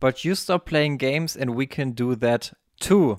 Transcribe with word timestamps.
But 0.00 0.24
you 0.24 0.34
stop 0.34 0.64
playing 0.66 0.98
games 0.98 1.36
and 1.36 1.56
we 1.56 1.66
can 1.66 1.94
do 1.94 2.14
that 2.16 2.54
too. 2.78 3.18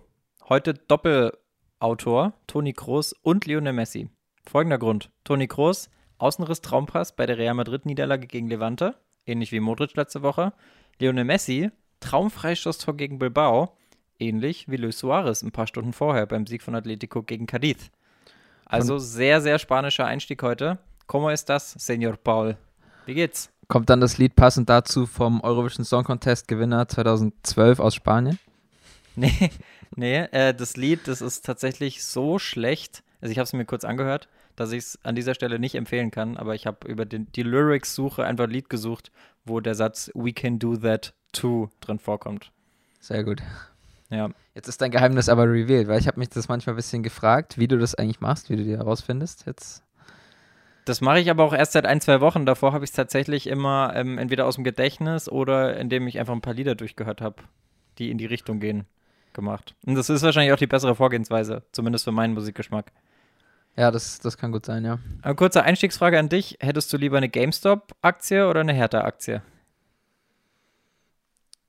Heute 0.50 0.74
Doppelautor 0.74 2.34
Toni 2.48 2.74
Kroos 2.74 3.14
und 3.22 3.46
Lionel 3.46 3.74
Messi. 3.74 4.10
Folgender 4.46 4.78
Grund. 4.78 5.10
Toni 5.24 5.48
Kroos, 5.48 5.90
Außenriss 6.18 6.62
Traumpass 6.62 7.16
bei 7.16 7.26
der 7.26 7.38
Real 7.38 7.56
Madrid 7.56 7.86
Niederlage 7.86 8.28
gegen 8.28 8.48
Levante, 8.48 8.96
ähnlich 9.26 9.52
wie 9.52 9.60
Modric 9.60 9.96
letzte 9.96 10.22
Woche. 10.22 10.54
Lionel 11.00 11.26
Messi, 11.26 11.72
Traumfreistoßtor 12.00 12.96
gegen 12.96 13.18
Bilbao, 13.18 13.76
ähnlich 14.20 14.70
wie 14.70 14.78
Luis 14.78 15.00
Suarez 15.00 15.42
ein 15.42 15.52
paar 15.52 15.68
Stunden 15.68 15.94
vorher 15.94 16.26
beim 16.26 16.46
Sieg 16.46 16.62
von 16.62 16.76
Atletico 16.76 17.24
gegen 17.24 17.48
Cadiz. 17.48 17.90
Also 18.66 18.98
sehr, 18.98 19.42
sehr 19.42 19.60
spanischer 19.60 20.06
Einstieg 20.06 20.42
heute. 20.44 20.80
¿Cómo 21.08 21.30
estás, 21.30 21.74
Señor 21.80 22.18
Paul? 22.18 22.58
Wie 23.06 23.14
geht's? 23.14 23.52
Kommt 23.68 23.90
dann 23.90 24.02
das 24.02 24.18
Lied 24.18 24.36
passend 24.36 24.70
dazu 24.70 25.06
vom 25.06 25.42
Eurovision 25.42 25.86
Song 25.86 26.04
Contest 26.04 26.48
Gewinner 26.48 26.88
2012 26.88 27.80
aus 27.80 27.96
Spanien? 27.96 28.40
Nee, 29.18 29.50
nee, 29.96 30.18
äh, 30.18 30.54
das 30.54 30.76
Lied, 30.76 31.08
das 31.08 31.22
ist 31.22 31.46
tatsächlich 31.46 32.04
so 32.04 32.38
schlecht. 32.38 33.02
Also 33.22 33.32
ich 33.32 33.38
habe 33.38 33.46
es 33.46 33.54
mir 33.54 33.64
kurz 33.64 33.86
angehört, 33.86 34.28
dass 34.58 34.74
ich 34.74 34.80
es 34.80 35.00
an 35.04 35.16
dieser 35.16 35.34
Stelle 35.36 35.58
nicht 35.58 35.76
empfehlen 35.76 36.12
kann, 36.12 36.36
aber 36.36 36.54
ich 36.54 36.68
habe 36.68 36.86
über 36.86 37.06
den, 37.06 37.32
die 37.32 37.44
Lyrics-Suche 37.44 38.26
einfach 38.26 38.44
ein 38.44 38.50
Lied 38.50 38.70
gesucht, 38.70 39.14
wo 39.46 39.62
der 39.62 39.74
Satz 39.74 40.12
We 40.16 40.34
can 40.34 40.60
do 40.60 40.76
that 40.76 41.14
too 41.32 41.70
drin 41.80 41.98
vorkommt. 41.98 42.52
Sehr 43.00 43.24
gut. 43.24 43.42
Ja. 44.10 44.30
Jetzt 44.54 44.68
ist 44.68 44.82
dein 44.82 44.92
Geheimnis 44.92 45.30
aber 45.30 45.44
revealed, 45.44 45.88
weil 45.88 46.00
ich 46.00 46.08
habe 46.08 46.20
mich 46.20 46.30
das 46.30 46.50
manchmal 46.50 46.74
ein 46.74 46.78
bisschen 46.78 47.02
gefragt, 47.02 47.58
wie 47.58 47.70
du 47.70 47.78
das 47.78 47.96
eigentlich 47.96 48.20
machst, 48.20 48.50
wie 48.50 48.58
du 48.58 48.66
die 48.66 48.78
herausfindest. 48.78 49.46
Jetzt 49.46 49.85
Das 50.86 51.02
mache 51.02 51.20
ich 51.20 51.32
aber 51.32 51.44
auch 51.44 51.54
erst 51.54 51.74
seit 51.74 51.86
ein, 51.88 52.00
zwei 52.00 52.22
Wochen. 52.22 52.46
Davor 52.46 52.72
habe 52.72 52.86
ich 52.86 52.92
es 52.92 52.96
tatsächlich 52.96 53.48
immer 53.48 53.94
ähm, 53.96 54.20
entweder 54.20 54.46
aus 54.46 54.56
dem 54.56 54.64
Gedächtnis 54.64 55.28
oder 55.28 55.78
indem 55.78 56.08
ich 56.08 56.20
einfach 56.20 56.34
ein 56.34 56.42
paar 56.42 56.54
Lieder 56.54 56.76
durchgehört 56.76 57.22
habe, 57.22 57.38
die 57.98 58.12
in 58.12 58.20
die 58.20 58.28
Richtung 58.28 58.60
gehen, 58.60 58.86
gemacht. 59.34 59.74
Und 59.86 59.96
das 59.96 60.12
ist 60.12 60.22
wahrscheinlich 60.22 60.54
auch 60.54 60.60
die 60.60 60.68
bessere 60.68 60.96
Vorgehensweise, 60.96 61.64
zumindest 61.72 62.06
für 62.06 62.12
meinen 62.12 62.36
Musikgeschmack. 62.36 62.92
Ja, 63.76 63.90
das, 63.92 64.20
das 64.20 64.38
kann 64.38 64.52
gut 64.52 64.66
sein, 64.66 64.86
ja. 64.86 65.00
Aber 65.24 65.36
kurze 65.36 65.64
Einstiegsfrage 65.64 66.20
an 66.20 66.30
dich. 66.30 66.58
Hättest 66.62 66.94
du 66.94 66.98
lieber 66.98 67.18
eine 67.18 67.30
GameStop-Aktie 67.30 68.48
oder 68.48 68.62
eine 68.62 68.74
Hertha-Aktie? 68.74 69.42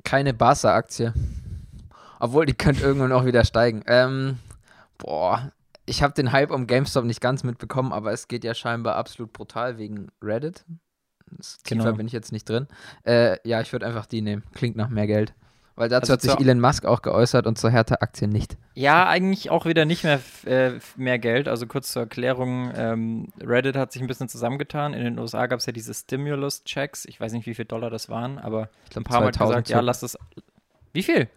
Keine 0.05 0.35
Barca-Aktie. 0.35 1.15
Obwohl, 2.21 2.47
die 2.47 2.55
könnte 2.55 2.83
irgendwann 2.83 3.13
auch 3.13 3.25
wieder 3.25 3.45
steigen. 3.45 3.83
Ähm, 3.87 4.39
boah, 4.99 5.51
ich 5.87 6.03
habe 6.03 6.15
den 6.15 6.33
Hype 6.33 6.51
um 6.51 6.67
GameStop 6.67 7.05
nicht 7.05 7.21
ganz 7.21 7.45
mitbekommen, 7.45 7.93
aber 7.93 8.13
es 8.13 8.29
geht 8.29 8.45
ja 8.45 8.55
scheinbar 8.55 8.97
absolut 8.97 9.33
brutal 9.33 9.79
wegen 9.79 10.09
Reddit. 10.23 10.65
Das 11.31 11.59
tiefer 11.59 11.85
Genau. 11.85 11.97
bin 11.97 12.07
ich 12.07 12.13
jetzt 12.13 12.33
nicht 12.33 12.49
drin. 12.49 12.69
Äh, 13.05 13.39
ja, 13.49 13.61
ich 13.61 13.73
würde 13.73 13.87
einfach 13.87 14.07
die 14.07 14.23
nehmen. 14.23 14.45
Klingt 14.55 14.77
nach 14.77 14.89
mehr 14.91 15.07
Geld. 15.07 15.35
Weil 15.79 15.91
dazu 15.91 16.13
Also 16.13 16.13
hat 16.15 16.23
sich 16.39 16.41
Elon 16.47 16.59
Musk 16.61 16.87
auch 16.87 17.03
geäußert 17.03 17.47
und 17.47 17.59
zur 17.59 17.71
Hertha-Aktie 17.71 18.29
nicht. 18.29 18.57
Ja, 18.75 19.07
eigentlich 19.09 19.51
auch 19.51 19.67
wieder 19.67 19.85
nicht 19.85 20.05
mehr, 20.05 20.21
äh, 20.47 20.79
mehr 20.97 21.19
Geld. 21.19 21.49
Also 21.49 21.67
kurz 21.67 21.93
zur 21.93 22.03
Erklärung, 22.03 22.73
ähm, 22.75 23.29
Reddit 23.43 23.77
hat 23.77 23.93
sich 23.93 24.01
ein 24.01 24.09
bisschen 24.09 24.29
zusammengetan. 24.31 24.95
In 24.95 25.05
den 25.05 25.19
USA 25.19 25.47
gab 25.47 25.59
es 25.59 25.67
ja 25.67 25.73
diese 25.75 25.93
Stimulus-Checks. 25.93 27.05
Ich 27.05 27.21
weiß 27.21 27.33
nicht, 27.33 27.45
wie 27.47 27.55
viel 27.55 27.67
Dollar 27.67 27.91
das 27.91 28.09
waren, 28.09 28.39
aber 28.39 28.71
Ich 28.85 28.91
glaube, 28.91 29.07
ein 29.07 29.11
paar 29.11 29.21
Mal 29.21 29.33
gesagt, 29.33 29.69
ja, 29.69 29.81
lass 29.81 30.01
das. 30.01 30.17
Wie 30.95 31.03
viel? 31.03 31.29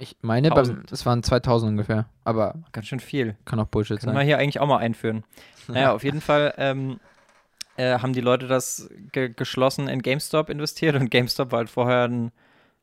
Ich 0.00 0.16
meine, 0.22 0.48
beim, 0.48 0.58
1000. 0.58 0.92
es 0.92 1.04
waren 1.04 1.22
2000 1.22 1.70
ungefähr. 1.72 2.06
Aber 2.24 2.54
Ganz 2.72 2.86
schön 2.86 3.00
viel. 3.00 3.36
kann 3.44 3.60
auch 3.60 3.66
Bullshit 3.66 4.00
Können 4.00 4.14
wir 4.14 4.20
sein. 4.20 4.26
hier 4.26 4.38
eigentlich 4.38 4.58
auch 4.60 4.66
mal 4.66 4.78
einführen. 4.78 5.24
Naja, 5.68 5.92
auf 5.92 6.02
jeden 6.02 6.20
Fall 6.20 6.52
ähm, 6.56 6.98
äh, 7.76 7.98
haben 8.00 8.12
die 8.12 8.20
Leute 8.20 8.48
das 8.48 8.90
ge 9.12 9.28
geschlossen 9.28 9.86
in 9.86 10.02
GameStop 10.02 10.50
investiert 10.50 10.96
und 10.96 11.10
GameStop 11.12 11.52
war 11.52 11.58
halt 11.58 11.70
vorher 11.70 12.08
ein, 12.08 12.32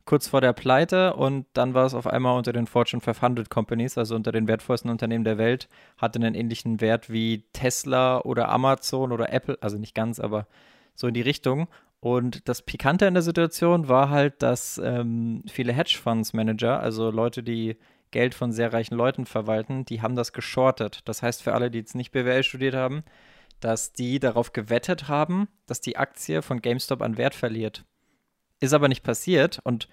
kurz 0.06 0.30
vor 0.30 0.40
der 0.40 0.54
Pleite 0.54 1.14
und 1.16 1.46
dann 1.52 1.74
war 1.74 1.86
es 1.86 1.94
auf 1.94 2.08
einmal 2.08 2.38
unter 2.38 2.54
den 2.54 2.66
Fortune 2.66 3.02
500 3.02 3.50
Companies, 3.50 3.98
also 3.98 4.16
unter 4.16 4.32
den 4.32 4.48
wertvollsten 4.48 4.90
Unternehmen 4.90 5.26
der 5.26 5.38
Welt, 5.38 5.68
hatte 5.98 6.18
einen 6.18 6.34
ähnlichen 6.34 6.80
Wert 6.80 7.10
wie 7.12 7.44
Tesla 7.52 8.22
oder 8.22 8.48
Amazon 8.48 9.12
oder 9.12 9.34
Apple, 9.34 9.58
also 9.60 9.78
nicht 9.78 9.94
ganz, 9.94 10.22
aber 10.22 10.48
so 10.96 11.08
in 11.08 11.14
die 11.14 11.22
Richtung. 11.22 11.68
Und 12.08 12.48
das 12.48 12.62
Pikante 12.62 13.06
in 13.06 13.16
der 13.16 13.22
Situation 13.22 13.90
war 13.90 14.10
halt, 14.10 14.42
dass 14.42 14.80
ähm, 14.82 15.44
viele 15.46 15.74
Hedgefonds-Manager, 15.74 16.80
also 16.80 17.12
Leute, 17.12 17.44
die 17.44 17.76
Geld 18.12 18.34
von 18.34 18.54
sehr 18.54 18.72
reichen 18.72 18.96
Leuten 18.96 19.26
verwalten, 19.26 19.84
die 19.84 20.02
haben 20.02 20.16
das 20.16 20.32
geschortet. 20.32 21.02
Das 21.04 21.22
heißt 21.22 21.44
für 21.44 21.54
alle, 21.54 21.70
die 21.70 21.80
jetzt 21.80 21.96
nicht 21.96 22.14
BWL 22.14 22.44
studiert 22.44 22.76
haben, 22.76 23.04
dass 23.60 23.92
die 23.92 24.20
darauf 24.20 24.54
gewettet 24.54 25.10
haben, 25.10 25.50
dass 25.66 25.82
die 25.82 25.98
Aktie 25.98 26.42
von 26.42 26.62
GameStop 26.62 27.02
an 27.02 27.18
Wert 27.18 27.36
verliert. 27.36 27.84
Ist 28.62 28.74
aber 28.74 28.88
nicht 28.88 29.04
passiert 29.04 29.60
und 29.66 29.90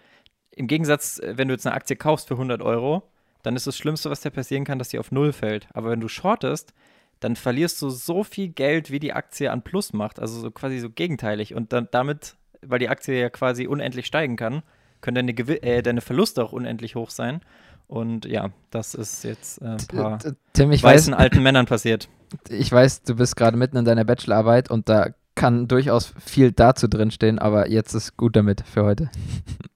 im 0.52 0.68
Gegensatz, 0.68 1.18
äh, 1.18 1.36
wenn 1.36 1.48
du 1.48 1.54
jetzt 1.54 1.66
eine 1.66 1.74
Aktie 1.74 1.96
kaufst 1.96 2.28
für 2.28 2.34
100 2.34 2.62
Euro, 2.62 3.10
dann 3.42 3.56
ist 3.56 3.66
das 3.66 3.76
Schlimmste, 3.76 4.08
was 4.08 4.20
dir 4.20 4.30
passieren 4.30 4.62
kann, 4.62 4.78
dass 4.78 4.90
die 4.90 5.00
auf 5.00 5.10
Null 5.10 5.32
fällt. 5.32 5.66
Aber 5.74 5.90
wenn 5.90 6.00
du 6.00 6.06
shortest, 6.06 6.74
dann 7.20 7.36
verlierst 7.36 7.80
du 7.82 7.90
so 7.90 8.24
viel 8.24 8.48
Geld, 8.48 8.90
wie 8.90 8.98
die 8.98 9.12
Aktie 9.12 9.50
an 9.50 9.62
Plus 9.62 9.92
macht. 9.92 10.20
Also 10.20 10.40
so 10.40 10.50
quasi 10.50 10.78
so 10.78 10.90
gegenteilig. 10.90 11.54
Und 11.54 11.72
dann 11.72 11.88
damit, 11.90 12.36
weil 12.62 12.78
die 12.78 12.88
Aktie 12.88 13.18
ja 13.18 13.30
quasi 13.30 13.66
unendlich 13.66 14.06
steigen 14.06 14.36
kann, 14.36 14.62
können 15.00 15.14
deine, 15.16 15.34
Gewi 15.34 15.54
äh, 15.56 15.82
deine 15.82 16.00
Verluste 16.00 16.42
auch 16.42 16.52
unendlich 16.52 16.94
hoch 16.94 17.10
sein. 17.10 17.40
Und 17.86 18.24
ja, 18.24 18.50
das 18.70 18.94
ist 18.94 19.24
jetzt 19.24 19.60
äh, 19.60 19.66
ein 19.66 19.86
paar 19.86 20.18
Tim, 20.52 20.72
ich 20.72 20.82
weiß, 20.82 20.94
weißen 20.94 21.14
alten 21.14 21.42
Männern 21.42 21.66
passiert. 21.66 22.08
ich 22.48 22.72
weiß, 22.72 23.02
du 23.02 23.16
bist 23.16 23.36
gerade 23.36 23.56
mitten 23.56 23.76
in 23.76 23.84
deiner 23.84 24.04
Bachelorarbeit 24.04 24.70
und 24.70 24.88
da 24.88 25.10
kann 25.34 25.66
durchaus 25.68 26.14
viel 26.24 26.52
dazu 26.52 26.88
drinstehen, 26.88 27.38
aber 27.38 27.68
jetzt 27.68 27.92
ist 27.94 28.16
gut 28.16 28.36
damit 28.36 28.62
für 28.62 28.84
heute. 28.84 29.10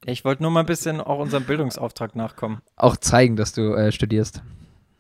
Ich 0.04 0.25
wollte 0.25 0.43
nur 0.43 0.53
mal 0.53 0.60
ein 0.60 0.66
bisschen 0.66 1.00
auch 1.00 1.19
unserem 1.19 1.44
Bildungsauftrag 1.44 2.15
nachkommen. 2.16 2.62
Auch 2.77 2.97
zeigen, 2.97 3.37
dass 3.37 3.53
du 3.53 3.75
äh, 3.75 3.93
studierst. 3.93 4.43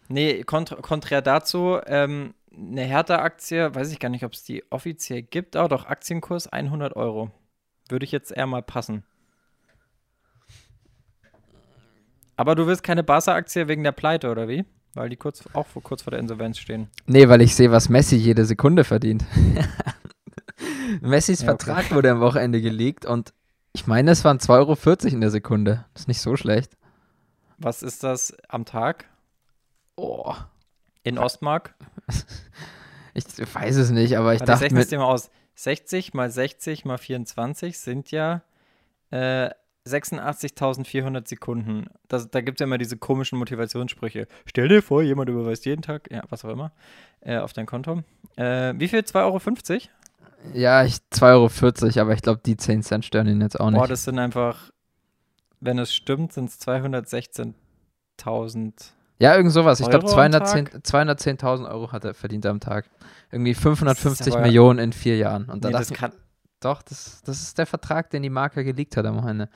Nee, 0.08 0.42
kontra 0.44 0.76
konträr 0.76 1.22
dazu, 1.22 1.78
ähm, 1.86 2.34
eine 2.50 2.82
Hertha-Aktie, 2.82 3.74
weiß 3.74 3.92
ich 3.92 4.00
gar 4.00 4.08
nicht, 4.08 4.24
ob 4.24 4.32
es 4.32 4.42
die 4.42 4.64
offiziell 4.70 5.22
gibt, 5.22 5.54
aber 5.54 5.68
doch 5.68 5.86
Aktienkurs 5.86 6.48
100 6.48 6.96
Euro. 6.96 7.30
Würde 7.88 8.04
ich 8.04 8.12
jetzt 8.12 8.32
eher 8.32 8.46
mal 8.46 8.62
passen. 8.62 9.04
Aber 12.36 12.54
du 12.54 12.66
willst 12.66 12.82
keine 12.82 13.02
Barca-Aktie 13.02 13.68
wegen 13.68 13.82
der 13.82 13.92
Pleite, 13.92 14.30
oder 14.30 14.48
wie? 14.48 14.64
Weil 14.94 15.08
die 15.08 15.16
kurz, 15.16 15.44
auch 15.52 15.66
vor, 15.66 15.82
kurz 15.82 16.02
vor 16.02 16.10
der 16.10 16.20
Insolvenz 16.20 16.58
stehen. 16.58 16.88
Nee, 17.06 17.28
weil 17.28 17.42
ich 17.42 17.54
sehe, 17.54 17.70
was 17.70 17.88
Messi 17.88 18.16
jede 18.16 18.44
Sekunde 18.44 18.84
verdient. 18.84 19.24
Messis 21.00 21.42
Ja, 21.42 21.52
okay. 21.52 21.66
Vertrag 21.66 21.94
wurde 21.94 22.10
am 22.10 22.20
Wochenende 22.20 22.60
geleakt 22.60 23.04
und 23.04 23.34
ich 23.72 23.86
meine, 23.86 24.10
es 24.12 24.24
waren 24.24 24.38
2,40 24.38 24.48
Euro 24.50 25.14
in 25.14 25.20
der 25.20 25.30
Sekunde. 25.30 25.84
Das 25.92 26.02
ist 26.02 26.08
nicht 26.08 26.20
so 26.20 26.36
schlecht. 26.36 26.76
Was 27.58 27.82
ist 27.82 28.02
das 28.02 28.36
am 28.48 28.64
Tag 28.64 29.08
Oh, 29.98 30.32
in 31.02 31.18
Ostmark? 31.18 31.74
ich 33.14 33.24
weiß 33.26 33.76
es 33.76 33.90
nicht, 33.90 34.16
aber 34.16 34.32
ich 34.32 34.40
ich 34.40 34.46
dachte 34.46 34.66
rechne 34.66 34.78
es 34.78 34.86
mit, 34.86 34.92
dir 34.92 34.98
mal 34.98 35.12
aus. 35.12 35.28
60 35.56 36.14
mal 36.14 36.30
60 36.30 36.84
mal 36.84 36.98
24 36.98 37.76
sind 37.76 38.12
ja 38.12 38.42
äh, 39.10 39.50
86.400 39.84 41.26
Sekunden. 41.26 41.86
Das, 42.06 42.30
da 42.30 42.42
gibt 42.42 42.60
es 42.60 42.62
ja 42.62 42.66
immer 42.66 42.78
diese 42.78 42.96
komischen 42.96 43.40
Motivationssprüche. 43.40 44.28
Stell 44.46 44.68
dir 44.68 44.82
vor, 44.82 45.02
jemand 45.02 45.30
überweist 45.30 45.64
jeden 45.64 45.82
Tag, 45.82 46.08
ja, 46.12 46.22
was 46.28 46.44
auch 46.44 46.50
immer, 46.50 46.70
äh, 47.20 47.38
auf 47.38 47.52
dein 47.52 47.66
Konto. 47.66 48.04
Äh, 48.36 48.74
wie 48.76 48.86
viel? 48.86 49.00
2,50 49.00 49.24
Euro? 49.24 49.40
ja, 50.54 50.84
ich 50.84 50.98
2,40 51.12 51.24
Euro, 51.24 51.50
aber 52.02 52.14
ich 52.14 52.22
glaube, 52.22 52.40
die 52.46 52.56
10 52.56 52.84
Cent 52.84 53.04
stören 53.04 53.26
ihn 53.26 53.40
jetzt 53.40 53.58
auch 53.58 53.70
nicht. 53.70 53.80
Boah, 53.80 53.88
das 53.88 54.04
sind 54.04 54.20
einfach, 54.20 54.70
wenn 55.58 55.80
es 55.80 55.92
stimmt, 55.92 56.32
sind 56.32 56.50
es 56.50 56.60
216.000. 56.60 58.92
Ja, 59.18 59.34
irgend 59.34 59.52
sowas. 59.52 59.80
Ich 59.80 59.88
glaube, 59.88 60.06
Euro 60.06 60.20
am 60.20 60.30
210 60.32 61.38
210.000 61.38 61.68
Euro 61.68 61.90
hat 61.92 62.04
er 62.04 62.14
verdient 62.14 62.46
am 62.46 62.60
Tag. 62.60 62.88
Irgendwie 63.32 63.54
550 63.54 64.32
aber- 64.34 64.42
Millionen 64.42 64.78
in 64.78 64.92
vier 64.92 65.16
Jahren. 65.16 65.46
Und 65.46 65.64
da 65.64 65.68
Nee, 65.68 65.74
das 65.74 65.92
kann, 65.92 66.12
doch, 66.60 66.82
das, 66.82 67.22
das 67.24 67.40
ist 67.42 67.58
der 67.58 67.66
Vertrag, 67.66 68.10
den 68.10 68.22
die 68.22 68.30
Marke 68.30 68.64
geleakt 68.64 68.96
hat 68.96 69.06
am 69.06 69.16
Wochenende. 69.16 69.48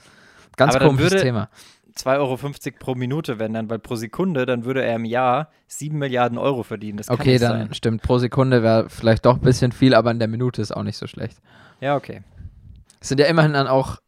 Ganz 0.56 0.78
komisches 0.78 1.22
Thema. 1.22 1.48
2,50 1.94 2.18
Euro 2.18 2.38
pro 2.78 2.94
Minute, 2.94 3.38
wenn 3.38 3.52
dann, 3.52 3.68
weil 3.70 3.78
pro 3.78 3.96
Sekunde, 3.96 4.46
dann 4.46 4.64
würde 4.64 4.82
er 4.82 4.96
im 4.96 5.04
Jahr 5.04 5.50
7 5.66 5.98
Milliarden 5.98 6.38
Euro 6.38 6.62
verdienen. 6.62 6.96
Das 6.98 7.10
Okay, 7.10 7.38
dann 7.38 7.52
sein. 7.68 7.74
stimmt. 7.74 8.02
Pro 8.02 8.18
Sekunde 8.18 8.62
wäre 8.62 8.88
vielleicht 8.88 9.26
doch 9.26 9.34
ein 9.36 9.40
bisschen 9.42 9.72
viel, 9.72 9.94
aber 9.94 10.10
in 10.10 10.18
der 10.18 10.28
Minute 10.28 10.62
ist 10.62 10.74
auch 10.74 10.82
nicht 10.82 10.96
so 10.96 11.06
schlecht. 11.06 11.38
Ja, 11.80 11.96
okay. 11.96 12.22
Es 13.00 13.08
sind 13.08 13.20
ja 13.20 13.26
immerhin 13.26 13.52
dann 13.52 13.66
auch 13.66 13.98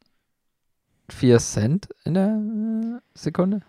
4 1.11 1.39
Cent 1.39 1.89
in 2.05 2.15
der 2.15 3.01
Sekunde. 3.15 3.61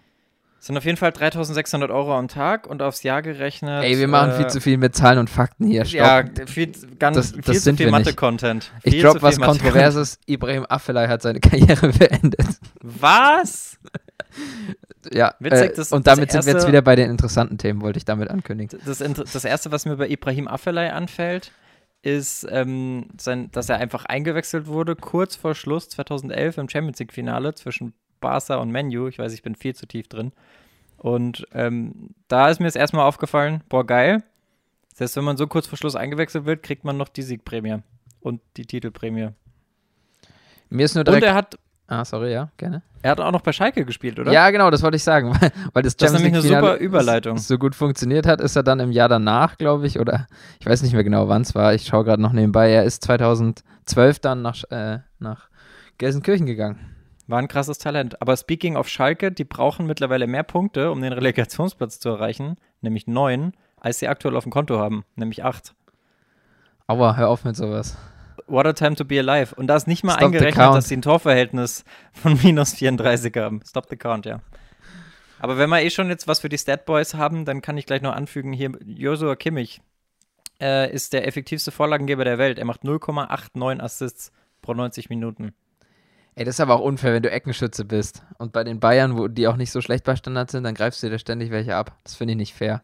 Sind 0.65 0.75
auf 0.77 0.83
jeden 0.85 0.97
Fall 0.97 1.11
3.600 1.11 1.91
Euro 1.93 2.17
am 2.17 2.27
Tag 2.27 2.65
und 2.65 2.81
aufs 2.81 3.03
Jahr 3.03 3.21
gerechnet. 3.21 3.83
Ey, 3.83 3.99
wir 3.99 4.07
machen 4.07 4.31
äh, 4.31 4.37
viel 4.37 4.47
zu 4.47 4.59
viel 4.59 4.77
mit 4.77 4.95
Zahlen 4.95 5.19
und 5.19 5.29
Fakten 5.29 5.67
hier. 5.67 5.85
Stopp. 5.85 5.99
Ja, 5.99 6.23
viel, 6.47 6.71
ganz, 6.97 7.17
Das- 7.17 7.31
viel 7.33 7.41
das 7.43 7.55
zu 7.57 7.61
sind 7.61 7.77
viel. 7.77 7.91
Mathe-Content. 7.91 8.71
ich 8.81 8.97
glaube, 8.97 9.21
was. 9.21 9.39
Kontroverses, 9.39 10.17
Ibrahim 10.25 10.65
Afellay 10.67 11.07
hat 11.07 11.21
seine 11.21 11.39
Karriere 11.41 11.89
beendet. 11.89 12.47
Was? 12.81 13.77
Ja, 15.13 15.35
Witzig, 15.39 15.71
äh, 15.71 15.73
das- 15.75 15.91
und 15.91 16.07
das 16.07 16.15
damit 16.15 16.31
sind 16.31 16.45
wir 16.45 16.51
jetzt 16.53 16.55
erste- 16.55 16.67
wieder 16.71 16.81
bei 16.81 16.95
den 16.95 17.11
interessanten 17.11 17.59
Themen, 17.59 17.81
wollte 17.81 17.97
ich 17.97 18.05
damit 18.05 18.31
ankündigen. 18.31 18.79
Das, 18.85 18.97
das 18.97 19.45
Erste, 19.45 19.71
was 19.71 19.85
mir 19.85 19.97
bei 19.97 20.07
Ibrahim 20.09 20.47
Afellay 20.47 20.89
anfällt, 20.89 21.51
ist, 22.01 22.45
ähm, 22.49 23.05
sein, 23.21 23.51
dass 23.51 23.69
er 23.69 23.77
einfach 23.77 24.05
eingewechselt 24.05 24.65
wurde, 24.65 24.95
kurz 24.95 25.35
vor 25.35 25.53
Schluss 25.53 25.89
2011 25.89 26.57
im 26.57 26.69
Champions 26.69 26.97
League-Finale 26.97 27.53
zwischen 27.53 27.93
Barca 28.19 28.55
und 28.55 28.71
Menu. 28.71 29.07
Ich 29.07 29.19
weiß, 29.19 29.33
ich 29.33 29.43
bin 29.43 29.55
viel 29.55 29.75
zu 29.75 29.85
tief 29.87 30.07
drin. 30.07 30.31
Und 30.97 31.45
ähm, 31.53 32.11
da 32.27 32.49
ist 32.49 32.59
mir 32.59 32.67
es 32.67 32.75
erstmal 32.75 33.05
aufgefallen, 33.05 33.61
boah, 33.69 33.85
geil. 33.85 34.23
Selbst 34.93 35.15
wenn 35.17 35.25
man 35.25 35.37
so 35.37 35.45
kurz 35.47 35.67
vor 35.67 35.77
Schluss 35.77 35.95
eingewechselt 35.95 36.45
wird, 36.45 36.63
kriegt 36.63 36.83
man 36.85 36.97
noch 36.97 37.09
die 37.09 37.21
Siegprämie 37.21 37.79
und 38.21 38.41
die 38.57 38.65
Titelprämie. 38.65 39.29
Mir 40.69 40.85
ist 40.85 40.95
nur 40.95 41.03
direkt. 41.03 41.23
Und 41.23 41.27
er 41.27 41.35
hat, 41.35 41.59
ah, 41.87 42.05
sorry, 42.05 42.31
ja, 42.31 42.49
gerne. 42.57 42.81
er 43.01 43.11
hat 43.11 43.19
auch 43.19 43.31
noch 43.31 43.41
bei 43.41 43.51
Schalke 43.51 43.85
gespielt, 43.85 44.17
oder? 44.19 44.31
Ja, 44.31 44.49
genau, 44.51 44.71
das 44.71 44.81
wollte 44.81 44.95
ich 44.95 45.03
sagen. 45.03 45.31
Weil, 45.41 45.51
weil 45.73 45.83
das 45.83 45.97
Das 45.97 46.11
ist 46.13 46.21
nämlich 46.21 46.33
eine 46.33 46.41
super 46.41 46.77
Überleitung. 46.77 47.37
so 47.37 47.57
gut 47.57 47.75
funktioniert 47.75 48.25
hat, 48.25 48.39
ist 48.39 48.55
er 48.55 48.63
dann 48.63 48.79
im 48.79 48.91
Jahr 48.91 49.09
danach, 49.09 49.57
glaube 49.57 49.85
ich, 49.85 49.99
oder 49.99 50.27
ich 50.59 50.65
weiß 50.65 50.81
nicht 50.81 50.93
mehr 50.93 51.03
genau, 51.03 51.27
wann 51.27 51.41
es 51.41 51.53
war. 51.53 51.73
Ich 51.73 51.85
schaue 51.85 52.05
gerade 52.05 52.21
noch 52.21 52.31
nebenbei. 52.31 52.71
Er 52.71 52.85
ist 52.85 53.03
2012 53.03 54.19
dann 54.19 54.41
nach, 54.41 54.63
äh, 54.71 54.99
nach 55.19 55.49
Gelsenkirchen 55.97 56.45
gegangen. 56.45 56.94
War 57.27 57.39
ein 57.39 57.47
krasses 57.47 57.77
Talent. 57.77 58.21
Aber 58.21 58.37
speaking 58.37 58.77
of 58.77 58.87
Schalke, 58.87 59.31
die 59.31 59.43
brauchen 59.43 59.87
mittlerweile 59.87 60.27
mehr 60.27 60.43
Punkte, 60.43 60.91
um 60.91 61.01
den 61.01 61.13
Relegationsplatz 61.13 61.99
zu 61.99 62.09
erreichen, 62.09 62.57
nämlich 62.81 63.07
neun, 63.07 63.53
als 63.79 63.99
sie 63.99 64.07
aktuell 64.07 64.35
auf 64.35 64.43
dem 64.43 64.51
Konto 64.51 64.77
haben, 64.79 65.05
nämlich 65.15 65.43
acht. 65.43 65.73
Aua, 66.87 67.15
hör 67.15 67.29
auf 67.29 67.43
mit 67.43 67.55
sowas. 67.55 67.97
What 68.47 68.67
a 68.67 68.73
time 68.73 68.95
to 68.95 69.05
be 69.05 69.19
alive. 69.19 69.55
Und 69.55 69.67
da 69.67 69.75
ist 69.75 69.87
nicht 69.87 70.03
mal 70.03 70.13
Stop 70.13 70.25
eingerechnet, 70.25 70.75
dass 70.75 70.87
sie 70.87 70.97
ein 70.97 71.01
Torverhältnis 71.01 71.83
von 72.11 72.39
minus 72.43 72.73
34 72.75 73.35
haben. 73.37 73.61
Stop 73.65 73.87
the 73.89 73.95
count, 73.95 74.25
ja. 74.25 74.41
Aber 75.39 75.57
wenn 75.57 75.69
wir 75.69 75.81
eh 75.81 75.89
schon 75.89 76.09
jetzt 76.09 76.27
was 76.27 76.39
für 76.39 76.49
die 76.49 76.57
Statboys 76.57 77.15
haben, 77.15 77.45
dann 77.45 77.61
kann 77.61 77.77
ich 77.77 77.85
gleich 77.85 78.01
noch 78.01 78.13
anfügen, 78.13 78.53
hier 78.53 78.71
Joshua 78.85 79.35
Kimmich 79.35 79.81
äh, 80.61 80.91
ist 80.93 81.13
der 81.13 81.27
effektivste 81.27 81.71
Vorlagengeber 81.71 82.23
der 82.23 82.37
Welt. 82.37 82.59
Er 82.59 82.65
macht 82.65 82.83
0,89 82.83 83.79
Assists 83.79 84.31
pro 84.61 84.73
90 84.73 85.09
Minuten. 85.09 85.53
Ey, 86.37 86.43
das 86.43 86.55
ist 86.55 86.59
aber 86.59 86.75
auch 86.75 86.81
unfair, 86.81 87.13
wenn 87.13 87.23
du 87.23 87.31
Eckenschütze 87.31 87.85
bist. 87.85 88.21
Und 88.37 88.51
bei 88.51 88.65
den 88.65 88.81
Bayern, 88.81 89.17
wo 89.17 89.29
die 89.29 89.47
auch 89.47 89.55
nicht 89.55 89.71
so 89.71 89.79
schlecht 89.79 90.03
bei 90.03 90.17
Standards 90.17 90.51
sind, 90.51 90.65
dann 90.65 90.75
greifst 90.75 91.01
du 91.01 91.07
dir 91.07 91.11
da 91.11 91.19
ständig 91.19 91.49
welche 91.49 91.75
ab. 91.75 91.97
Das 92.03 92.15
finde 92.15 92.33
ich 92.33 92.37
nicht 92.37 92.53
fair. 92.53 92.81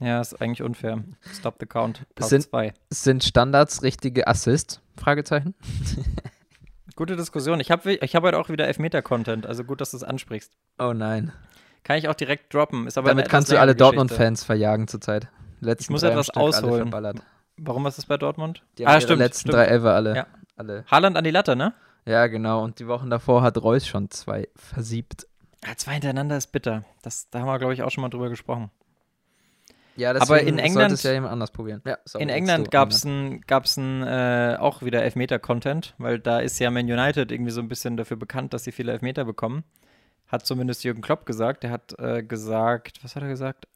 Ja, 0.00 0.20
ist 0.20 0.40
eigentlich 0.40 0.62
unfair. 0.62 1.02
Stop 1.32 1.56
the 1.60 1.66
count. 1.66 2.02
Part 2.14 2.28
Sind- 2.28 2.42
2. 2.42 2.74
Sind 2.90 3.24
Standards 3.24 3.82
richtige 3.82 4.26
Assists? 4.26 4.80
Fragezeichen. 4.98 5.54
Gute 6.96 7.16
Diskussion. 7.16 7.60
Ich 7.60 7.70
habe 7.70 7.94
ich 7.94 8.14
hab 8.14 8.22
heute 8.22 8.38
auch 8.38 8.50
wieder 8.50 8.66
Elfmeter-Content, 8.66 9.46
also 9.46 9.64
gut, 9.64 9.80
dass 9.80 9.92
du 9.92 9.96
es 9.96 10.04
ansprichst. 10.04 10.52
Oh 10.78 10.92
nein. 10.92 11.32
Kann 11.84 11.96
ich 11.96 12.08
auch 12.08 12.14
direkt 12.14 12.52
droppen. 12.52 12.86
Ist 12.86 12.98
aber 12.98 13.08
Damit 13.08 13.30
kannst 13.30 13.50
du 13.50 13.58
alle. 13.58 13.74
Dortmund-Fans 13.74 14.44
verjagen 14.44 14.88
zurzeit. 14.88 15.28
Letzten 15.60 15.84
Ich 15.84 15.90
muss 15.90 16.02
etwas 16.02 16.26
Stück 16.26 16.36
ausholen. 16.36 16.94
Warum 17.56 17.86
ist 17.86 17.96
das 17.96 18.04
bei 18.04 18.18
Dortmund? 18.18 18.62
Die 18.76 18.86
haben 18.86 19.00
ihre 19.00 19.14
letzten 19.14 19.50
drei 19.50 19.64
Elfer 19.64 19.94
alle. 19.94 20.16
Ja. 20.16 20.26
alle. 20.56 20.84
Haaland 20.90 21.16
an 21.16 21.24
die 21.24 21.30
Latte, 21.30 21.56
ne? 21.56 21.72
Ja, 22.06 22.26
genau. 22.26 22.62
Und 22.64 22.78
die 22.78 22.86
Wochen 22.88 23.10
davor 23.10 23.42
hat 23.42 23.60
Reus 23.62 23.86
schon 23.86 24.10
zwei 24.10 24.48
versiebt. 24.56 25.26
Ja, 25.64 25.76
zwei 25.76 25.92
hintereinander 25.92 26.36
ist 26.36 26.48
bitter. 26.52 26.84
Das, 27.02 27.28
da 27.30 27.40
haben 27.40 27.46
wir, 27.46 27.58
glaube 27.58 27.74
ich, 27.74 27.82
auch 27.82 27.90
schon 27.90 28.02
mal 28.02 28.08
drüber 28.08 28.30
gesprochen. 28.30 28.70
Ja, 29.96 30.18
Aber 30.18 30.40
in 30.40 30.58
England- 30.58 30.92
es 30.92 31.02
ja 31.02 31.12
jemand 31.12 31.32
anders 31.32 31.50
probieren. 31.50 31.82
Ja, 31.84 31.98
sorry, 32.04 32.22
In 32.22 32.30
England 32.30 32.70
gab 32.70 32.90
es 32.90 33.04
ein, 33.04 33.42
gab's 33.42 33.76
ein, 33.76 34.02
äh, 34.02 34.56
auch 34.58 34.82
wieder 34.82 35.02
Elfmeter-Content, 35.02 35.94
weil 35.98 36.18
da 36.18 36.38
ist 36.38 36.58
ja 36.58 36.70
Man 36.70 36.86
United 36.90 37.30
irgendwie 37.30 37.50
so 37.50 37.60
ein 37.60 37.68
bisschen 37.68 37.98
dafür 37.98 38.16
bekannt, 38.16 38.54
dass 38.54 38.64
sie 38.64 38.72
viele 38.72 38.92
Elfmeter 38.92 39.24
bekommen. 39.26 39.64
Hat 40.28 40.46
zumindest 40.46 40.84
Jürgen 40.84 41.02
Klopp 41.02 41.26
gesagt. 41.26 41.64
Der 41.64 41.70
hat 41.70 41.98
äh, 41.98 42.22
gesagt, 42.22 43.02
was 43.04 43.14
hat 43.14 43.22
er 43.22 43.28
gesagt? 43.28 43.66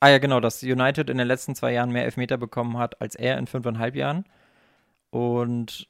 Ah 0.00 0.08
ja, 0.08 0.18
genau, 0.18 0.40
dass 0.40 0.62
United 0.62 1.10
in 1.10 1.18
den 1.18 1.26
letzten 1.26 1.54
zwei 1.54 1.72
Jahren 1.72 1.90
mehr 1.90 2.04
Elfmeter 2.04 2.38
bekommen 2.38 2.78
hat 2.78 3.00
als 3.02 3.14
er 3.14 3.36
in 3.36 3.46
fünfeinhalb 3.46 3.96
Jahren. 3.96 4.24
Und 5.10 5.88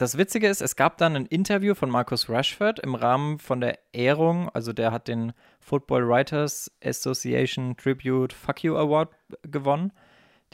das 0.00 0.16
Witzige 0.16 0.48
ist, 0.48 0.62
es 0.62 0.76
gab 0.76 0.96
dann 0.96 1.14
ein 1.14 1.26
Interview 1.26 1.74
von 1.74 1.90
Marcus 1.90 2.30
Rashford 2.30 2.78
im 2.78 2.94
Rahmen 2.94 3.38
von 3.38 3.60
der 3.60 3.78
Ehrung, 3.92 4.48
also 4.48 4.72
der 4.72 4.92
hat 4.92 5.08
den 5.08 5.34
Football 5.60 6.08
Writers 6.08 6.70
Association 6.82 7.76
Tribute 7.76 8.32
Fuck 8.32 8.64
You 8.64 8.76
Award 8.76 9.10
gewonnen. 9.42 9.92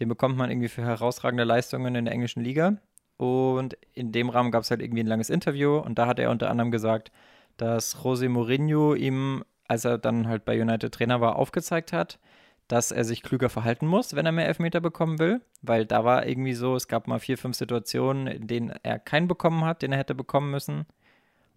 Den 0.01 0.09
bekommt 0.09 0.37
man 0.37 0.51
irgendwie 0.51 0.69
für 0.69 0.83
herausragende 0.83 1.45
Leistungen 1.45 1.95
in 1.95 2.07
der 2.07 2.15
englischen 2.15 2.43
Liga. 2.43 2.79
Und 3.19 3.79
in 3.93 4.11
dem 4.11 4.31
Rahmen 4.31 4.51
gab 4.51 4.65
es 4.65 4.71
halt 4.73 4.83
irgendwie 4.83 5.05
ein 5.05 5.07
langes 5.07 5.31
Interview 5.31 5.77
und 5.77 5.97
da 5.97 6.09
hat 6.09 6.19
er 6.19 6.31
unter 6.31 6.51
anderem 6.51 6.73
gesagt, 6.73 7.13
dass 7.57 7.97
José 7.99 8.29
Mourinho 8.29 8.95
ihm, 8.95 9.45
als 9.69 9.85
er 9.85 9.99
dann 9.99 10.27
halt 10.27 10.45
bei 10.45 10.61
United 10.61 10.93
Trainer 10.93 11.21
war, 11.21 11.37
aufgezeigt 11.37 11.93
hat, 11.93 12.19
dass 12.69 12.91
er 12.91 13.05
sich 13.05 13.23
klüger 13.23 13.49
verhalten 13.49 13.87
muss, 13.87 14.15
wenn 14.15 14.27
er 14.27 14.33
mehr 14.33 14.49
Elfmeter 14.49 14.81
bekommen 14.81 15.19
will, 15.19 15.41
weil 15.63 15.87
da 15.87 16.05
war 16.05 16.27
irgendwie 16.27 16.55
so, 16.55 16.75
es 16.75 16.89
gab 16.89 17.07
mal 17.07 17.21
vier, 17.21 17.39
fünf 17.39 17.57
Situationen, 17.57 18.27
in 18.27 18.47
denen 18.47 18.73
er 18.83 18.99
keinen 18.99 19.29
bekommen 19.29 19.65
hat, 19.65 19.83
den 19.83 19.93
er 19.93 19.99
hätte 19.99 20.15
bekommen 20.15 20.51
müssen. 20.51 20.87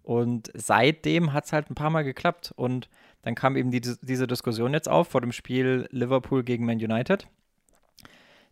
Und 0.02 0.50
seitdem 0.54 1.32
hat 1.32 1.44
es 1.44 1.52
halt 1.52 1.70
ein 1.70 1.74
paar 1.74 1.90
Mal 1.90 2.04
geklappt. 2.04 2.52
Und 2.56 2.88
dann 3.22 3.34
kam 3.34 3.56
eben 3.56 3.70
die, 3.70 3.80
diese 3.80 4.26
Diskussion 4.26 4.72
jetzt 4.72 4.88
auf 4.88 5.08
vor 5.08 5.20
dem 5.20 5.32
Spiel 5.32 5.88
Liverpool 5.90 6.42
gegen 6.42 6.64
Man 6.64 6.78
United. 6.78 7.28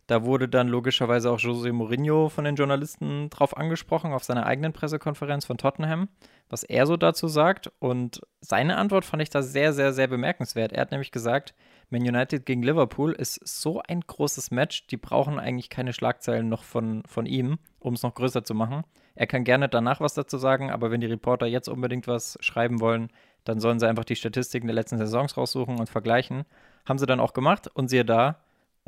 Da 0.09 0.25
wurde 0.25 0.49
dann 0.49 0.69
logischerweise 0.69 1.29
auch 1.29 1.37
José 1.37 1.71
Mourinho 1.71 2.29
von 2.29 2.43
den 2.43 2.55
Journalisten 2.55 3.29
drauf 3.29 3.55
angesprochen, 3.55 4.11
auf 4.11 4.23
seiner 4.23 4.47
eigenen 4.47 4.73
Pressekonferenz 4.73 5.45
von 5.45 5.59
Tottenham, 5.59 6.09
was 6.49 6.63
er 6.63 6.87
so 6.87 6.97
dazu 6.97 7.27
sagt. 7.27 7.71
Und 7.77 8.19
seine 8.41 8.77
Antwort 8.77 9.05
fand 9.05 9.21
ich 9.21 9.29
da 9.29 9.43
sehr, 9.43 9.71
sehr, 9.71 9.93
sehr 9.93 10.07
bemerkenswert. 10.07 10.73
Er 10.73 10.81
hat 10.81 10.89
nämlich 10.89 11.11
gesagt, 11.11 11.53
Man 11.91 12.01
United 12.01 12.47
gegen 12.47 12.63
Liverpool 12.63 13.11
ist 13.11 13.39
so 13.47 13.83
ein 13.87 14.01
großes 14.01 14.49
Match, 14.49 14.87
die 14.87 14.97
brauchen 14.97 15.37
eigentlich 15.39 15.69
keine 15.69 15.93
Schlagzeilen 15.93 16.49
noch 16.49 16.63
von, 16.63 17.03
von 17.05 17.27
ihm, 17.27 17.59
um 17.77 17.93
es 17.93 18.01
noch 18.01 18.15
größer 18.15 18.43
zu 18.43 18.55
machen. 18.55 18.85
Er 19.13 19.27
kann 19.27 19.43
gerne 19.43 19.69
danach 19.69 20.01
was 20.01 20.15
dazu 20.15 20.39
sagen, 20.39 20.71
aber 20.71 20.89
wenn 20.89 21.01
die 21.01 21.07
Reporter 21.07 21.45
jetzt 21.45 21.69
unbedingt 21.69 22.07
was 22.07 22.35
schreiben 22.41 22.79
wollen, 22.79 23.09
dann 23.43 23.59
sollen 23.59 23.77
sie 23.79 23.87
einfach 23.87 24.05
die 24.05 24.15
Statistiken 24.15 24.65
der 24.65 24.75
letzten 24.75 24.97
Saisons 24.97 25.37
raussuchen 25.37 25.77
und 25.79 25.87
vergleichen. 25.87 26.45
Haben 26.87 26.97
sie 26.97 27.05
dann 27.05 27.19
auch 27.19 27.33
gemacht 27.33 27.67
und 27.71 27.89
siehe 27.89 28.05
da, 28.05 28.39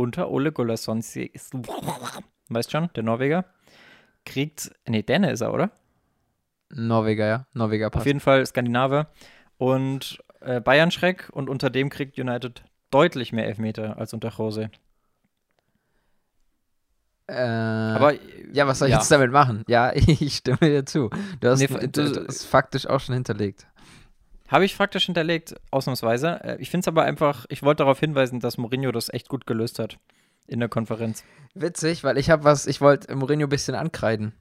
unter 0.02 0.30
Ole 0.32 0.52
Gunnarsson, 0.52 1.00
ist, 1.00 1.54
weißt 2.50 2.72
schon, 2.72 2.90
der 2.96 3.04
Norweger, 3.04 3.46
kriegt, 4.26 4.72
nee, 4.88 5.02
Däne 5.04 5.32
ist 5.32 5.42
er, 5.42 5.54
oder? 5.54 5.72
Norweger, 6.70 7.28
ja. 7.28 7.46
Norweger 7.54 7.88
Auf 7.88 7.94
passt. 7.94 8.06
jeden 8.06 8.20
Fall 8.20 8.46
Skandinave 8.46 9.08
und 9.58 10.20
äh, 10.42 10.60
Bayern 10.62 10.92
Schreck 10.92 11.30
und 11.32 11.50
unter 11.50 11.70
dem 11.70 11.90
kriegt 11.90 12.18
United 12.18 12.64
deutlich 12.92 13.32
mehr 13.34 13.46
Elfmeter 13.48 13.98
als 13.98 14.14
unter 14.14 14.30
Jose. 14.30 14.70
Äh, 17.28 17.34
Aber 17.36 18.14
ja, 18.52 18.68
was 18.68 18.80
soll 18.80 18.90
ich 18.90 18.94
ja. 18.94 18.98
jetzt 19.00 19.12
damit 19.12 19.32
machen? 19.32 19.64
Ja, 19.68 19.92
ich 19.96 20.36
stimme 20.38 20.58
dir 20.62 20.86
zu. 20.86 21.10
Du 21.40 21.48
hast 21.50 21.60
Nee, 21.60 21.68
du- 21.88 22.32
faktisch 22.32 22.88
auch 22.88 23.00
schon 23.00 23.16
hinterlegt. 23.16 23.68
Habe 24.52 24.66
ich 24.66 24.76
faktisch 24.76 25.06
hinterlegt, 25.06 25.56
ausnahmsweise. 25.72 26.40
Äh, 26.44 26.58
Ich 26.60 26.70
finde 26.70 26.82
es 26.84 26.88
aber 26.90 27.04
einfach, 27.04 27.46
ich 27.50 27.64
wollte 27.64 27.84
darauf 27.84 28.00
hinweisen, 28.00 28.40
dass 28.42 28.58
Mourinho 28.58 28.92
das 28.92 29.12
echt 29.12 29.30
gut 29.30 29.48
gelöst 29.48 29.80
hat 29.80 29.98
in 30.48 30.60
der 30.60 30.68
Konferenz. 30.70 31.24
Witzig, 31.54 32.04
weil 32.04 32.18
ich 32.18 32.30
habe 32.30 32.44
was, 32.44 32.68
ich 32.68 32.82
wollte 32.82 33.16
Mourinho 33.16 33.48
ein 33.48 33.50
bisschen 33.50 33.76
ankreiden. 33.76 34.34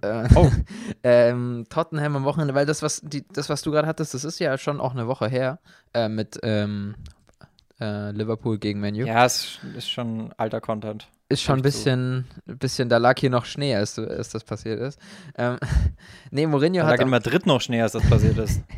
Äh, 0.00 0.28
Oh. 0.36 0.48
ähm, 1.02 1.66
Tottenham 1.68 2.14
am 2.16 2.24
Wochenende, 2.24 2.54
weil 2.54 2.66
das, 2.66 2.82
was, 2.82 3.00
die, 3.02 3.26
das, 3.32 3.48
was 3.48 3.62
du 3.62 3.72
gerade 3.72 3.88
hattest, 3.88 4.14
das 4.14 4.22
ist 4.24 4.38
ja 4.38 4.56
schon 4.58 4.80
auch 4.80 4.92
eine 4.92 5.08
Woche 5.08 5.28
her 5.28 5.58
äh, 5.92 6.08
mit 6.08 6.38
ähm, 6.44 6.94
äh, 7.80 8.12
Liverpool 8.12 8.58
gegen 8.58 8.78
Manu. 8.80 9.04
Ja, 9.06 9.24
es 9.24 9.58
ist 9.76 9.90
schon 9.90 10.32
alter 10.36 10.60
Content. 10.60 11.08
Ist 11.30 11.42
schon 11.42 11.58
ein 11.58 11.62
bisschen, 11.62 12.26
ein 12.46 12.58
bisschen, 12.58 12.88
da 12.88 12.96
lag 12.98 13.18
hier 13.18 13.28
noch 13.30 13.44
Schnee, 13.44 13.74
als, 13.74 13.98
als 13.98 14.30
das 14.30 14.44
passiert 14.44 14.80
ist. 14.80 15.00
Ähm, 15.36 15.58
nee, 16.30 16.46
Mourinho 16.46 16.82
Da 16.82 16.86
hat, 16.86 16.98
lag 16.98 17.04
in 17.04 17.10
Madrid 17.10 17.44
noch 17.44 17.60
Schnee, 17.60 17.82
als 17.82 17.92
das 17.92 18.08
passiert 18.08 18.38
ist. 18.38 18.62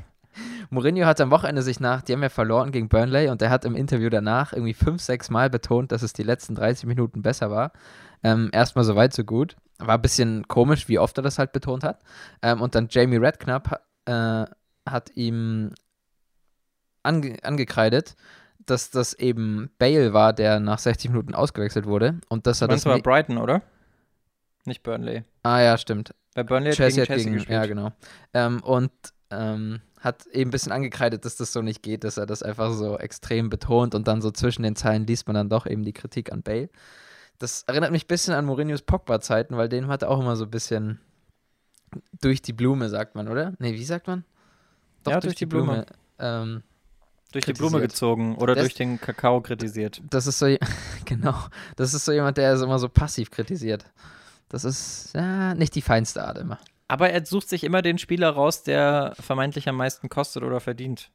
Mourinho 0.70 1.04
hat 1.04 1.20
am 1.20 1.30
Wochenende 1.30 1.62
sich 1.62 1.80
nach, 1.80 2.02
die 2.02 2.12
haben 2.12 2.22
ja 2.22 2.28
verloren 2.28 2.70
gegen 2.70 2.88
Burnley 2.88 3.28
und 3.28 3.42
er 3.42 3.50
hat 3.50 3.64
im 3.64 3.74
Interview 3.74 4.08
danach 4.08 4.52
irgendwie 4.52 4.74
fünf, 4.74 5.02
sechs 5.02 5.28
Mal 5.28 5.50
betont, 5.50 5.92
dass 5.92 6.02
es 6.02 6.12
die 6.12 6.22
letzten 6.22 6.54
30 6.54 6.86
Minuten 6.86 7.22
besser 7.22 7.50
war. 7.50 7.72
Ähm, 8.22 8.50
erstmal 8.52 8.84
so 8.84 8.94
weit, 8.96 9.12
so 9.12 9.24
gut. 9.24 9.56
War 9.78 9.96
ein 9.96 10.02
bisschen 10.02 10.46
komisch, 10.46 10.88
wie 10.88 10.98
oft 10.98 11.18
er 11.18 11.22
das 11.22 11.38
halt 11.38 11.52
betont 11.52 11.82
hat. 11.82 12.02
Ähm, 12.42 12.60
und 12.60 12.74
dann 12.74 12.88
Jamie 12.90 13.16
Redknapp 13.16 13.80
äh, 14.04 14.44
hat 14.88 15.10
ihm 15.14 15.74
ange 17.02 17.36
angekreidet, 17.42 18.14
dass 18.66 18.90
das 18.90 19.14
eben 19.14 19.70
Bale 19.78 20.12
war, 20.12 20.32
der 20.32 20.60
nach 20.60 20.78
60 20.78 21.10
Minuten 21.10 21.34
ausgewechselt 21.34 21.86
wurde. 21.86 22.20
Und 22.28 22.46
dass 22.46 22.60
er 22.60 22.68
Das 22.68 22.86
war 22.86 22.98
Brighton, 23.00 23.38
oder? 23.38 23.62
Nicht 24.66 24.82
Burnley. 24.82 25.24
ah, 25.42 25.60
ja, 25.60 25.78
stimmt. 25.78 26.14
Bei 26.34 26.42
Burnley 26.44 26.70
hat 26.70 26.76
Chelsea 26.76 27.04
gegen 27.04 27.10
hat 27.10 27.16
Chelsea 27.16 27.24
gegen, 27.24 27.36
gespielt. 27.36 27.58
ja 27.58 27.66
genau. 27.66 27.92
Ähm, 28.34 28.62
und 28.62 28.92
ähm, 29.30 29.80
hat 30.00 30.26
eben 30.28 30.48
ein 30.48 30.50
bisschen 30.50 30.72
angekreidet, 30.72 31.24
dass 31.24 31.36
das 31.36 31.52
so 31.52 31.62
nicht 31.62 31.82
geht, 31.82 32.04
dass 32.04 32.16
er 32.16 32.26
das 32.26 32.42
einfach 32.42 32.72
so 32.72 32.98
extrem 32.98 33.50
betont 33.50 33.94
und 33.94 34.08
dann 34.08 34.22
so 34.22 34.30
zwischen 34.30 34.62
den 34.62 34.74
Zeilen 34.76 35.06
liest 35.06 35.26
man 35.26 35.34
dann 35.34 35.48
doch 35.48 35.66
eben 35.66 35.82
die 35.84 35.92
Kritik 35.92 36.32
an 36.32 36.42
Bale. 36.42 36.68
Das 37.38 37.62
erinnert 37.66 37.92
mich 37.92 38.04
ein 38.04 38.08
bisschen 38.08 38.34
an 38.34 38.44
Mourinhos 38.46 38.82
Pogba-Zeiten, 38.82 39.56
weil 39.56 39.68
den 39.68 39.88
hat 39.88 40.02
er 40.02 40.10
auch 40.10 40.20
immer 40.20 40.36
so 40.36 40.44
ein 40.44 40.50
bisschen 40.50 41.00
durch 42.20 42.42
die 42.42 42.52
Blume, 42.52 42.88
sagt 42.88 43.14
man, 43.14 43.28
oder? 43.28 43.54
Nee, 43.58 43.72
wie 43.74 43.84
sagt 43.84 44.06
man? 44.06 44.24
Ja, 45.06 45.20
durch 45.20 45.34
die 45.36 45.46
Blume. 45.46 45.86
Ähm, 46.18 46.62
Durch 47.32 47.44
die 47.46 47.52
Blume 47.52 47.78
kritisiert. 47.78 47.92
gezogen 47.92 48.36
oder 48.36 48.54
Das- 48.54 48.64
durch 48.64 48.74
den 48.74 49.00
Kakao 49.00 49.40
kritisiert. 49.40 50.02
das 50.10 50.26
ist 50.26 50.38
so, 50.38 50.46
genau, 51.04 51.34
das 51.76 51.94
ist 51.94 52.04
so 52.04 52.12
jemand, 52.12 52.36
der 52.36 52.52
es 52.54 52.60
immer 52.62 52.78
so 52.78 52.88
passiv 52.88 53.30
kritisiert. 53.30 53.84
Das 54.48 54.64
ist 54.64 55.12
ja, 55.14 55.54
nicht 55.54 55.74
die 55.76 55.82
feinste 55.82 56.24
Art 56.24 56.38
immer. 56.38 56.58
Aber 56.90 57.10
er 57.10 57.24
sucht 57.24 57.48
sich 57.48 57.62
immer 57.62 57.82
den 57.82 57.98
Spieler 57.98 58.30
raus, 58.30 58.64
der 58.64 59.12
vermeintlich 59.14 59.68
am 59.68 59.76
meisten 59.76 60.08
kostet 60.08 60.42
oder 60.42 60.58
verdient. 60.58 61.12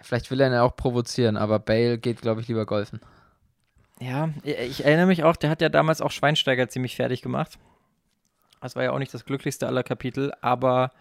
Vielleicht 0.00 0.30
will 0.30 0.40
er 0.40 0.48
ihn 0.48 0.54
auch 0.54 0.74
provozieren, 0.74 1.36
aber 1.36 1.58
Bale 1.58 1.98
geht, 1.98 2.22
glaube 2.22 2.40
ich, 2.40 2.48
lieber 2.48 2.64
golfen. 2.64 2.98
Ja, 4.00 4.30
ich 4.42 4.82
erinnere 4.82 5.04
mich 5.04 5.22
auch, 5.22 5.36
der 5.36 5.50
hat 5.50 5.60
ja 5.60 5.68
damals 5.68 6.00
auch 6.00 6.10
Schweinsteiger 6.10 6.66
ziemlich 6.70 6.96
fertig 6.96 7.20
gemacht. 7.20 7.58
Das 8.62 8.74
war 8.74 8.82
ja 8.82 8.92
auch 8.92 8.98
nicht 8.98 9.12
das 9.12 9.26
glücklichste 9.26 9.66
aller 9.66 9.82
Kapitel, 9.82 10.32
aber 10.40 10.92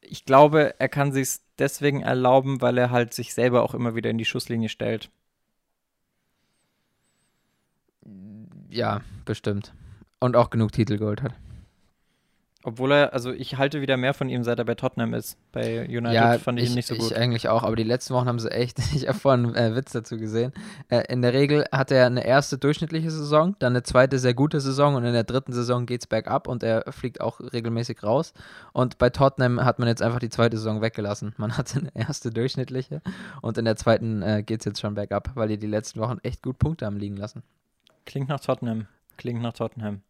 ich 0.00 0.24
glaube, 0.24 0.76
er 0.78 0.88
kann 0.88 1.12
sich 1.12 1.40
deswegen 1.58 2.00
erlauben, 2.00 2.62
weil 2.62 2.78
er 2.78 2.90
halt 2.90 3.12
sich 3.12 3.34
selber 3.34 3.62
auch 3.62 3.74
immer 3.74 3.94
wieder 3.94 4.08
in 4.08 4.16
die 4.16 4.24
Schusslinie 4.24 4.70
stellt. 4.70 5.10
Ja, 8.70 9.02
bestimmt. 9.26 9.74
Und 10.18 10.34
auch 10.34 10.48
genug 10.48 10.72
Titel 10.72 10.96
geholt 10.96 11.20
hat. 11.20 11.34
Obwohl 12.64 12.92
er, 12.92 13.12
also 13.12 13.32
ich 13.32 13.58
halte 13.58 13.80
wieder 13.80 13.96
mehr 13.96 14.14
von 14.14 14.28
ihm, 14.28 14.44
seit 14.44 14.58
er 14.58 14.64
bei 14.64 14.76
Tottenham 14.76 15.14
ist. 15.14 15.36
Bei 15.50 15.84
United 15.84 16.12
ja, 16.12 16.38
fand 16.38 16.60
ich, 16.60 16.66
ich 16.66 16.70
ihn 16.70 16.76
nicht 16.76 16.86
so 16.86 16.94
gut. 16.94 17.10
Ich 17.10 17.16
eigentlich 17.16 17.48
auch, 17.48 17.64
aber 17.64 17.74
die 17.74 17.82
letzten 17.82 18.14
Wochen 18.14 18.28
haben 18.28 18.38
sie 18.38 18.52
echt, 18.52 18.78
ich 18.94 19.08
habe 19.08 19.18
vorhin 19.18 19.56
einen 19.56 19.72
äh, 19.72 19.76
Witz 19.76 19.90
dazu 19.92 20.16
gesehen. 20.16 20.52
Äh, 20.88 21.02
in 21.08 21.22
der 21.22 21.32
Regel 21.32 21.64
hat 21.72 21.90
er 21.90 22.06
eine 22.06 22.24
erste 22.24 22.58
durchschnittliche 22.58 23.10
Saison, 23.10 23.56
dann 23.58 23.72
eine 23.72 23.82
zweite 23.82 24.18
sehr 24.20 24.34
gute 24.34 24.60
Saison 24.60 24.94
und 24.94 25.04
in 25.04 25.12
der 25.12 25.24
dritten 25.24 25.52
Saison 25.52 25.86
geht 25.86 26.02
es 26.02 26.06
bergab 26.06 26.46
und 26.46 26.62
er 26.62 26.84
fliegt 26.92 27.20
auch 27.20 27.40
regelmäßig 27.40 28.04
raus. 28.04 28.32
Und 28.72 28.96
bei 28.98 29.10
Tottenham 29.10 29.64
hat 29.64 29.80
man 29.80 29.88
jetzt 29.88 30.02
einfach 30.02 30.20
die 30.20 30.30
zweite 30.30 30.56
Saison 30.56 30.80
weggelassen. 30.80 31.34
Man 31.42 31.56
hatte 31.56 31.80
eine 31.80 31.90
erste 31.94 32.30
durchschnittliche 32.30 33.02
und 33.40 33.58
in 33.58 33.64
der 33.64 33.74
zweiten 33.74 34.22
äh, 34.22 34.44
geht 34.44 34.60
es 34.60 34.66
jetzt 34.66 34.80
schon 34.80 34.94
bergab, 34.94 35.30
weil 35.34 35.48
die 35.48 35.58
die 35.58 35.66
letzten 35.66 35.98
Wochen 36.00 36.18
echt 36.22 36.42
gut 36.42 36.58
Punkte 36.58 36.86
haben 36.86 36.96
liegen 36.96 37.16
lassen. 37.16 37.42
Klingt 38.04 38.28
nach 38.28 38.40
Tottenham. 38.40 38.86
Klingt 39.16 39.42
nach 39.42 39.52
Tottenham. 39.52 40.02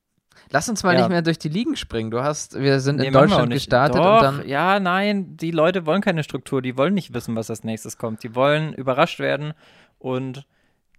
Lass 0.51 0.69
uns 0.69 0.83
mal 0.83 0.95
ja. 0.95 1.01
nicht 1.01 1.09
mehr 1.09 1.23
durch 1.23 1.39
die 1.39 1.49
Ligen 1.49 1.77
springen. 1.77 2.11
Du 2.11 2.23
hast, 2.23 2.59
wir 2.59 2.81
sind 2.81 2.97
nee, 2.97 3.07
in 3.07 3.13
Deutschland 3.13 3.53
gestartet 3.53 3.99
Doch, 3.99 4.17
und 4.17 4.23
dann. 4.23 4.49
Ja, 4.49 4.81
nein, 4.81 5.37
die 5.37 5.51
Leute 5.51 5.87
wollen 5.87 6.03
keine 6.03 6.23
Struktur, 6.23 6.63
die 6.63 6.77
wollen 6.77 6.95
nicht 6.95 7.15
wissen, 7.15 7.37
was 7.37 7.51
als 7.51 7.65
nächstes 7.65 7.99
kommt. 7.99 8.23
Die 8.23 8.35
wollen 8.35 8.75
überrascht 8.75 9.19
werden 9.19 9.55
und 9.99 10.47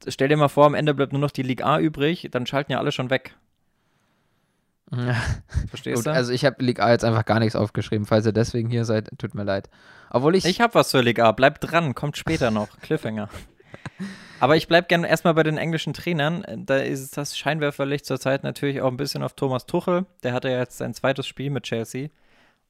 stell 0.07 0.27
dir 0.27 0.37
mal 0.37 0.47
vor, 0.47 0.65
am 0.65 0.73
Ende 0.73 0.93
bleibt 0.93 1.13
nur 1.13 1.21
noch 1.21 1.31
die 1.31 1.43
Liga 1.43 1.65
A 1.65 1.79
übrig, 1.79 2.27
dann 2.31 2.45
schalten 2.45 2.71
ja 2.71 2.79
alle 2.79 2.91
schon 2.91 3.09
weg. 3.09 3.35
Ja. 4.91 5.15
Verstehst 5.69 5.97
Gut, 5.97 6.05
du? 6.05 6.11
Also 6.11 6.31
ich 6.31 6.45
habe 6.45 6.63
Liga 6.63 6.83
A 6.83 6.91
jetzt 6.91 7.03
einfach 7.03 7.25
gar 7.25 7.39
nichts 7.39 7.55
aufgeschrieben. 7.55 8.05
Falls 8.05 8.25
ihr 8.25 8.33
deswegen 8.33 8.69
hier 8.69 8.85
seid, 8.85 9.09
tut 9.17 9.33
mir 9.33 9.43
leid. 9.43 9.69
Obwohl 10.09 10.35
ich. 10.35 10.45
Ich 10.45 10.61
habe 10.61 10.75
was 10.75 10.89
zur 10.89 11.01
Liga 11.01 11.25
A. 11.27 11.31
Bleibt 11.31 11.71
dran, 11.71 11.95
kommt 11.95 12.17
später 12.17 12.51
noch. 12.51 12.69
Cliffhanger. 12.81 13.29
Aber 14.39 14.57
ich 14.57 14.67
bleibe 14.67 14.87
gerne 14.87 15.07
erstmal 15.07 15.33
bei 15.33 15.43
den 15.43 15.57
englischen 15.57 15.93
Trainern. 15.93 16.43
Da 16.65 16.77
ist 16.77 17.15
das 17.15 17.37
Scheinwerferlicht 17.37 18.05
zurzeit 18.05 18.43
natürlich 18.43 18.81
auch 18.81 18.89
ein 18.89 18.97
bisschen 18.97 19.23
auf 19.23 19.33
Thomas 19.33 19.65
Tuchel. 19.65 20.05
Der 20.23 20.33
hatte 20.33 20.49
ja 20.49 20.59
jetzt 20.59 20.77
sein 20.77 20.93
zweites 20.93 21.27
Spiel 21.27 21.49
mit 21.49 21.63
Chelsea. 21.63 22.09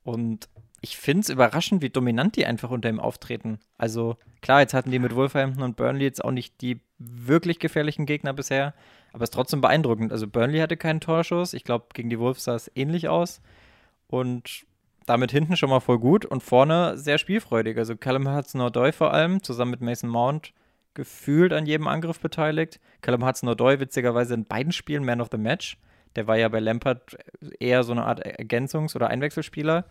Und 0.04 0.50
ich 0.82 0.98
finde 0.98 1.22
es 1.22 1.30
überraschend, 1.30 1.82
wie 1.82 1.90
dominant 1.90 2.36
die 2.36 2.46
einfach 2.46 2.70
unter 2.70 2.90
ihm 2.90 3.00
auftreten. 3.00 3.60
Also 3.78 4.18
klar, 4.42 4.60
jetzt 4.60 4.74
hatten 4.74 4.92
die 4.92 5.00
mit 5.00 5.16
Wolverhampton 5.16 5.64
und 5.64 5.78
Burnley 5.78 6.04
jetzt 6.04 6.24
auch 6.24 6.32
nicht 6.32 6.62
die 6.62 6.82
wirklich 7.00 7.60
gefährlichen 7.60 8.06
Gegner 8.06 8.34
bisher, 8.34 8.74
aber 9.14 9.24
es 9.24 9.30
ist 9.30 9.34
trotzdem 9.34 9.62
beeindruckend. 9.62 10.12
Also 10.12 10.28
Burnley 10.28 10.60
hatte 10.60 10.76
keinen 10.76 11.00
Torschuss. 11.00 11.54
Ich 11.54 11.64
glaube, 11.64 11.86
gegen 11.94 12.10
die 12.10 12.20
Wolves 12.20 12.44
sah 12.44 12.56
es 12.56 12.70
ähnlich 12.76 13.08
aus. 13.08 13.42
Und 14.08 14.66
damit 15.06 15.32
hinten 15.32 15.56
schon 15.56 15.70
mal 15.70 15.80
voll 15.80 16.00
gut 16.00 16.26
und 16.26 16.44
vorne 16.44 16.98
sehr 16.98 17.18
spielfreudig. 17.18 17.78
Also 17.78 17.96
Callum 17.96 18.28
Hudson-Odoi 18.28 18.92
vor 18.92 19.14
allem, 19.14 19.42
zusammen 19.42 19.72
mit 19.72 19.82
Mason 19.82 20.10
Mount, 20.10 20.54
gefühlt 20.94 21.54
an 21.54 21.66
jedem 21.66 21.88
Angriff 21.88 22.20
beteiligt. 22.20 22.80
Callum 23.02 23.26
Hudson-Odoi 23.26 23.80
witzigerweise 23.80 24.34
in 24.34 24.46
beiden 24.46 24.72
Spielen 24.72 25.06
Man 25.06 25.22
of 25.22 25.30
the 25.32 25.38
Match. 25.38 25.78
Der 26.16 26.28
war 26.28 26.38
ja 26.38 26.48
bei 26.50 26.60
Lampard 26.60 27.18
eher 27.60 27.84
so 27.84 27.92
eine 27.92 28.06
Art 28.06 28.26
Ergänzungs- 28.26 28.96
oder 28.96 29.08
Einwechselspieler. 29.08 29.86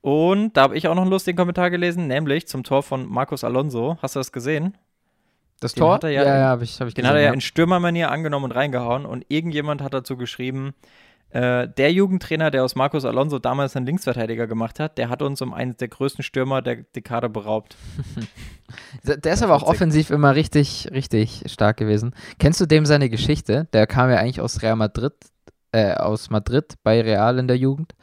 Und 0.00 0.56
da 0.56 0.62
habe 0.62 0.76
ich 0.76 0.86
auch 0.86 0.94
noch 0.94 1.02
einen 1.02 1.10
lustigen 1.10 1.36
Kommentar 1.36 1.70
gelesen, 1.70 2.06
nämlich 2.06 2.46
zum 2.46 2.62
Tor 2.62 2.82
von 2.82 3.08
Marcos 3.08 3.42
Alonso. 3.42 3.98
Hast 4.00 4.14
du 4.14 4.20
das 4.20 4.30
gesehen? 4.30 4.76
Das 5.58 5.74
den 5.74 5.80
Tor? 5.80 5.98
ja, 6.04 6.10
ja, 6.10 6.24
ja 6.24 6.44
habe 6.44 6.64
ich, 6.64 6.80
hab 6.80 6.86
ich 6.86 6.94
Den 6.94 7.02
gesehen, 7.02 7.10
hat 7.10 7.16
er 7.16 7.22
ja 7.22 7.32
in 7.32 7.40
Stürmermanier 7.40 8.10
angenommen 8.10 8.44
und 8.44 8.52
reingehauen. 8.52 9.04
Und 9.04 9.24
irgendjemand 9.28 9.82
hat 9.82 9.94
dazu 9.94 10.16
geschrieben, 10.16 10.74
äh, 11.30 11.68
der 11.68 11.92
Jugendtrainer, 11.92 12.50
der 12.50 12.64
aus 12.64 12.76
Marcos 12.76 13.04
Alonso 13.04 13.38
damals 13.38 13.76
einen 13.76 13.86
Linksverteidiger 13.86 14.46
gemacht 14.46 14.78
hat, 14.78 14.96
der 14.96 15.08
hat 15.08 15.22
uns 15.22 15.42
um 15.42 15.52
einen 15.52 15.76
der 15.76 15.88
größten 15.88 16.22
Stürmer 16.22 16.62
der 16.62 16.76
Dekade 16.76 17.28
beraubt. 17.28 17.76
der 19.04 19.32
ist 19.32 19.42
aber 19.42 19.54
auch 19.54 19.64
offensiv 19.64 20.10
immer 20.10 20.34
richtig, 20.34 20.88
richtig 20.92 21.42
stark 21.46 21.76
gewesen. 21.76 22.14
Kennst 22.38 22.60
du 22.60 22.66
dem 22.66 22.86
seine 22.86 23.10
Geschichte? 23.10 23.66
Der 23.72 23.86
kam 23.86 24.08
ja 24.08 24.16
eigentlich 24.16 24.40
aus 24.40 24.62
Real 24.62 24.76
Madrid, 24.76 25.14
äh, 25.72 25.94
aus 25.94 26.30
Madrid 26.30 26.74
bei 26.82 27.00
Real 27.00 27.38
in 27.38 27.48
der 27.48 27.58
Jugend. 27.58 27.94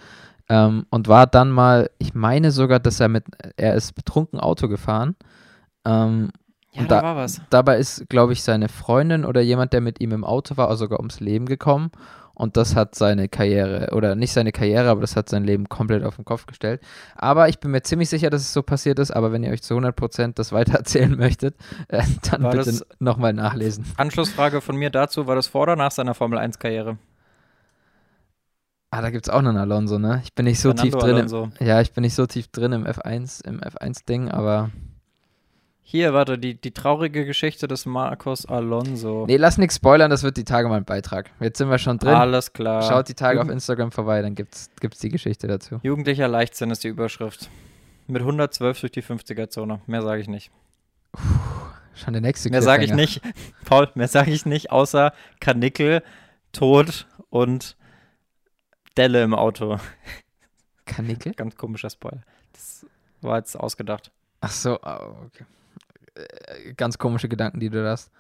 Ähm, 0.50 0.86
und 0.90 1.08
war 1.08 1.26
dann 1.26 1.50
mal, 1.50 1.90
ich 2.00 2.14
meine 2.14 2.52
sogar, 2.52 2.80
dass 2.80 3.00
er 3.00 3.08
mit, 3.08 3.24
er 3.56 3.76
ist 3.76 3.94
betrunken 3.94 4.40
Auto 4.40 4.68
gefahren. 4.68 5.16
Ähm, 5.86 6.32
ja, 6.74 6.84
da, 6.84 6.98
da, 6.98 7.04
war 7.04 7.16
was. 7.16 7.42
Dabei 7.50 7.78
ist, 7.78 8.10
glaube 8.10 8.34
ich, 8.34 8.44
seine 8.44 8.68
Freundin 8.68 9.26
oder 9.26 9.42
jemand, 9.42 9.74
der 9.74 9.82
mit 9.82 10.02
ihm 10.02 10.12
im 10.12 10.26
Auto 10.26 10.58
war, 10.58 10.76
sogar 10.76 11.00
ums 11.00 11.20
Leben 11.20 11.46
gekommen. 11.46 11.92
Und 12.36 12.58
das 12.58 12.76
hat 12.76 12.96
seine 12.96 13.30
Karriere, 13.30 13.94
oder 13.94 14.16
nicht 14.16 14.34
seine 14.34 14.52
Karriere, 14.52 14.90
aber 14.90 15.02
das 15.02 15.16
hat 15.16 15.30
sein 15.30 15.44
Leben 15.44 15.70
komplett 15.70 16.04
auf 16.04 16.16
den 16.16 16.26
Kopf 16.26 16.48
gestellt. 16.48 16.82
Aber 17.16 17.48
ich 17.48 17.60
bin 17.60 17.70
mir 17.70 17.84
ziemlich 17.84 18.10
sicher, 18.10 18.32
dass 18.32 18.42
es 18.42 18.54
so 18.54 18.64
passiert 18.64 18.98
ist. 18.98 19.12
Aber 19.12 19.32
wenn 19.32 19.44
ihr 19.44 19.52
euch 19.52 19.62
zu 19.62 19.76
100% 19.76 20.34
das 20.34 20.52
weitererzählen 20.52 21.16
möchtet, 21.16 21.56
äh, 21.90 22.02
dann 22.32 22.44
war 22.44 22.52
bitte 22.52 22.86
nochmal 23.00 23.34
nachlesen. 23.34 23.86
Anschlussfrage 23.98 24.62
von 24.62 24.76
mir 24.76 24.90
dazu: 24.90 25.28
War 25.28 25.36
das 25.36 25.48
vor 25.48 25.64
oder 25.64 25.76
nach 25.76 25.92
seiner 25.92 26.16
Formel 26.16 26.40
1-Karriere? 26.40 26.98
Ah, 28.90 29.02
da 29.02 29.10
gibt 29.10 29.28
es 29.28 29.34
auch 29.34 29.40
einen 29.40 29.58
Alonso, 29.58 29.98
ne? 29.98 30.22
Ich 30.24 30.34
bin 30.34 30.46
nicht 30.46 30.60
so 30.60 30.70
Fernando 30.70 30.84
tief 30.84 31.04
drin. 31.04 31.16
Alonso. 31.16 31.50
Im, 31.60 31.68
ja, 31.68 31.82
ich 31.82 31.94
bin 31.94 32.04
nicht 32.04 32.14
so 32.14 32.28
tief 32.28 32.48
drin 32.50 32.74
im 32.74 32.86
F1, 32.86 33.44
im 33.44 33.60
F1-Ding, 33.60 34.30
aber 34.30 34.70
hier, 35.86 36.14
warte, 36.14 36.38
die, 36.38 36.56
die 36.56 36.72
traurige 36.72 37.26
Geschichte 37.26 37.68
des 37.68 37.86
Marcos 37.86 38.46
Alonso. 38.46 39.26
Nee, 39.28 39.36
lass 39.36 39.58
nichts 39.58 39.76
spoilern, 39.76 40.10
das 40.10 40.24
wird 40.24 40.38
die 40.38 40.46
Tage 40.46 40.70
mal 40.70 40.78
ein 40.78 40.86
Beitrag. 40.86 41.30
Jetzt 41.42 41.58
sind 41.58 41.70
wir 41.70 41.78
schon 41.78 42.00
drin. 42.00 42.16
Alles 42.16 42.54
klar. 42.54 42.82
Schaut 42.82 43.10
die 43.10 43.14
Tage 43.14 43.36
Jugend 43.36 43.52
auf 43.52 43.54
Instagram 43.54 43.92
vorbei, 43.92 44.22
dann 44.22 44.34
gibt's, 44.34 44.72
gibt's 44.80 45.00
die 45.00 45.10
Geschichte 45.10 45.48
dazu. 45.48 45.80
Jugendlicher 45.84 46.28
Leichtsinn 46.30 46.72
ist 46.72 46.84
die 46.84 46.88
Überschrift. 46.88 47.50
Mit 48.08 48.22
112 48.22 48.80
durch 48.80 48.92
die 48.94 49.04
50er-Zone. 49.04 49.82
Mehr 49.86 50.02
sage 50.02 50.22
ich 50.22 50.28
nicht. 50.28 50.52
Puh, 51.12 51.22
schon 51.94 52.14
der 52.14 52.22
nächste 52.22 52.50
Mehr 52.50 52.62
sage 52.62 52.86
ich 52.86 52.94
nicht, 52.94 53.22
Paul, 53.66 53.90
mehr 53.96 54.08
sage 54.08 54.32
ich 54.32 54.46
nicht, 54.46 54.72
außer 54.72 55.14
Kanickel, 55.42 56.02
Tod 56.54 57.08
und 57.30 57.76
Delle 58.96 59.22
im 59.22 59.34
Auto. 59.34 59.78
Kanickel? 60.86 61.34
Ganz 61.34 61.56
komischer 61.56 61.90
Spoiler. 61.90 62.24
Das 62.54 62.86
war 63.22 63.38
jetzt 63.38 63.56
ausgedacht. 63.60 64.12
Ach 64.42 64.52
so, 64.52 64.80
oh, 64.82 65.16
okay. 65.26 65.46
Äh, 66.16 66.74
ganz 66.74 66.98
komische 66.98 67.30
Gedanken, 67.30 67.60
die 67.60 67.70
du 67.70 67.88
hast. 67.88 68.12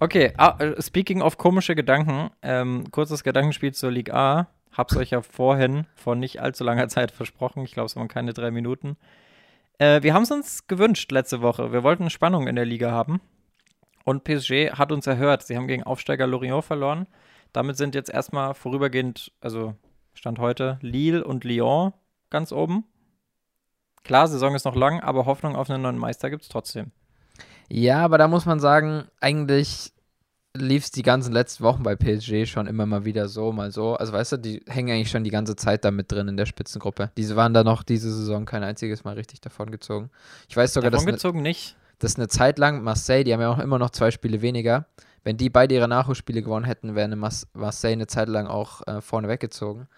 Okay, 0.00 0.32
ah, 0.36 0.56
äh, 0.58 0.80
speaking 0.82 1.22
of 1.22 1.38
komische 1.38 1.74
Gedanken, 1.74 2.30
ähm, 2.42 2.90
kurzes 2.90 3.22
Gedankenspiel 3.22 3.72
zur 3.72 3.90
Liga 3.90 4.14
A. 4.14 4.46
Hab's 4.72 4.96
euch 4.96 5.10
ja 5.10 5.22
vorhin 5.22 5.86
vor 5.94 6.16
nicht 6.16 6.40
allzu 6.40 6.64
langer 6.64 6.88
Zeit 6.88 7.12
versprochen. 7.12 7.62
Ich 7.64 7.72
glaube, 7.72 7.86
es 7.86 7.96
waren 7.96 8.08
keine 8.08 8.32
drei 8.32 8.50
Minuten. 8.50 8.96
Äh, 9.78 10.02
wir 10.02 10.14
haben 10.14 10.24
es 10.24 10.30
uns 10.30 10.66
gewünscht 10.66 11.12
letzte 11.12 11.42
Woche. 11.42 11.72
Wir 11.72 11.82
wollten 11.84 12.10
Spannung 12.10 12.48
in 12.48 12.56
der 12.56 12.64
Liga 12.64 12.90
haben. 12.90 13.20
Und 14.04 14.24
PSG 14.24 14.72
hat 14.72 14.92
uns 14.92 15.06
erhört. 15.06 15.42
Sie 15.42 15.56
haben 15.56 15.68
gegen 15.68 15.84
Aufsteiger 15.84 16.26
Lorient 16.26 16.64
verloren. 16.64 17.06
Damit 17.52 17.76
sind 17.76 17.94
jetzt 17.94 18.10
erstmal 18.10 18.54
vorübergehend, 18.54 19.32
also 19.40 19.74
Stand 20.12 20.38
heute, 20.38 20.78
Lille 20.80 21.24
und 21.24 21.44
Lyon 21.44 21.92
ganz 22.30 22.50
oben. 22.50 22.84
Klar, 24.04 24.28
Saison 24.28 24.54
ist 24.54 24.64
noch 24.64 24.76
lang, 24.76 25.00
aber 25.00 25.26
Hoffnung 25.26 25.56
auf 25.56 25.68
einen 25.70 25.82
neuen 25.82 25.98
Meister 25.98 26.30
gibt 26.30 26.42
es 26.42 26.48
trotzdem. 26.48 26.92
Ja, 27.68 28.04
aber 28.04 28.18
da 28.18 28.28
muss 28.28 28.46
man 28.46 28.60
sagen, 28.60 29.04
eigentlich 29.20 29.92
lief 30.56 30.84
es 30.84 30.90
die 30.90 31.02
ganzen 31.02 31.32
letzten 31.32 31.64
Wochen 31.64 31.82
bei 31.82 31.96
PSG 31.96 32.46
schon 32.46 32.66
immer 32.66 32.86
mal 32.86 33.04
wieder 33.04 33.28
so, 33.28 33.50
mal 33.50 33.72
so. 33.72 33.94
Also 33.94 34.12
weißt 34.12 34.32
du, 34.32 34.36
die 34.36 34.62
hängen 34.68 34.90
eigentlich 34.90 35.10
schon 35.10 35.24
die 35.24 35.30
ganze 35.30 35.56
Zeit 35.56 35.84
da 35.84 35.90
mit 35.90 36.12
drin 36.12 36.28
in 36.28 36.36
der 36.36 36.46
Spitzengruppe. 36.46 37.10
Diese 37.16 37.34
waren 37.34 37.54
da 37.54 37.64
noch 37.64 37.82
diese 37.82 38.12
Saison 38.12 38.44
kein 38.44 38.62
einziges 38.62 39.04
Mal 39.04 39.14
richtig 39.14 39.40
davongezogen. 39.40 40.10
Ich 40.48 40.56
weiß 40.56 40.74
sogar, 40.74 40.90
dass. 40.90 41.00
Davongezogen 41.00 41.42
ne, 41.42 41.48
nicht. 41.48 41.76
Dass 41.98 42.16
eine 42.16 42.28
Zeit 42.28 42.58
lang 42.58 42.82
Marseille, 42.82 43.24
die 43.24 43.32
haben 43.32 43.40
ja 43.40 43.50
auch 43.50 43.58
immer 43.58 43.78
noch 43.78 43.90
zwei 43.90 44.10
Spiele 44.10 44.42
weniger. 44.42 44.86
Wenn 45.22 45.38
die 45.38 45.48
beide 45.48 45.74
ihre 45.74 45.88
Nachholspiele 45.88 46.42
gewonnen 46.42 46.66
hätten, 46.66 46.94
wäre 46.94 47.16
Marseille 47.54 47.92
eine 47.92 48.06
Zeit 48.06 48.28
lang 48.28 48.46
auch 48.46 48.86
äh, 48.86 49.00
vorne 49.00 49.28
weggezogen. 49.28 49.88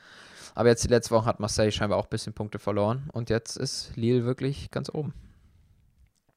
Aber 0.57 0.71
jetzt 0.71 0.83
die 0.83 0.89
letzte 0.89 1.15
Woche 1.15 1.27
hat 1.27 1.39
Marseille 1.39 1.71
scheinbar 1.71 1.99
auch 1.99 2.07
ein 2.07 2.11
bisschen 2.11 2.33
Punkte 2.33 2.59
verloren. 2.59 3.11
Und 3.13 3.29
jetzt 3.29 3.57
ist 3.57 3.95
Lille 3.95 4.25
wirklich 4.25 4.71
ganz 4.71 4.89
oben. 4.93 5.13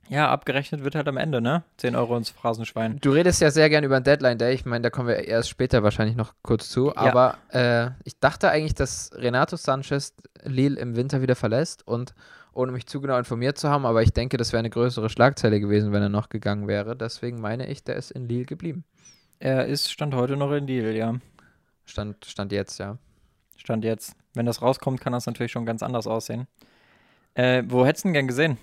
Ja, 0.10 0.30
abgerechnet 0.30 0.84
wird 0.84 0.96
halt 0.96 1.08
am 1.08 1.16
Ende, 1.16 1.40
ne? 1.40 1.64
10 1.78 1.96
Euro 1.96 2.18
ins 2.18 2.30
Phrasenschwein. 2.30 2.98
Du 3.00 3.12
redest 3.12 3.42
ja 3.42 3.50
sehr 3.50 3.70
gern 3.70 3.86
über 3.86 3.98
den 3.98 4.04
Deadline 4.04 4.38
Day. 4.38 4.54
Ich 4.54 4.66
meine, 4.66 4.82
da 4.82 4.90
kommen 4.90 5.08
wir 5.08 5.26
erst 5.26 5.50
später 5.50 5.84
wahrscheinlich 5.84 6.18
noch 6.18 6.34
kurz 6.42 6.68
zu. 6.70 6.88
Ja. 6.88 6.96
Aber 6.96 7.38
äh, 7.50 7.92
ich 8.04 8.20
dachte 8.20 8.50
eigentlich, 8.50 8.74
dass 8.74 9.12
Renato 9.14 9.56
Sanchez 9.56 10.16
Lille 10.44 10.78
im 10.78 10.98
Winter 10.98 11.22
wieder 11.22 11.36
verlässt 11.36 11.88
und 11.88 12.14
ohne 12.52 12.74
mich 12.74 12.88
zu 12.88 13.00
genau 13.00 13.18
informiert 13.18 13.58
zu 13.58 13.70
haben, 13.70 13.86
aber 13.86 14.02
ich 14.02 14.12
denke, 14.12 14.36
das 14.36 14.52
wäre 14.52 14.60
eine 14.60 14.70
größere 14.70 15.10
Schlagzeile 15.10 15.62
gewesen, 15.62 15.94
wenn 15.94 16.02
er 16.02 16.10
noch 16.10 16.28
gegangen 16.28 16.68
wäre. 16.68 16.98
Deswegen 16.98 17.40
meine 17.40 17.68
ich, 17.68 17.86
der 17.86 17.96
ist 17.96 18.12
in 18.12 18.28
Lille 18.28 18.46
geblieben. 18.46 18.84
Er 19.40 19.68
ist 19.68 19.90
Stand 19.90 20.14
heute 20.14 20.36
noch 20.36 20.52
in 20.52 20.68
Lille, 20.68 20.94
ja. 20.94 21.14
Stand, 21.86 22.26
stand 22.26 22.52
jetzt, 22.52 22.80
ja. 22.80 22.98
Stand 23.60 23.84
jetzt. 23.84 24.16
Wenn 24.34 24.46
das 24.46 24.62
rauskommt, 24.62 25.02
kann 25.02 25.14
das 25.14 25.26
natürlich 25.26 25.52
schon 25.52 25.66
ganz 25.66 25.84
anders 25.84 26.08
aussehen. 26.08 26.48
Äh, 27.36 27.64
wo 27.68 27.86
hättest 27.86 28.06
du 28.06 28.10
ihn 28.10 28.14
gern 28.14 28.28
gesehen? 28.28 28.58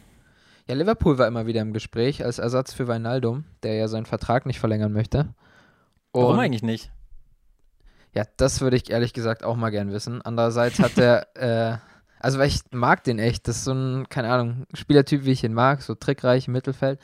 Ja, 0.69 0.75
Liverpool 0.75 1.19
war 1.19 1.29
immer 1.29 1.47
wieder 1.47 1.61
im 1.61 1.73
Gespräch 1.73 2.25
als 2.25 2.39
Ersatz 2.39 2.73
für 2.73 2.89
Weinaldum, 2.89 3.45
der 3.63 3.75
ja 3.75 3.89
seinen 3.89 4.07
Vertrag 4.07 4.47
nicht 4.47 4.59
verlängern 4.59 4.93
möchte. 4.93 5.35
Und 6.11 6.23
Warum 6.23 6.39
eigentlich 6.39 6.63
nicht? 6.63 6.91
Ja, 8.15 8.25
das 8.39 8.61
würde 8.61 8.77
ich 8.77 8.91
ehrlich 8.91 9.13
gesagt 9.13 9.45
auch 9.45 9.57
mal 9.57 9.71
gern 9.71 9.93
wissen. 9.93 10.23
Andererseits 10.23 10.79
hat 10.79 10.97
der, 10.97 11.29
äh, 11.37 11.77
also 12.19 12.39
weil 12.39 12.49
ich 12.49 12.61
mag 12.73 13.05
den 13.05 13.19
echt, 13.19 13.47
das 13.47 13.59
ist 13.59 13.65
so 13.65 13.75
ein, 13.75 14.09
keine 14.09 14.33
Ahnung, 14.33 14.65
Spielertyp, 14.73 15.25
wie 15.25 15.33
ich 15.33 15.45
ihn 15.45 15.53
mag, 15.53 15.83
so 15.83 15.95
trickreich 15.95 16.49
im 16.49 16.55
Mittelfeld. 16.55 16.99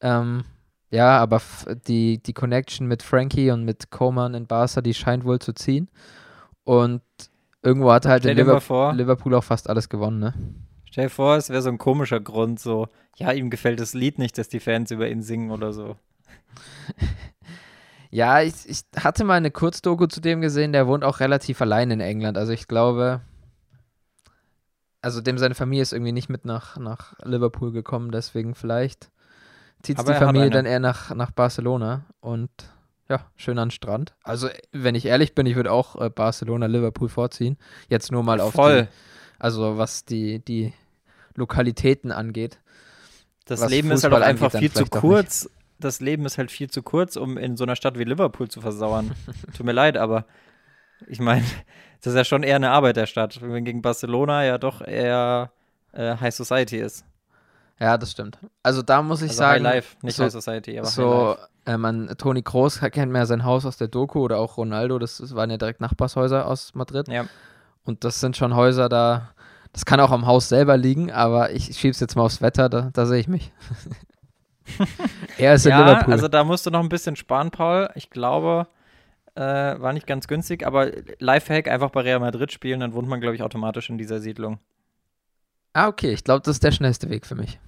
Ähm, 0.00 0.44
ja, 0.90 1.18
aber 1.18 1.40
die, 1.86 2.22
die 2.22 2.32
Connection 2.34 2.86
mit 2.86 3.02
Frankie 3.02 3.50
und 3.50 3.64
mit 3.64 3.90
Coman 3.90 4.34
in 4.34 4.46
Barca, 4.46 4.80
die 4.82 4.94
scheint 4.94 5.24
wohl 5.24 5.38
zu 5.38 5.52
ziehen. 5.52 5.88
Und 6.64 7.02
irgendwo 7.62 7.92
hat 7.92 8.06
halt 8.06 8.24
in 8.24 8.36
Liverpool, 8.36 8.94
Liverpool 8.94 9.34
auch 9.34 9.44
fast 9.44 9.68
alles 9.68 9.88
gewonnen, 9.88 10.18
ne? 10.18 10.34
Stell 10.90 11.04
dir 11.04 11.10
vor, 11.10 11.36
es 11.36 11.50
wäre 11.50 11.62
so 11.62 11.68
ein 11.68 11.78
komischer 11.78 12.20
Grund, 12.20 12.58
so, 12.58 12.88
ja, 13.16 13.30
ihm 13.30 13.50
gefällt 13.50 13.78
das 13.78 13.94
Lied 13.94 14.18
nicht, 14.18 14.36
dass 14.38 14.48
die 14.48 14.60
Fans 14.60 14.90
über 14.90 15.08
ihn 15.08 15.22
singen 15.22 15.52
oder 15.52 15.72
so. 15.72 15.96
ja, 18.10 18.42
ich, 18.42 18.68
ich 18.68 18.82
hatte 18.96 19.24
mal 19.24 19.34
eine 19.34 19.52
Kurzdoku 19.52 20.06
zu 20.06 20.20
dem 20.20 20.40
gesehen, 20.40 20.72
der 20.72 20.88
wohnt 20.88 21.04
auch 21.04 21.20
relativ 21.20 21.60
allein 21.60 21.92
in 21.92 22.00
England. 22.00 22.36
Also 22.36 22.52
ich 22.52 22.66
glaube, 22.66 23.20
also 25.00 25.20
dem 25.20 25.38
seine 25.38 25.54
Familie 25.54 25.82
ist 25.82 25.92
irgendwie 25.92 26.12
nicht 26.12 26.28
mit 26.28 26.44
nach, 26.44 26.76
nach 26.76 27.14
Liverpool 27.24 27.70
gekommen, 27.70 28.10
deswegen 28.10 28.56
vielleicht 28.56 29.10
zieht 29.82 29.98
die 29.98 30.14
Familie 30.14 30.50
dann 30.50 30.66
eher 30.66 30.80
nach, 30.80 31.14
nach 31.14 31.30
Barcelona 31.30 32.04
und 32.20 32.50
ja, 33.10 33.26
schön 33.36 33.58
an 33.58 33.66
den 33.66 33.72
Strand. 33.72 34.14
Also, 34.22 34.48
wenn 34.70 34.94
ich 34.94 35.04
ehrlich 35.04 35.34
bin, 35.34 35.44
ich 35.44 35.56
würde 35.56 35.72
auch 35.72 36.00
äh, 36.00 36.08
Barcelona, 36.08 36.66
Liverpool 36.66 37.08
vorziehen. 37.08 37.58
Jetzt 37.88 38.12
nur 38.12 38.22
mal 38.22 38.40
auf 38.40 38.54
Voll. 38.54 38.82
Die, 38.82 38.88
also 39.40 39.76
was 39.76 40.04
die, 40.04 40.38
die 40.38 40.72
Lokalitäten 41.34 42.12
angeht. 42.12 42.60
Das 43.46 43.68
Leben 43.68 43.90
ist 43.90 44.04
halt 44.04 44.14
einfach 44.14 44.52
viel 44.52 44.70
zu 44.70 44.84
kurz. 44.84 45.50
Das 45.80 46.00
Leben 46.00 46.24
ist 46.24 46.38
halt 46.38 46.52
viel 46.52 46.70
zu 46.70 46.82
kurz, 46.82 47.16
um 47.16 47.36
in 47.36 47.56
so 47.56 47.64
einer 47.64 47.74
Stadt 47.74 47.98
wie 47.98 48.04
Liverpool 48.04 48.48
zu 48.48 48.60
versauern. 48.60 49.10
Tut 49.56 49.66
mir 49.66 49.72
leid, 49.72 49.96
aber 49.96 50.26
ich 51.08 51.18
meine, 51.18 51.44
das 52.00 52.12
ist 52.12 52.16
ja 52.16 52.24
schon 52.24 52.44
eher 52.44 52.56
eine 52.56 52.70
Arbeiterstadt, 52.70 53.40
wenn 53.42 53.64
gegen 53.64 53.82
Barcelona 53.82 54.44
ja 54.44 54.58
doch 54.58 54.82
eher 54.82 55.50
äh, 55.92 56.16
High 56.16 56.34
Society 56.34 56.78
ist. 56.78 57.04
Ja, 57.80 57.96
das 57.96 58.12
stimmt. 58.12 58.38
Also 58.62 58.82
da 58.82 59.02
muss 59.02 59.22
ich 59.22 59.30
also 59.30 59.38
sagen. 59.38 59.64
High 59.64 59.74
Life, 59.74 59.96
nicht 60.02 60.14
so, 60.14 60.24
High 60.24 60.32
Society, 60.32 60.78
aber 60.78 60.86
so, 60.86 61.36
äh, 61.38 61.46
man, 61.78 62.08
Toni 62.18 62.42
Kroos 62.42 62.80
kennt 62.80 63.12
man 63.12 63.22
ja 63.22 63.26
sein 63.26 63.44
Haus 63.44 63.66
aus 63.66 63.76
der 63.76 63.88
Doku 63.88 64.20
oder 64.20 64.38
auch 64.38 64.56
Ronaldo, 64.56 64.98
das, 64.98 65.18
das 65.18 65.34
waren 65.34 65.50
ja 65.50 65.56
direkt 65.56 65.80
Nachbarshäuser 65.80 66.46
aus 66.46 66.74
Madrid. 66.74 67.08
Ja. 67.08 67.26
Und 67.84 68.04
das 68.04 68.20
sind 68.20 68.36
schon 68.36 68.54
Häuser 68.54 68.88
da, 68.88 69.30
das 69.72 69.84
kann 69.84 70.00
auch 70.00 70.10
am 70.10 70.26
Haus 70.26 70.48
selber 70.48 70.76
liegen, 70.76 71.10
aber 71.10 71.52
ich 71.52 71.76
schiebe 71.76 71.92
es 71.92 72.00
jetzt 72.00 72.16
mal 72.16 72.22
aufs 72.22 72.42
Wetter, 72.42 72.68
da, 72.68 72.90
da 72.92 73.06
sehe 73.06 73.20
ich 73.20 73.28
mich. 73.28 73.52
er 75.38 75.54
ist 75.54 75.66
in 75.66 75.70
ja, 75.70 75.80
Liverpool. 75.80 76.12
Also 76.12 76.28
da 76.28 76.44
musst 76.44 76.66
du 76.66 76.70
noch 76.70 76.80
ein 76.80 76.88
bisschen 76.88 77.16
sparen, 77.16 77.50
Paul. 77.50 77.88
Ich 77.94 78.10
glaube, 78.10 78.66
äh, 79.34 79.42
war 79.42 79.92
nicht 79.92 80.06
ganz 80.06 80.28
günstig, 80.28 80.66
aber 80.66 80.90
Lifehack 81.18 81.68
einfach 81.68 81.90
bei 81.90 82.02
Real 82.02 82.20
Madrid 82.20 82.52
spielen, 82.52 82.80
dann 82.80 82.92
wohnt 82.92 83.08
man, 83.08 83.20
glaube 83.20 83.36
ich, 83.36 83.42
automatisch 83.42 83.90
in 83.90 83.98
dieser 83.98 84.20
Siedlung. 84.20 84.58
Ah, 85.80 85.88
okay. 85.88 86.12
Ich 86.12 86.24
glaube, 86.24 86.42
das 86.44 86.56
ist 86.56 86.62
der 86.62 86.72
schnellste 86.72 87.08
Weg 87.08 87.24
für 87.24 87.34
mich. 87.34 87.58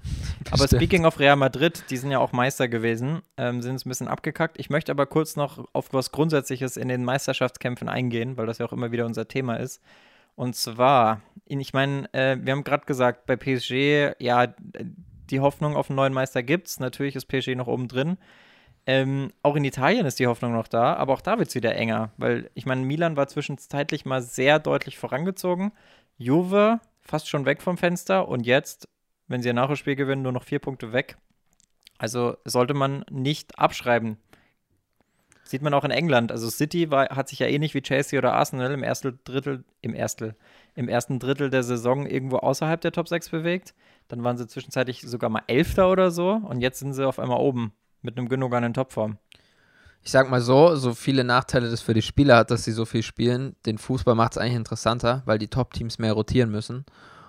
aber 0.51 0.69
speaking 0.69 1.07
of 1.07 1.19
Real 1.19 1.35
Madrid, 1.35 1.85
die 1.89 1.97
sind 1.97 2.11
ja 2.11 2.19
auch 2.19 2.33
Meister 2.33 2.69
gewesen, 2.69 3.23
ähm, 3.39 3.63
sind 3.63 3.77
es 3.77 3.87
ein 3.87 3.89
bisschen 3.89 4.07
abgekackt. 4.09 4.61
Ich 4.61 4.69
möchte 4.69 4.93
aber 4.93 5.07
kurz 5.07 5.35
noch 5.35 5.67
auf 5.73 5.95
was 5.95 6.13
Grundsätzliches 6.13 6.77
in 6.77 6.89
den 6.89 7.07
Meisterschaftskämpfen 7.07 7.89
eingehen, 7.89 8.37
weil 8.37 8.45
das 8.45 8.59
ja 8.59 8.67
auch 8.67 8.75
immer 8.75 8.93
wieder 8.93 9.07
unser 9.07 9.29
Thema 9.29 9.57
ist. 9.57 9.81
Und 10.35 10.57
zwar, 10.57 11.23
ich 11.47 11.73
meine, 11.73 12.13
äh, 12.13 12.37
wir 12.39 12.53
haben 12.53 12.65
gerade 12.65 12.85
gesagt, 12.85 13.25
bei 13.25 13.37
PSG, 13.37 14.13
ja, 14.19 14.47
die 15.31 15.41
Hoffnung 15.41 15.75
auf 15.75 15.89
einen 15.89 15.97
neuen 15.97 16.13
Meister 16.13 16.43
gibt 16.43 16.69
es. 16.69 16.81
Natürlich 16.81 17.17
ist 17.17 17.29
PSG 17.29 17.55
noch 17.55 17.67
oben 17.67 17.89
drin. 17.89 18.19
Ähm, 18.85 19.33
auch 19.43 19.57
in 19.57 19.65
Italien 19.65 20.05
ist 20.05 20.19
die 20.19 20.27
Hoffnung 20.27 20.53
noch 20.53 20.69
da, 20.69 20.97
aber 20.97 21.15
auch 21.15 21.23
da 21.23 21.39
wird 21.39 21.49
es 21.49 21.55
wieder 21.55 21.75
enger, 21.77 22.11
weil 22.19 22.51
ich 22.53 22.67
meine, 22.67 22.85
Milan 22.85 23.17
war 23.17 23.29
zwischenzeitlich 23.29 24.05
mal 24.05 24.21
sehr 24.21 24.59
deutlich 24.59 24.99
vorangezogen. 24.99 25.73
Juve 26.19 26.79
fast 27.03 27.29
schon 27.29 27.45
weg 27.45 27.63
vom 27.63 27.77
Fenster 27.77 28.29
und 28.29 28.47
jetzt, 28.47 28.89
wenn 29.29 29.43
sie 29.43 29.51
ein 29.51 29.57
Nachholspiel 29.57 29.97
gewinnen, 29.97 30.23
nur 30.23 30.33
noch 30.33 30.45
vier 30.45 30.59
Punkte 30.59 30.93
weg. 30.93 31.17
Also 31.99 32.37
sollte 32.45 32.75
man 32.75 33.05
nicht 33.11 33.59
abschreiben. 33.59 34.17
Sieht 35.45 35.63
man 35.63 35.75
auch 35.75 35.85
in 35.85 35.91
England. 35.91 36.33
Also 36.33 36.49
City 36.49 36.91
war, 36.91 37.11
hat 37.11 37.29
sich 37.29 37.41
ja 37.41 37.47
ähnlich 37.47 37.75
wie 37.75 37.83
Chelsea 37.83 38.19
oder 38.19 38.33
Arsenal 38.33 38.73
im 38.73 38.83
ersten 38.83 39.19
Drittel, 39.25 39.65
im 39.83 39.95
ersten, 39.95 40.35
im 40.75 40.89
ersten 40.89 41.19
Drittel 41.19 41.51
der 41.51 41.63
Saison 41.63 42.07
irgendwo 42.07 42.39
außerhalb 42.39 42.81
der 42.81 42.93
Top 42.93 43.09
6 43.09 43.29
bewegt. 43.31 43.75
Dann 44.09 44.25
waren 44.25 44.39
sie 44.39 44.47
zwischenzeitlich 44.47 45.03
sogar 45.03 45.31
mal 45.31 45.43
Elfter 45.47 45.91
oder 45.91 46.11
so 46.11 46.31
und 46.31 46.61
jetzt 46.61 46.79
sind 46.79 46.95
sie 46.95 47.07
auf 47.07 47.19
einmal 47.19 47.39
oben 47.39 47.73
mit 48.01 48.17
einem 48.17 48.29
Gündogan 48.29 48.65
in 48.65 48.75
Topform 48.75 49.19
ich 50.05 50.11
sag 50.11 50.31
mal 50.31 50.41
so, 50.41 50.75
so 50.75 50.95
viele 50.95 51.23
Nachteile 51.23 51.71
das 51.71 51.81
für 51.81 51.95
die 51.95 52.03
Spieler 52.03 52.37
hat, 52.37 52.51
dass 52.51 52.65
sie 52.65 52.73
so 52.73 52.85
viel 52.85 53.03
spielen, 53.03 53.55
den 53.67 53.79
Fußball 53.79 54.15
macht 54.15 54.33
es 54.33 54.39
eigentlich 54.39 54.57
interessanter, 54.57 55.23
weil 55.27 55.39
die 55.39 55.49
Top-Teams 55.49 55.99
mehr 55.99 56.13
rotieren 56.13 56.51
müssen. 56.51 56.85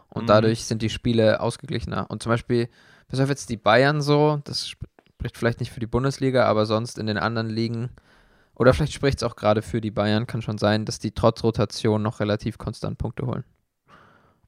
Und 0.10 0.24
mhm. 0.24 0.28
dadurch 0.28 0.66
sind 0.66 0.82
die 0.82 0.90
Spiele 0.90 1.40
ausgeglichener. 1.40 2.10
Und 2.10 2.24
zum 2.24 2.32
Beispiel, 2.32 2.70
bis 3.08 3.20
auf 3.20 3.30
jetzt 3.30 3.50
die 3.50 3.58
Bayern 3.58 4.02
so, 4.02 4.42
das 4.44 4.68
spricht 4.68 5.38
vielleicht 5.38 5.60
nicht 5.60 5.72
für 5.72 5.80
die 5.80 5.88
Bundesliga, 5.88 6.46
aber 6.46 6.66
sonst 6.66 6.98
in 6.98 7.06
den 7.06 7.18
anderen 7.18 7.50
Ligen, 7.50 7.90
oder 8.56 8.74
vielleicht 8.74 8.94
spricht 8.94 9.20
es 9.20 9.24
auch 9.24 9.36
gerade 9.36 9.62
für 9.62 9.80
die 9.80 9.92
Bayern, 9.92 10.26
kann 10.26 10.42
schon 10.42 10.58
sein, 10.58 10.86
dass 10.86 10.98
die 10.98 11.12
trotz 11.12 11.44
Rotation 11.44 12.02
noch 12.02 12.20
relativ 12.20 12.58
konstant 12.58 12.98
Punkte 12.98 13.26
holen. 13.28 13.44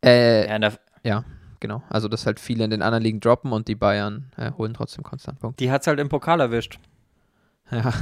Äh, 0.04 0.48
ja, 0.48 0.72
ja, 1.04 1.26
genau. 1.60 1.84
Also, 1.90 2.08
dass 2.08 2.26
halt 2.26 2.40
viele 2.40 2.64
in 2.64 2.72
den 2.72 2.82
anderen 2.82 3.04
Ligen 3.04 3.20
droppen 3.20 3.52
und 3.52 3.68
die 3.68 3.76
Bayern 3.76 4.32
äh, 4.36 4.52
holen 4.52 4.74
trotzdem 4.74 5.04
konstant 5.04 5.40
Punkte. 5.40 5.64
Die 5.64 5.72
hat 5.72 5.82
es 5.82 5.88
halt 5.88 6.00
im 6.00 6.10
Pokal 6.10 6.40
erwischt. 6.40 6.80
Ja, 7.72 7.94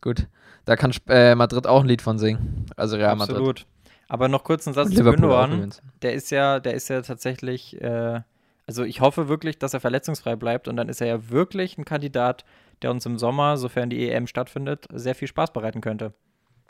gut. 0.00 0.26
Da 0.64 0.76
kann 0.76 0.92
äh, 1.08 1.34
Madrid 1.34 1.66
auch 1.66 1.82
ein 1.82 1.88
Lied 1.88 2.02
von 2.02 2.18
singen. 2.18 2.66
Also 2.76 2.96
Real 2.96 3.16
Madrid. 3.16 3.36
Absolut. 3.36 3.66
Aber 4.08 4.28
noch 4.28 4.44
kurz 4.44 4.66
einen 4.66 4.74
Satz 4.74 4.90
zu 4.94 5.02
Gündogan. 5.02 5.72
Der 6.02 6.12
ist 6.12 6.30
ja, 6.30 6.60
der 6.60 6.74
ist 6.74 6.88
ja 6.88 7.02
tatsächlich, 7.02 7.80
äh, 7.80 8.20
also 8.66 8.84
ich 8.84 9.00
hoffe 9.00 9.28
wirklich, 9.28 9.58
dass 9.58 9.74
er 9.74 9.80
verletzungsfrei 9.80 10.36
bleibt 10.36 10.68
und 10.68 10.76
dann 10.76 10.88
ist 10.88 11.00
er 11.00 11.06
ja 11.06 11.30
wirklich 11.30 11.78
ein 11.78 11.84
Kandidat, 11.84 12.44
der 12.82 12.90
uns 12.90 13.06
im 13.06 13.18
Sommer, 13.18 13.56
sofern 13.56 13.90
die 13.90 14.10
EM 14.10 14.26
stattfindet, 14.26 14.86
sehr 14.92 15.14
viel 15.14 15.28
Spaß 15.28 15.52
bereiten 15.52 15.80
könnte. 15.80 16.12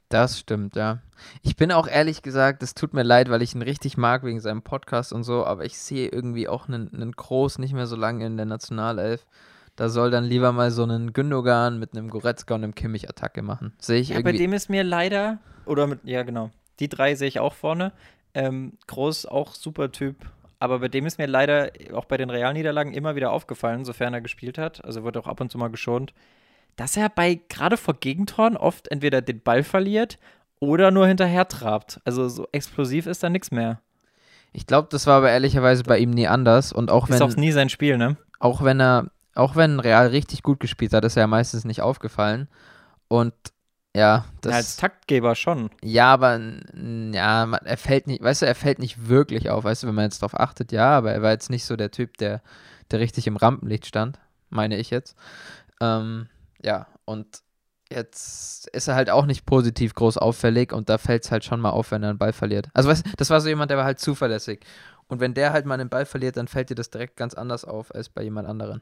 Das 0.09 0.39
stimmt, 0.39 0.77
ja. 0.77 0.99
Ich 1.41 1.57
bin 1.57 1.73
auch 1.73 1.89
ehrlich 1.89 2.23
gesagt, 2.23 2.63
es 2.63 2.75
tut 2.75 2.93
mir 2.93 3.03
leid, 3.03 3.31
weil 3.31 3.41
ich 3.41 3.55
ihn 3.55 3.63
richtig 3.63 3.97
mag 3.97 4.25
wegen 4.25 4.41
seinem 4.41 4.63
Podcast 4.63 5.13
und 5.13 5.25
so, 5.25 5.47
aber 5.47 5.65
ich 5.65 5.79
sehe 5.79 6.09
irgendwie 6.09 6.49
auch 6.49 6.69
einen, 6.69 6.93
einen 6.93 7.13
Groß 7.13 7.59
nicht 7.59 7.73
mehr 7.73 7.87
so 7.87 7.97
lange 7.97 8.27
in 8.27 8.37
der 8.37 8.45
Nationalelf. 8.47 9.27
Da 9.83 9.89
soll 9.89 10.13
dann 10.13 10.23
lieber 10.23 10.53
mal 10.53 10.71
so 10.71 10.85
einen 10.85 11.13
Gündogan 11.13 11.81
mit 11.81 11.97
einem 11.97 12.09
Goretzka 12.09 12.55
und 12.55 12.63
einem 12.63 12.73
Kimmich 12.77 13.09
Attacke 13.09 13.43
machen. 13.43 13.73
Sehe 13.81 13.99
ich 13.99 14.11
ja, 14.11 14.15
irgendwie. 14.15 14.33
bei 14.35 14.39
dem 14.39 14.53
ist 14.53 14.71
mir 14.71 14.85
leider, 14.85 15.41
oder 15.67 15.89
mit, 15.89 15.99
ja 16.05 16.23
genau, 16.23 16.51
die 16.79 16.89
drei 16.89 17.17
sehe 17.17 17.27
ich 17.27 17.41
auch 17.41 17.53
vorne. 17.53 17.91
Ähm, 18.33 18.75
Groß, 18.87 19.27
auch 19.27 19.57
super 19.57 19.91
Typ. 19.91 20.15
Aber 20.61 20.79
bei 20.79 20.87
dem 20.87 21.05
ist 21.05 21.19
mir 21.19 21.27
leider 21.27 21.73
auch 21.95 22.05
bei 22.05 22.17
den 22.17 22.31
Realniederlagen 22.31 22.95
immer 22.95 23.17
wieder 23.17 23.33
aufgefallen, 23.33 23.85
sofern 23.85 24.15
er 24.15 24.21
gespielt 24.21 24.57
hat, 24.57 24.85
also 24.85 25.03
wird 25.03 25.17
auch 25.17 25.27
ab 25.27 25.41
und 25.41 25.51
zu 25.51 25.59
mal 25.59 25.67
geschont, 25.67 26.15
dass 26.77 26.97
er 26.97 27.09
bei 27.09 27.41
gerade 27.49 27.77
vor 27.77 27.95
Gegentoren 27.95 28.57
oft 28.57 28.87
entweder 28.87 29.21
den 29.21 29.41
Ball 29.41 29.65
verliert 29.65 30.21
oder 30.61 30.93
nur 30.93 31.09
hinterher 31.09 31.49
trabt. 31.49 32.01
Also 32.05 32.29
so 32.29 32.47
explosiv 32.53 33.09
ist 33.09 33.25
da 33.25 33.31
nichts 33.31 33.51
mehr. 33.51 33.81
Ich 34.53 34.69
glaube, 34.69 34.87
das 34.93 35.09
war 35.09 35.17
aber 35.17 35.33
ehrlicherweise 35.33 35.83
bei 35.83 35.99
ihm 35.99 36.11
nie 36.11 36.29
anders. 36.29 36.73
Und 36.73 36.89
auch 36.93 37.09
wenn. 37.09 37.17
Ist 37.17 37.23
auch 37.23 37.35
nie 37.35 37.51
sein 37.51 37.69
Spiel, 37.69 37.99
ne? 37.99 38.17
Auch 38.39 38.63
wenn 38.63 38.81
er 38.81 39.11
auch 39.35 39.57
wenn 39.57 39.81
Real 39.81 40.09
richtig 40.09 40.43
gut 40.43 40.61
gespielt 40.61 40.93
hat, 40.93 41.05
ist 41.05 41.17
er 41.17 41.23
ja 41.23 41.27
meistens 41.27 41.65
nicht 41.65 41.83
aufgefallen. 41.83 42.49
Und 43.09 43.35
ja, 43.95 44.25
das. 44.41 44.51
Ja, 44.51 44.57
als 44.57 44.77
Taktgeber 44.77 45.35
schon. 45.35 45.71
Ja, 45.83 46.15
aber 46.15 46.41
ja, 47.13 47.53
er 47.53 47.77
fällt 47.77 48.07
nicht, 48.07 48.23
weißt 48.23 48.43
du, 48.43 48.47
er 48.47 48.55
fällt 48.55 48.79
nicht 48.79 49.09
wirklich 49.09 49.51
auf, 49.51 49.65
weißt 49.65 49.83
du, 49.83 49.87
wenn 49.87 49.95
man 49.95 50.05
jetzt 50.05 50.23
darauf 50.23 50.39
achtet, 50.39 50.73
ja, 50.73 50.97
aber 50.97 51.13
er 51.13 51.23
war 51.23 51.31
jetzt 51.31 51.51
nicht 51.51 51.65
so 51.65 51.77
der 51.77 51.91
Typ, 51.91 52.17
der, 52.17 52.43
der 52.91 53.01
richtig 53.01 53.27
im 53.27 53.37
Rampenlicht 53.37 53.87
stand, 53.87 54.19
meine 54.49 54.79
ich 54.79 54.91
jetzt. 54.91 55.15
Ähm, 55.81 56.29
ja, 56.63 56.87
und 57.05 57.43
jetzt 57.91 58.69
ist 58.69 58.89
er 58.89 58.95
halt 58.95 59.11
auch 59.11 59.27
nicht 59.27 59.45
positiv 59.45 59.95
groß 59.95 60.17
auffällig 60.17 60.73
und 60.73 60.89
da 60.89 60.97
fällt 60.97 61.25
es 61.25 61.31
halt 61.31 61.45
schon 61.45 61.61
mal 61.61 61.71
auf, 61.71 61.91
wenn 61.91 62.03
er 62.03 62.11
einen 62.11 62.19
Ball 62.19 62.33
verliert. 62.33 62.69
Also 62.73 62.89
weißt 62.89 63.05
das 63.17 63.31
war 63.31 63.41
so 63.41 63.49
jemand, 63.49 63.71
der 63.71 63.79
war 63.79 63.85
halt 63.85 64.01
zuverlässig. 64.01 64.65
Und 65.09 65.21
wenn 65.21 65.35
der 65.35 65.53
halt 65.53 65.67
mal 65.67 65.75
einen 65.75 65.91
Ball 65.91 66.07
verliert, 66.07 66.39
dann 66.39 66.49
fällt 66.49 66.71
dir 66.71 66.75
das 66.75 66.89
direkt 66.89 67.17
ganz 67.17 67.35
anders 67.35 67.67
auf 67.67 67.95
als 67.95 68.09
bei 68.09 68.23
jemand 68.23 68.49
anderen. 68.49 68.81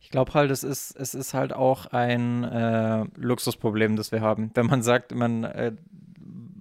Ich 0.00 0.10
glaube 0.10 0.34
halt, 0.34 0.50
es 0.50 0.64
ist, 0.64 0.96
es 0.96 1.14
ist 1.14 1.34
halt 1.34 1.52
auch 1.52 1.86
ein 1.86 2.42
äh, 2.44 3.04
Luxusproblem, 3.16 3.96
das 3.96 4.12
wir 4.12 4.20
haben. 4.20 4.50
Wenn 4.54 4.66
man 4.66 4.82
sagt, 4.82 5.14
man 5.14 5.44
äh, 5.44 5.72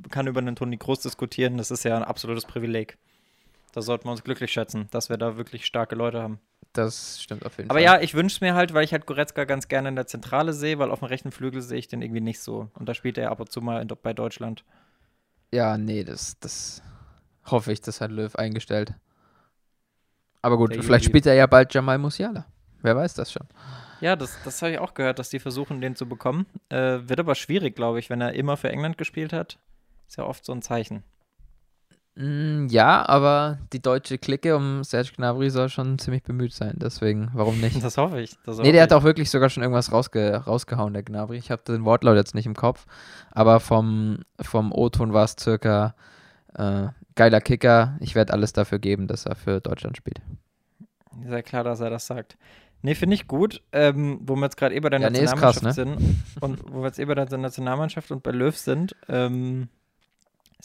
kann 0.10 0.28
über 0.28 0.40
einen 0.40 0.56
Toni 0.56 0.78
Groß 0.78 1.02
diskutieren, 1.02 1.58
das 1.58 1.72
ist 1.72 1.84
ja 1.84 1.96
ein 1.96 2.04
absolutes 2.04 2.46
Privileg. 2.46 2.98
Da 3.74 3.82
sollten 3.82 4.06
wir 4.06 4.12
uns 4.12 4.24
glücklich 4.24 4.52
schätzen, 4.52 4.88
dass 4.92 5.10
wir 5.10 5.18
da 5.18 5.38
wirklich 5.38 5.66
starke 5.66 5.96
Leute 5.96 6.22
haben. 6.22 6.40
Das 6.74 7.22
stimmt 7.22 7.46
auf 7.46 7.58
jeden 7.58 7.70
Aber 7.70 7.80
Fall. 7.80 7.88
Aber 7.88 7.98
ja, 7.98 8.04
ich 8.04 8.14
wünsche 8.14 8.36
es 8.36 8.42
mir 8.42 8.54
halt, 8.54 8.74
weil 8.74 8.84
ich 8.84 8.92
halt 8.92 9.06
Goretzka 9.06 9.46
ganz 9.46 9.68
gerne 9.68 9.90
in 9.90 9.96
der 9.96 10.08
Zentrale 10.08 10.54
sehe, 10.54 10.78
weil 10.78 10.92
auf 10.92 11.00
dem 11.00 11.06
rechten 11.06 11.32
Flügel 11.32 11.62
sehe 11.62 11.80
ich 11.80 11.88
den 11.88 12.02
irgendwie 12.02 12.22
nicht 12.22 12.42
so. 12.42 12.70
Und 12.76 12.88
da 12.90 12.94
spielt 12.94 13.18
er 13.18 13.32
ab 13.32 13.40
und 13.40 13.52
zu 13.52 13.62
mal 13.62 13.82
in, 13.82 13.88
bei 13.88 14.14
Deutschland. 14.14 14.64
Ja, 15.52 15.78
nee, 15.78 16.04
das, 16.04 16.40
das 16.40 16.84
hoffe 17.46 17.72
ich, 17.72 17.82
das 17.82 18.02
hat 18.02 18.12
Löw 18.12 18.36
eingestellt. 18.36 18.94
Aber 20.42 20.58
gut, 20.58 20.74
Der 20.76 20.84
vielleicht 20.84 21.06
Juli. 21.06 21.12
spielt 21.12 21.26
er 21.26 21.34
ja 21.34 21.48
bald 21.48 21.74
Jamal 21.74 21.98
Musiala. 21.98 22.46
Wer 22.82 22.96
weiß 22.96 23.14
das 23.16 23.32
schon. 23.32 23.48
Ja, 24.02 24.16
das, 24.16 24.38
das 24.44 24.62
habe 24.62 24.72
ich 24.74 24.80
auch 24.80 24.94
gehört, 24.94 25.20
dass 25.20 25.30
die 25.30 25.40
versuchen, 25.40 25.82
den 25.82 25.96
zu 25.96 26.08
bekommen. 26.08 26.46
Äh, 26.70 27.00
wird 27.04 27.20
aber 27.20 27.36
schwierig, 27.36 27.76
glaube 27.76 28.00
ich, 28.00 28.10
wenn 28.10 28.22
er 28.22 28.34
immer 28.34 28.56
für 28.58 28.70
England 28.72 28.98
gespielt 28.98 29.34
hat. 29.34 29.58
Ist 30.08 30.18
ja 30.18 30.24
oft 30.24 30.46
so 30.46 30.54
ein 30.54 30.62
Zeichen. 30.62 31.04
Mm, 32.16 32.68
ja, 32.70 33.08
aber 33.08 33.60
die 33.72 33.82
deutsche 33.82 34.18
Clique 34.18 34.56
um 34.56 34.84
Serge 34.84 35.12
Gnabry 35.16 35.50
soll 35.50 35.70
schon 35.70 36.00
ziemlich 36.00 36.24
bemüht 36.24 36.54
sein. 36.54 36.76
Deswegen, 36.78 37.30
warum 37.34 37.60
nicht? 37.62 37.84
Das 37.84 37.98
hoffe 37.98 38.22
ich. 38.22 38.38
Das 38.46 38.58
Nee, 38.58 38.64
hoffe 38.64 38.72
der 38.72 38.84
hat 38.84 38.92
ich. 38.92 38.96
auch 38.98 39.04
wirklich 39.04 39.30
sogar 39.30 39.50
schon 39.50 39.64
irgendwas 39.64 39.92
rausge 39.92 40.36
rausgehauen, 40.36 40.94
der 40.94 41.04
Gnabry. 41.04 41.38
Ich 41.38 41.52
habe 41.52 41.62
den 41.68 41.86
Wortlaut 41.86 42.16
jetzt 42.16 42.36
nicht 42.36 42.46
im 42.46 42.56
Kopf, 42.56 42.86
aber 43.32 43.60
vom, 43.60 44.20
vom 44.42 44.72
O-Ton 44.72 45.14
war 45.14 45.26
es 45.26 45.36
circa 45.40 45.94
äh, 46.56 46.88
geiler 47.16 47.42
Kicker. 47.42 47.98
Ich 48.00 48.16
werde 48.16 48.34
alles 48.34 48.54
dafür 48.54 48.80
geben, 48.80 49.08
dass 49.08 49.26
er 49.26 49.36
für 49.36 49.60
Deutschland 49.62 49.98
spielt. 49.98 50.22
Ja 51.28 51.42
klar, 51.42 51.64
dass 51.64 51.80
er 51.82 51.90
das 51.90 52.08
sagt. 52.08 52.38
Nee, 52.82 52.96
finde 52.96 53.16
ich 53.16 53.28
gut. 53.28 53.62
Ähm, 53.72 54.20
wo 54.24 54.36
wir 54.36 54.44
jetzt 54.46 54.58
gerade 54.58 54.76
eh 54.76 54.80
bei 54.80 54.90
der 54.90 55.02
Ja, 55.02 55.10
nee, 55.10 55.24
ist 55.24 55.36
krass, 55.36 55.62
Nationalmannschaft 55.62 56.00
sind 56.00 56.42
und 56.42 56.74
wo 56.74 56.80
wir 56.82 56.88
jetzt 56.88 57.00
eh 57.00 57.06
bei 57.06 57.16
der 57.16 57.38
Nationalmannschaft 57.38 58.12
und 58.12 58.24
bei 58.24 58.32
Löw 58.32 58.56
sind, 58.58 58.96
ähm, 59.08 59.68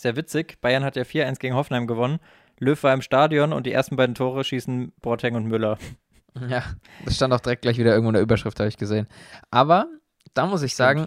ja 0.03 0.17
witzig. 0.17 0.61
Bayern 0.61 0.85
hat 0.85 0.97
ja 0.97 1.03
4-1 1.03 1.39
gegen 1.39 1.55
Hoffenheim 1.55 1.87
gewonnen. 1.87 2.19
Löw 2.59 2.81
war 2.83 2.95
im 2.95 3.03
Stadion 3.03 3.53
und 3.53 3.67
die 3.67 3.73
ersten 3.73 3.97
beiden 3.97 4.15
Tore 4.15 4.45
schießen 4.45 4.93
Boateng 5.01 5.35
und 5.35 5.47
Müller. 5.47 5.79
Ja, 6.49 6.65
das 7.05 7.17
stand 7.17 7.33
auch 7.33 7.41
direkt 7.41 7.63
gleich 7.63 7.79
wieder 7.79 7.93
irgendwo 7.93 8.11
in 8.11 8.15
der 8.15 8.23
Überschrift, 8.23 8.59
habe 8.59 8.69
ich 8.69 8.77
gesehen. 8.77 9.07
Aber 9.51 9.87
da 10.35 10.47
muss 10.47 10.63
ich 10.63 10.75
sagen, 10.75 11.07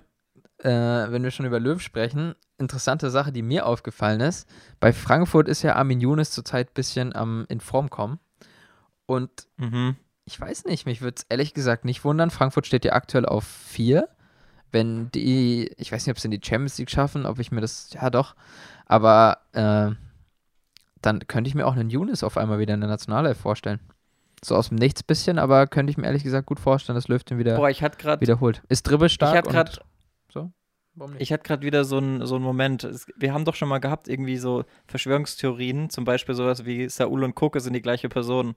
äh, 0.60 0.70
wenn 0.70 1.24
wir 1.24 1.32
schon 1.32 1.46
über 1.46 1.60
Löw 1.60 1.82
sprechen, 1.82 2.34
interessante 2.58 3.10
Sache, 3.10 3.32
die 3.32 3.42
mir 3.42 3.66
aufgefallen 3.66 4.22
ist. 4.22 4.48
Bei 4.80 4.94
Frankfurt 4.94 5.48
ist 5.48 5.64
ja 5.64 5.76
Armin 5.76 6.00
Younes 6.00 6.32
zurzeit 6.32 6.70
ein 6.70 6.74
bisschen 6.74 7.16
am 7.16 7.46
in 7.50 7.60
Form 7.60 7.90
kommen. 7.90 8.20
Und 9.06 9.48
Mhm. 9.58 9.96
Ich 10.28 10.40
weiß 10.40 10.66
nicht, 10.66 10.86
mich 10.86 11.02
würde 11.02 11.16
es 11.16 11.26
ehrlich 11.30 11.54
gesagt 11.54 11.86
nicht 11.86 12.04
wundern. 12.04 12.32
Frankfurt 12.32 12.68
steht 12.68 12.84
ja 12.84 12.92
aktuell 12.92 13.26
auf 13.26 13.46
4. 13.46 14.10
Wenn 14.74 15.10
die, 15.12 15.72
ich 15.78 15.90
weiß 15.90 16.06
nicht, 16.06 16.12
ob 16.12 16.20
sie 16.20 16.28
in 16.28 16.32
die 16.32 16.46
Champions 16.46 16.78
League 16.78 16.90
schaffen, 16.90 17.26
ob 17.26 17.40
ich 17.40 17.54
mir 17.54 17.62
das, 17.62 17.90
ja 17.94 18.10
doch, 18.10 18.36
aber 18.86 19.38
äh, 19.54 19.92
dann 21.02 21.28
könnte 21.28 21.48
ich 21.48 21.56
mir 21.56 21.66
auch 21.66 21.78
einen 21.78 21.90
Younes 21.90 22.24
auf 22.24 22.36
einmal 22.36 22.60
wieder 22.60 22.74
in 22.74 22.82
der 22.82 22.90
Nationalelf 22.90 23.38
vorstellen. 23.38 23.80
So 24.44 24.58
aus 24.58 24.68
dem 24.68 24.76
Nichts 24.76 25.02
bisschen, 25.02 25.40
aber 25.40 25.66
könnte 25.66 25.92
ich 25.92 25.98
mir 25.98 26.08
ehrlich 26.08 26.24
gesagt 26.24 26.46
gut 26.46 26.60
vorstellen, 26.60 26.96
dass 26.96 27.08
Löw 27.08 27.24
den 27.24 27.38
wieder 27.38 27.56
Boah, 27.56 27.70
ich 27.70 27.82
hatte 27.82 27.98
gerade 27.98 28.20
wiederholt. 28.20 28.62
Ist 28.68 28.84
dribbelstark 28.84 29.32
Ich 29.32 29.38
hatte 29.38 29.50
gerade 29.50 29.72
so. 30.30 30.52
Ich 31.20 31.32
hatte 31.32 31.44
gerade 31.44 31.66
wieder 31.66 31.86
so 31.86 32.00
einen 32.00 32.26
so 32.26 32.36
einen 32.36 32.44
Moment. 32.44 32.84
Es, 32.84 33.08
wir 33.16 33.34
haben 33.34 33.46
doch 33.46 33.56
schon 33.56 33.70
mal 33.70 33.80
gehabt, 33.80 34.10
irgendwie 34.10 34.38
so 34.38 34.66
Verschwörungstheorien, 34.88 35.90
zum 35.90 36.04
Beispiel 36.04 36.36
sowas 36.36 36.66
wie 36.66 36.90
Saul 36.90 37.24
und 37.24 37.36
Koke 37.36 37.62
sind 37.62 37.74
die 37.74 37.82
gleiche 37.82 38.10
Person. 38.10 38.56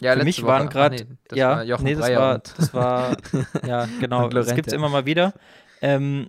Ja, 0.00 0.16
für 0.16 0.24
mich 0.24 0.42
Woche. 0.42 0.48
waren 0.48 0.68
grad- 0.68 0.92
nee, 0.92 1.06
das 1.28 1.38
ja, 1.38 1.50
war 1.50 1.64
Jochen 1.64 1.84
nee, 1.84 1.94
das 1.94 2.06
Breyer 2.06 2.20
war, 2.20 2.38
das 2.38 2.74
war, 2.74 3.16
ja, 3.66 3.88
genau, 4.00 4.28
das 4.28 4.54
gibt 4.54 4.68
es 4.68 4.72
immer 4.72 4.88
mal 4.88 5.06
wieder. 5.06 5.32
Ähm, 5.80 6.28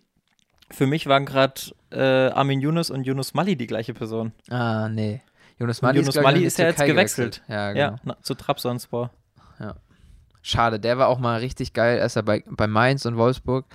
für 0.72 0.88
mich 0.88 1.08
waren 1.08 1.26
gerade 1.26 1.62
äh, 1.92 2.30
Armin 2.32 2.60
Yunus 2.62 2.90
und 2.90 3.06
Yunus 3.06 3.34
Mali 3.34 3.56
die 3.56 3.68
gleiche 3.68 3.94
Person. 3.94 4.34
Ah, 4.50 4.90
nee. 4.90 5.22
Und 5.60 5.82
Mali 5.82 6.00
Yunus 6.00 6.16
ist, 6.16 6.22
Mali 6.22 6.44
ist 6.44 6.58
ja 6.58 6.66
jetzt 6.66 6.78
Türkei 6.78 6.92
gewechselt. 6.92 7.42
Ja, 7.48 7.72
genau. 7.72 7.86
Ja, 7.86 7.96
na, 8.04 8.18
zu 8.22 8.34
Trabzonspor. 8.36 9.12
Schade, 10.48 10.80
der 10.80 11.00
war 11.00 11.08
auch 11.08 11.18
mal 11.18 11.40
richtig 11.40 11.74
geil, 11.74 12.00
als 12.00 12.16
er 12.16 12.22
bei, 12.22 12.44
bei 12.48 12.68
Mainz 12.68 13.08
und 13.08 13.18
Wolfsburg 13.18 13.66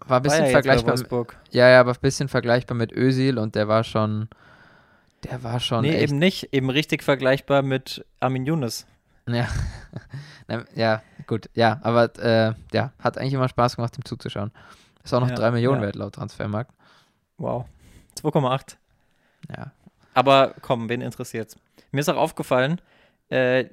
war 0.00 0.06
ein 0.06 0.10
War 0.10 0.20
bisschen 0.20 0.38
ja 0.40 0.44
bei 0.46 0.50
vergleichbar. 0.50 0.96
Mit, 0.98 1.54
ja, 1.54 1.68
ja, 1.68 1.78
aber 1.78 1.92
ein 1.92 2.00
bisschen 2.00 2.26
vergleichbar 2.26 2.76
mit 2.76 2.90
Özil 2.90 3.38
und 3.38 3.54
der 3.54 3.68
war 3.68 3.84
schon, 3.84 4.28
der 5.24 5.42
war 5.42 5.60
schon 5.60 5.82
Nee, 5.82 6.00
eben 6.02 6.18
nicht. 6.18 6.52
Eben 6.52 6.70
richtig 6.70 7.02
vergleichbar 7.02 7.62
mit 7.62 8.04
Armin 8.20 8.46
Yunus. 8.46 8.86
ja, 9.28 9.48
ja, 10.74 11.02
gut, 11.26 11.50
ja, 11.54 11.78
aber 11.82 12.16
äh, 12.18 12.54
ja, 12.72 12.92
hat 12.98 13.18
eigentlich 13.18 13.34
immer 13.34 13.48
Spaß 13.48 13.76
gemacht, 13.76 13.96
ihm 13.98 14.04
zuzuschauen. 14.04 14.50
Ist 15.04 15.14
auch 15.14 15.20
noch 15.20 15.28
Ja, 15.28 15.34
3 15.34 15.52
Millionen 15.52 15.80
ja. 15.80 15.86
wert 15.86 15.96
laut 15.96 16.14
Transfermarkt. 16.14 16.72
Wow. 17.38 17.66
2,8. 18.20 18.76
Ja, 19.56 19.72
Aber 20.14 20.54
komm, 20.60 20.88
wen 20.88 21.00
interessiert's? 21.00 21.56
Mir 21.90 22.00
ist 22.00 22.08
auch 22.08 22.16
aufgefallen, 22.16 22.80
äh, 23.30 23.66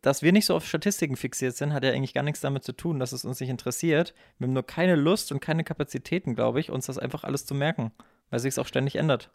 dass 0.00 0.22
wir 0.22 0.32
nicht 0.32 0.46
so 0.46 0.56
auf 0.56 0.66
Statistiken 0.66 1.16
fixiert 1.16 1.54
sind, 1.54 1.72
hat 1.72 1.84
ja 1.84 1.90
eigentlich 1.90 2.14
gar 2.14 2.22
nichts 2.22 2.40
damit 2.40 2.64
zu 2.64 2.72
tun, 2.72 2.98
dass 2.98 3.12
es 3.12 3.24
uns 3.24 3.40
nicht 3.40 3.50
interessiert. 3.50 4.14
Wir 4.38 4.46
haben 4.46 4.54
nur 4.54 4.66
keine 4.66 4.96
Lust 4.96 5.30
und 5.32 5.40
keine 5.40 5.64
Kapazitäten, 5.64 6.34
glaube 6.34 6.58
ich, 6.60 6.70
uns 6.70 6.86
das 6.86 6.98
einfach 6.98 7.24
alles 7.24 7.46
zu 7.46 7.54
merken, 7.54 7.92
weil 8.30 8.40
sich 8.40 8.54
es 8.54 8.58
auch 8.58 8.66
ständig 8.66 8.96
ändert. 8.96 9.30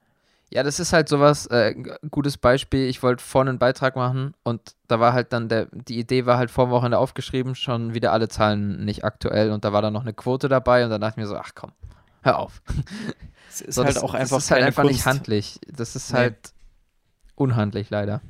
Ja, 0.54 0.62
das 0.62 0.80
ist 0.80 0.94
halt 0.94 1.10
sowas, 1.10 1.48
äh, 1.48 1.74
gutes 2.12 2.38
Beispiel. 2.38 2.88
Ich 2.88 3.02
wollte 3.02 3.24
vorne 3.24 3.50
einen 3.50 3.60
Beitrag 3.60 3.96
machen 3.96 4.36
und 4.44 4.76
da 4.88 5.00
war 5.00 5.14
halt 5.14 5.34
dann 5.34 5.50
der, 5.50 5.68
die 5.72 5.98
Idee 5.98 6.28
war 6.28 6.38
halt 6.38 6.52
vor 6.52 6.68
dem 6.68 6.72
Wochenende 6.72 7.00
aufgeschrieben, 7.00 7.56
schon 7.56 7.96
wieder 7.96 8.12
alle 8.12 8.28
Zahlen 8.30 8.86
nicht 8.86 9.04
aktuell 9.04 9.52
und 9.52 9.66
da 9.66 9.74
war 9.74 9.82
dann 9.82 9.94
noch 9.94 10.04
eine 10.04 10.14
Quote 10.14 10.50
dabei 10.50 10.84
und 10.84 10.92
dann 10.92 11.02
dachte 11.02 11.14
ich 11.14 11.24
mir 11.24 11.28
so, 11.28 11.38
ach 11.38 11.52
komm, 11.56 11.72
hör 12.22 12.38
auf. 12.38 12.62
Es 13.50 13.62
ist 13.62 13.76
So, 13.76 13.84
halt 13.84 13.96
das, 13.96 14.04
auch 14.04 14.14
einfach 14.14 14.38
das 14.38 14.46
ist 14.46 14.52
halt 14.52 14.64
einfach 14.64 14.84
nicht 14.84 15.06
handlich. 15.08 15.60
Das 15.68 15.96
ist 15.96 16.12
Nee. 16.12 16.20
halt 16.20 16.54
unhandlich 17.36 17.90
leider. 17.90 18.22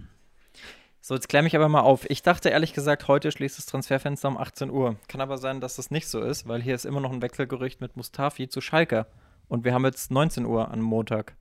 So, 1.02 1.16
jetzt 1.16 1.28
klär 1.28 1.42
mich 1.44 1.56
aber 1.58 1.68
mal 1.68 1.82
auf. 1.82 2.10
Ich 2.10 2.22
dachte 2.24 2.48
ehrlich 2.48 2.72
gesagt, 2.74 3.10
heute 3.10 3.32
schließt 3.34 3.58
das 3.58 3.66
Transferfenster 3.66 4.30
um 4.30 4.38
18 4.38 4.70
Uhr. 4.70 4.96
Kann 5.10 5.20
aber 5.20 5.38
sein, 5.38 5.60
dass 5.60 5.76
das 5.76 5.92
nicht 5.92 6.08
so 6.08 6.22
ist, 6.22 6.48
weil 6.48 6.62
hier 6.62 6.76
ist 6.76 6.86
immer 6.86 7.02
noch 7.02 7.12
ein 7.12 7.22
Wechselgerücht 7.22 7.82
mit 7.82 7.98
Mustafi 7.98 8.48
zu 8.48 8.62
Schalke. 8.62 9.06
Und 9.50 9.66
wir 9.66 9.74
haben 9.74 9.84
jetzt 9.84 10.12
19 10.12 10.46
Uhr 10.46 10.72
am 10.72 10.80
Montag. 10.80 11.36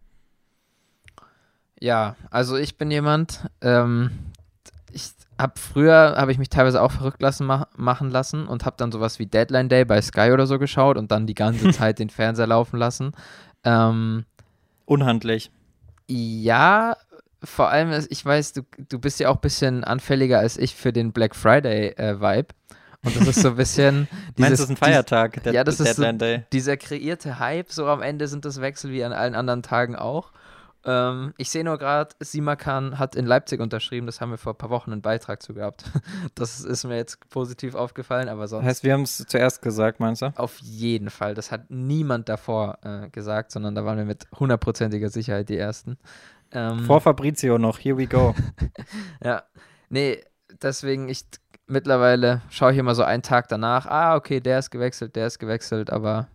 Ja, 1.82 2.14
also 2.30 2.56
ich 2.56 2.76
bin 2.78 2.92
jemand, 2.92 3.40
ähm, 3.60 4.10
ich 4.92 5.10
habe 5.36 5.54
früher, 5.58 6.14
habe 6.16 6.30
ich 6.30 6.38
mich 6.38 6.48
teilweise 6.48 6.80
auch 6.80 6.92
verrückt 6.92 7.20
lassen, 7.20 7.44
ma 7.44 7.66
machen 7.76 8.08
lassen 8.08 8.46
und 8.46 8.64
habe 8.64 8.76
dann 8.78 8.92
sowas 8.92 9.18
wie 9.18 9.26
Deadline 9.26 9.68
Day 9.68 9.84
bei 9.84 10.00
Sky 10.00 10.30
oder 10.32 10.46
so 10.46 10.60
geschaut 10.60 10.96
und 10.96 11.10
dann 11.10 11.26
die 11.26 11.34
ganze 11.34 11.70
Zeit 11.72 11.98
den 11.98 12.08
Fernseher 12.10 12.46
laufen 12.46 12.76
lassen. 12.78 13.12
Ähm, 13.64 14.24
Unhandlich. 14.84 15.50
Ja, 16.08 16.96
vor 17.42 17.70
allem, 17.70 17.90
ist- 17.90 18.12
ich 18.12 18.24
weiß, 18.24 18.52
du, 18.52 18.62
du 18.88 19.00
bist 19.00 19.18
ja 19.18 19.28
auch 19.30 19.36
ein 19.36 19.40
bisschen 19.40 19.82
anfälliger 19.82 20.38
als 20.38 20.56
ich 20.58 20.76
für 20.76 20.92
den 20.92 21.10
Black 21.12 21.34
Friday-Vibe. 21.34 22.48
und 23.04 23.16
das 23.16 23.26
ist 23.26 23.42
so 23.42 23.48
ein 23.48 23.56
bisschen. 23.56 24.06
Meinst 24.36 24.38
du, 24.38 24.42
dieses- 24.44 24.50
das 24.50 24.60
ist 24.60 24.70
ein 24.70 24.76
Feiertag, 24.76 25.42
der 25.42 25.52
ja, 25.52 25.64
das 25.64 25.80
ist 25.80 25.96
so- 25.96 26.02
Deadline 26.02 26.18
Day? 26.18 26.44
dieser 26.52 26.76
kreierte 26.76 27.40
Hype, 27.40 27.72
so 27.72 27.88
am 27.88 28.02
Ende 28.02 28.28
sind 28.28 28.44
das 28.44 28.60
Wechsel 28.60 28.92
wie 28.92 29.02
an 29.02 29.12
allen 29.12 29.34
anderen 29.34 29.64
Tagen 29.64 29.96
auch. 29.96 30.30
Ähm, 30.84 31.32
ich 31.36 31.50
sehe 31.50 31.64
nur 31.64 31.78
gerade, 31.78 32.14
Simakan 32.20 32.98
hat 32.98 33.14
in 33.14 33.24
Leipzig 33.26 33.60
unterschrieben, 33.60 34.06
das 34.06 34.20
haben 34.20 34.30
wir 34.30 34.38
vor 34.38 34.54
ein 34.54 34.58
paar 34.58 34.70
Wochen 34.70 34.92
einen 34.92 35.02
Beitrag 35.02 35.42
zu 35.42 35.54
gehabt. 35.54 35.84
Das 36.34 36.60
ist 36.60 36.84
mir 36.84 36.96
jetzt 36.96 37.28
positiv 37.28 37.74
aufgefallen, 37.74 38.28
aber 38.28 38.48
sonst 38.48 38.64
Heißt, 38.64 38.84
wir 38.84 38.92
haben 38.92 39.02
es 39.02 39.18
zuerst 39.26 39.62
gesagt, 39.62 40.00
meinst 40.00 40.22
du? 40.22 40.32
auf 40.36 40.58
jeden 40.58 41.10
Fall. 41.10 41.34
Das 41.34 41.50
hat 41.52 41.70
niemand 41.70 42.28
davor 42.28 42.78
äh, 42.82 43.08
gesagt, 43.10 43.52
sondern 43.52 43.74
da 43.74 43.84
waren 43.84 43.98
wir 43.98 44.04
mit 44.04 44.26
hundertprozentiger 44.38 45.08
Sicherheit 45.10 45.48
die 45.48 45.58
Ersten. 45.58 45.98
Ähm, 46.52 46.80
Vor 46.80 47.00
Fabrizio 47.00 47.58
noch, 47.58 47.78
here 47.78 47.96
we 47.96 48.06
go. 48.06 48.34
Ja, 49.24 49.44
nee, 49.88 50.22
deswegen, 50.62 51.08
ich 51.08 51.24
mittlerweile 51.66 52.42
schaue 52.50 52.72
ich 52.72 52.78
immer 52.78 52.94
so 52.94 53.02
einen 53.02 53.22
Tag 53.22 53.48
danach, 53.48 53.86
ah, 53.86 54.16
okay, 54.16 54.40
der 54.40 54.58
ist 54.58 54.70
gewechselt, 54.70 55.16
der 55.16 55.26
ist 55.26 55.38
gewechselt, 55.38 55.90
aber 55.90 56.28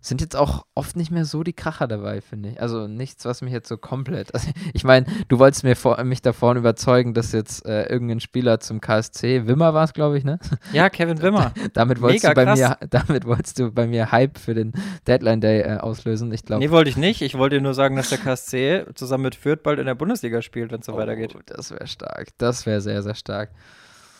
sind 0.00 0.20
jetzt 0.20 0.34
auch 0.34 0.64
oft 0.74 0.96
nicht 0.96 1.10
mehr 1.10 1.24
so 1.24 1.42
die 1.42 1.52
Kracher 1.52 1.86
dabei, 1.86 2.20
finde 2.20 2.50
ich. 2.50 2.60
Also 2.60 2.86
nichts, 2.86 3.24
was 3.26 3.42
mich 3.42 3.52
jetzt 3.52 3.68
so 3.68 3.76
komplett. 3.76 4.30
Also 4.40 4.52
ich 4.72 4.84
meine, 4.84 5.06
du 5.28 5.38
wolltest 5.38 5.64
mir 5.64 5.76
vor, 5.76 6.02
mich 6.04 6.22
davon 6.22 6.56
überzeugen, 6.56 7.12
dass 7.12 7.32
jetzt 7.32 7.66
äh, 7.66 7.84
irgendein 7.86 8.20
Spieler 8.20 8.58
zum 8.60 8.80
KSC, 8.80 9.46
Wimmer 9.46 9.74
war 9.74 9.84
es, 9.84 9.92
glaube 9.92 10.16
ich, 10.16 10.24
ne? 10.24 10.38
Ja, 10.72 10.88
Kevin 10.88 11.20
Wimmer. 11.20 11.52
Damit 11.74 12.00
wolltest 12.00 12.24
Mega 12.24 12.34
du 12.34 12.34
bei 12.36 12.44
krass. 12.44 12.58
mir, 12.58 12.88
damit 12.88 13.26
wolltest 13.26 13.58
du 13.58 13.70
bei 13.70 13.86
mir 13.86 14.12
Hype 14.12 14.38
für 14.38 14.54
den 14.54 14.72
Deadline 15.06 15.40
Day 15.40 15.60
äh, 15.60 15.76
auslösen. 15.78 16.32
Ich 16.32 16.44
glaube. 16.44 16.64
Nee, 16.64 16.70
wollte 16.70 16.88
ich 16.88 16.96
nicht. 16.96 17.20
Ich 17.20 17.36
wollte 17.36 17.60
nur 17.60 17.74
sagen, 17.74 17.96
dass 17.96 18.08
der 18.08 18.18
KSC 18.18 18.86
zusammen 18.94 19.24
mit 19.24 19.34
Fürth 19.34 19.62
bald 19.62 19.78
in 19.78 19.86
der 19.86 19.94
Bundesliga 19.94 20.40
spielt, 20.40 20.72
wenn 20.72 20.80
es 20.80 20.86
so 20.86 20.94
weitergeht. 20.94 21.34
Oh, 21.36 21.40
das 21.44 21.70
wäre 21.70 21.86
stark. 21.86 22.28
Das 22.38 22.64
wäre 22.64 22.80
sehr, 22.80 23.02
sehr 23.02 23.14
stark. 23.14 23.50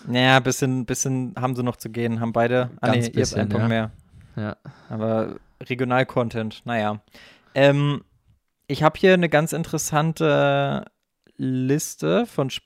Naja, 0.06 0.40
bisschen, 0.40 0.86
bisschen 0.86 1.34
haben 1.38 1.54
sie 1.56 1.62
noch 1.62 1.76
zu 1.76 1.88
gehen. 1.88 2.20
Haben 2.20 2.32
beide. 2.32 2.70
Ah, 2.80 2.88
Ganz 2.88 2.96
nee, 2.96 3.00
ihr 3.00 3.06
habt 3.06 3.14
bisschen, 3.14 3.40
einen 3.40 3.48
Punkt 3.48 3.62
ja. 3.64 3.68
mehr. 3.68 3.90
Ja. 4.36 4.56
Aber 4.88 5.36
Regional-Content, 5.62 6.62
naja. 6.64 7.00
Ähm, 7.54 8.02
ich 8.66 8.82
habe 8.82 8.98
hier 8.98 9.14
eine 9.14 9.28
ganz 9.28 9.52
interessante 9.52 10.84
Liste 11.36 12.26
von. 12.26 12.48
Sp 12.52 12.64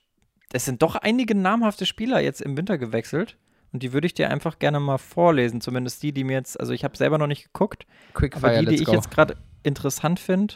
es 0.53 0.63
sind 0.63 0.81
doch 0.83 0.95
einige 0.95 1.35
namhafte 1.35 1.85
Spieler 1.85 2.21
jetzt 2.21 2.39
im 2.41 2.55
Winter 2.55 2.77
gewechselt. 2.77 3.37
Und 3.73 3.83
die 3.83 3.91
würde 3.91 4.07
ich 4.07 4.13
dir 4.13 4.29
einfach 4.29 4.57
gerne 4.59 4.79
mal 4.79 4.99
vorlesen. 4.99 5.59
Zumindest 5.59 6.01
die, 6.01 6.13
die 6.13 6.23
mir 6.23 6.33
jetzt. 6.37 6.57
Also, 6.57 6.71
ich 6.71 6.85
habe 6.85 6.95
selber 6.95 7.17
noch 7.17 7.27
nicht 7.27 7.45
geguckt. 7.51 7.85
Aber 8.13 8.19
Quickfire, 8.19 8.59
die, 8.59 8.65
die 8.65 8.71
let's 8.71 8.81
ich 8.81 8.85
go. 8.87 8.93
jetzt 8.93 9.11
gerade 9.11 9.35
interessant 9.63 10.19
finde. 10.19 10.53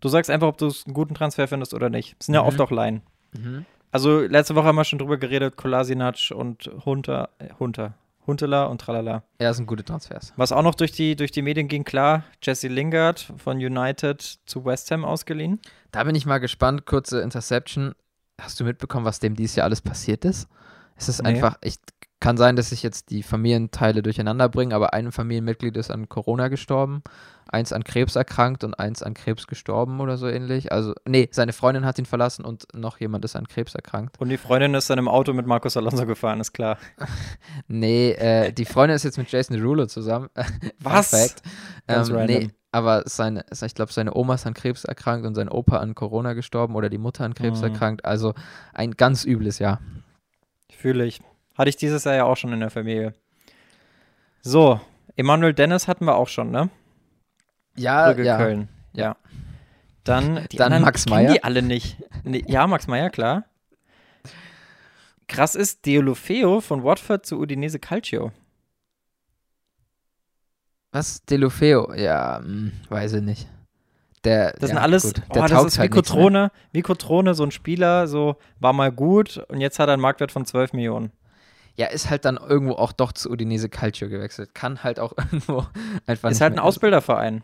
Du 0.00 0.08
sagst 0.08 0.30
einfach, 0.30 0.48
ob 0.48 0.58
du 0.58 0.66
es 0.66 0.84
einen 0.84 0.92
guten 0.92 1.14
Transfer 1.14 1.48
findest 1.48 1.72
oder 1.72 1.88
nicht. 1.88 2.16
Es 2.18 2.26
sind 2.26 2.34
ja 2.34 2.42
Mhm. 2.42 2.48
oft 2.48 2.60
auch 2.60 2.70
Laien. 2.72 3.00
Mhm. 3.32 3.64
Also 3.92 4.20
letzte 4.20 4.54
Woche 4.54 4.66
haben 4.66 4.76
wir 4.76 4.84
schon 4.84 4.98
drüber 4.98 5.16
geredet, 5.16 5.56
Kolasinac 5.56 6.32
und 6.34 6.70
Hunter, 6.84 7.30
äh, 7.38 7.48
Hunter, 7.58 7.94
Huntela 8.26 8.64
und 8.66 8.80
tralala. 8.80 9.24
Ja, 9.40 9.48
das 9.48 9.56
sind 9.56 9.66
gute 9.66 9.84
Transfers. 9.84 10.32
Was 10.36 10.52
auch 10.52 10.62
noch 10.62 10.74
durch 10.76 10.92
die, 10.92 11.16
durch 11.16 11.32
die 11.32 11.42
Medien 11.42 11.66
ging, 11.68 11.84
klar, 11.84 12.24
Jesse 12.42 12.68
Lingard 12.68 13.32
von 13.36 13.56
United 13.56 14.38
zu 14.46 14.64
West 14.64 14.90
Ham 14.90 15.04
ausgeliehen. 15.04 15.60
Da 15.90 16.04
bin 16.04 16.14
ich 16.14 16.24
mal 16.26 16.38
gespannt. 16.38 16.86
Kurze 16.86 17.20
Interception. 17.20 17.94
Hast 18.40 18.58
du 18.60 18.64
mitbekommen, 18.64 19.04
was 19.04 19.18
dem 19.20 19.34
dieses 19.34 19.56
Jahr 19.56 19.64
alles 19.64 19.80
passiert 19.80 20.24
ist? 20.24 20.48
Es 20.96 21.08
ist 21.08 21.22
Nee. 21.22 21.30
einfach, 21.30 21.58
ich 21.62 21.76
kann 22.22 22.36
sein, 22.36 22.56
dass 22.56 22.72
ich 22.72 22.82
jetzt 22.82 23.10
die 23.10 23.22
Familienteile 23.22 24.02
durcheinander 24.02 24.48
bringe, 24.48 24.74
aber 24.74 24.94
ein 24.94 25.10
Familienmitglied 25.12 25.76
ist 25.76 25.90
an 25.90 26.08
Corona 26.08 26.46
gestorben, 26.48 27.02
eins 27.50 27.72
an 27.72 27.82
Krebs 27.84 28.14
erkrankt 28.16 28.62
und 28.64 28.74
eins 28.78 29.02
an 29.02 29.12
Krebs 29.14 29.46
gestorben 29.48 30.00
oder 30.00 30.16
so 30.16 30.28
ähnlich. 30.28 30.70
Also, 30.72 30.94
nee, 31.04 31.28
seine 31.32 31.52
Freundin 31.52 31.84
hat 31.84 31.98
ihn 31.98 32.06
verlassen 32.06 32.44
und 32.44 32.66
noch 32.74 33.00
jemand 33.00 33.24
ist 33.24 33.34
an 33.36 33.48
Krebs 33.48 33.74
erkrankt. 33.74 34.18
Und 34.20 34.28
die 34.28 34.38
Freundin 34.38 34.72
ist 34.74 34.88
dann 34.88 34.98
im 34.98 35.08
Auto 35.08 35.32
mit 35.32 35.46
Marcos 35.46 35.76
Alonso 35.76 36.06
gefahren, 36.06 36.40
ist 36.40 36.52
klar. 36.52 36.78
Nee, 37.68 38.12
äh, 38.12 38.52
die 38.52 38.64
Freundin 38.64 38.94
ist 38.96 39.02
jetzt 39.02 39.18
mit 39.18 39.30
Jason 39.30 39.56
Derulo 39.56 39.86
zusammen. 39.86 40.28
Was? 40.80 41.10
Fact. 41.10 41.42
Ganz 41.86 42.08
Ähm, 42.08 42.14
random. 42.16 42.36
nee, 42.38 42.50
aber 42.70 43.02
seine, 43.06 43.44
ich 43.50 43.74
glaube, 43.74 43.92
seine 43.92 44.14
Oma 44.14 44.34
ist 44.36 44.46
an 44.46 44.54
Krebs 44.54 44.84
erkrankt 44.84 45.26
und 45.26 45.34
sein 45.34 45.48
Opa 45.48 45.78
an 45.78 45.94
Corona 45.94 46.32
gestorben 46.34 46.76
oder 46.76 46.88
die 46.88 46.98
Mutter 46.98 47.24
an 47.24 47.34
Krebs 47.34 47.58
Mhm. 47.60 47.64
erkrankt. 47.66 48.04
Also 48.04 48.32
ein 48.72 48.92
ganz 48.92 49.24
übles 49.24 49.58
Jahr. 49.58 49.80
Fühle 50.70 51.04
ich. 51.04 51.20
Hatte 51.56 51.68
ich 51.68 51.76
dieses 51.76 52.04
Jahr 52.04 52.14
ja 52.14 52.24
auch 52.24 52.36
schon 52.36 52.52
in 52.52 52.60
der 52.60 52.70
Familie. 52.70 53.14
So, 54.40 54.80
Emanuel 55.16 55.54
Dennis 55.54 55.88
hatten 55.88 56.04
wir 56.04 56.16
auch 56.16 56.28
schon, 56.28 56.50
ne? 56.50 56.70
Ja, 57.76 58.08
Brügge, 58.08 58.24
ja. 58.24 58.36
Köln. 58.36 58.68
Ja. 58.92 59.16
Dann, 60.04 60.46
die 60.52 60.56
Dann 60.56 60.82
Max 60.82 61.06
Meyer. 61.06 61.32
die 61.32 61.44
alle 61.44 61.62
nicht. 61.62 61.96
Nee, 62.24 62.44
ja, 62.46 62.66
Max 62.66 62.86
Meyer, 62.86 63.10
klar. 63.10 63.44
Krass 65.28 65.54
ist 65.54 65.86
Deulofeo 65.86 66.60
von 66.60 66.84
Watford 66.84 67.24
zu 67.24 67.38
Udinese 67.38 67.78
Calcio. 67.78 68.32
Was? 70.90 71.24
Delofeo? 71.24 71.94
Ja, 71.94 72.40
hm, 72.42 72.72
weiß 72.90 73.14
ich 73.14 73.22
nicht. 73.22 73.48
Der, 74.24 74.52
Das 74.52 74.62
ja, 74.62 74.66
sind 74.68 74.78
alles, 74.78 75.02
gut, 75.04 75.22
oh, 75.30 75.32
der 75.32 75.48
das 75.48 75.64
ist 75.64 75.78
halt. 75.78 75.90
Cotrone, 75.90 76.52
wie 76.72 76.82
Cotrone, 76.82 77.34
so 77.34 77.42
ein 77.42 77.50
Spieler, 77.50 78.06
so 78.06 78.36
war 78.60 78.72
mal 78.72 78.92
gut 78.92 79.38
und 79.48 79.60
jetzt 79.60 79.78
hat 79.78 79.88
er 79.88 79.94
einen 79.94 80.02
Marktwert 80.02 80.30
von 80.30 80.44
12 80.44 80.74
Millionen. 80.74 81.10
Ja, 81.76 81.86
ist 81.86 82.10
halt 82.10 82.24
dann 82.24 82.36
irgendwo 82.36 82.74
auch 82.74 82.92
doch 82.92 83.12
zu 83.12 83.30
Udinese 83.30 83.68
Calcio 83.68 84.08
gewechselt. 84.08 84.54
Kann 84.54 84.82
halt 84.84 85.00
auch 85.00 85.12
irgendwo 85.16 85.66
einfach 86.06 86.30
Ist 86.30 86.40
halt 86.40 86.54
ein 86.54 86.58
Ausbilderverein. 86.58 87.42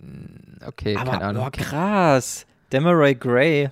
Hm, 0.00 0.58
Okay, 0.66 0.96
Aber, 0.96 1.12
keine 1.12 1.24
Ahnung. 1.24 1.42
boah, 1.44 1.50
krass. 1.50 2.46
Demaray 2.72 3.14
Gray. 3.14 3.70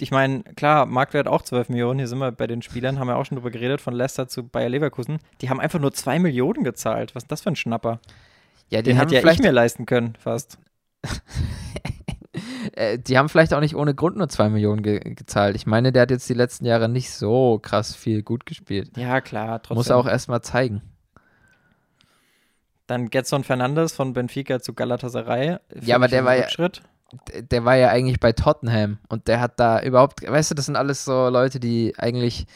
Ich 0.00 0.10
meine, 0.10 0.42
klar, 0.54 0.86
Marktwert 0.86 1.26
auch 1.28 1.42
12 1.42 1.68
Millionen. 1.68 1.98
Hier 1.98 2.08
sind 2.08 2.18
wir 2.18 2.32
bei 2.32 2.46
den 2.46 2.62
Spielern, 2.62 2.98
haben 2.98 3.08
wir 3.08 3.16
auch 3.16 3.24
schon 3.26 3.36
drüber 3.36 3.50
geredet, 3.50 3.80
von 3.80 3.92
Leicester 3.92 4.28
zu 4.28 4.46
Bayer 4.46 4.68
Leverkusen. 4.68 5.18
Die 5.40 5.50
haben 5.50 5.60
einfach 5.60 5.78
nur 5.80 5.92
2 5.92 6.18
Millionen 6.20 6.64
gezahlt. 6.64 7.14
Was 7.14 7.24
ist 7.24 7.32
das 7.32 7.40
für 7.42 7.50
ein 7.50 7.56
Schnapper? 7.56 8.00
ja, 8.70 8.82
Den 8.82 8.96
haben 8.96 9.02
hätte 9.02 9.14
ja 9.14 9.18
ich 9.18 9.22
vielleicht, 9.24 9.42
mir 9.42 9.52
leisten 9.52 9.84
können, 9.84 10.14
fast. 10.18 10.58
äh, 12.74 12.98
die 12.98 13.18
haben 13.18 13.28
vielleicht 13.28 13.52
auch 13.54 13.60
nicht 13.60 13.74
ohne 13.76 13.94
Grund 13.94 14.16
nur 14.16 14.28
2 14.28 14.48
Millionen 14.50 14.82
ge 14.82 14.98
gezahlt. 15.14 15.56
Ich 15.56 15.66
meine, 15.66 15.92
der 15.92 16.02
hat 16.02 16.10
jetzt 16.10 16.28
die 16.28 16.34
letzten 16.34 16.64
Jahre 16.66 16.88
nicht 16.88 17.10
so 17.12 17.58
krass 17.60 17.94
viel 17.94 18.22
gut 18.22 18.46
gespielt. 18.46 18.96
Ja, 18.96 19.20
klar, 19.20 19.62
trotzdem. 19.62 19.76
Muss 19.76 19.90
er 19.90 19.96
auch 19.96 20.06
erstmal 20.06 20.42
zeigen. 20.42 20.82
Dann 22.86 23.08
Getson 23.08 23.44
Fernandes 23.44 23.92
von 23.92 24.12
Benfica 24.12 24.60
zu 24.60 24.74
Galatasaray. 24.74 25.58
Ja, 25.82 25.96
aber 25.96 26.08
der 26.08 26.24
war 26.24 26.36
ja- 26.36 26.48
Der 27.50 27.64
war 27.64 27.76
ja 27.76 27.88
eigentlich 27.88 28.20
bei 28.20 28.32
Tottenham 28.32 28.98
und 29.08 29.26
der 29.26 29.40
hat 29.40 29.58
da 29.58 29.82
überhaupt, 29.82 30.22
weißt 30.28 30.52
du, 30.52 30.54
das 30.54 30.66
sind 30.66 30.76
alles 30.76 31.04
so 31.04 31.28
Leute, 31.28 31.58
die 31.58 31.92
eigentlich, 31.98 32.46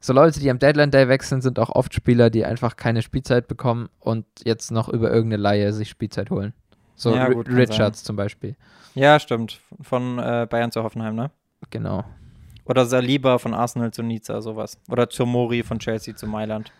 so 0.00 0.12
Leute, 0.12 0.38
die 0.38 0.48
am 0.48 0.60
Deadline 0.60 0.92
Day 0.92 1.08
wechseln, 1.08 1.40
sind 1.40 1.58
auch 1.58 1.70
oft 1.70 1.92
Spieler, 1.92 2.30
die 2.30 2.44
einfach 2.44 2.76
keine 2.76 3.02
Spielzeit 3.02 3.48
bekommen 3.48 3.88
und 3.98 4.24
jetzt 4.44 4.70
noch 4.70 4.88
über 4.88 5.10
irgendeine 5.10 5.42
Laie 5.42 5.72
sich 5.72 5.88
Spielzeit 5.88 6.30
holen. 6.30 6.52
So 6.96 7.14
Ja, 7.14 7.28
gut, 7.28 7.48
Richards 7.48 8.02
zum 8.02 8.16
Beispiel. 8.16 8.56
Ja, 8.94 9.20
stimmt. 9.20 9.60
Von 9.82 10.18
äh, 10.18 10.46
Bayern 10.48 10.72
zu 10.72 10.82
Hoffenheim, 10.82 11.14
ne? 11.14 11.30
Genau. 11.70 12.04
Oder 12.64 12.86
Saliba 12.86 13.38
von 13.38 13.54
Arsenal 13.54 13.92
zu 13.92 14.02
Nizza, 14.02 14.40
sowas. 14.40 14.80
Oder 14.88 15.08
Tomori 15.08 15.62
von 15.62 15.78
Chelsea 15.78 16.16
zu 16.16 16.26
Mailand. 16.26 16.72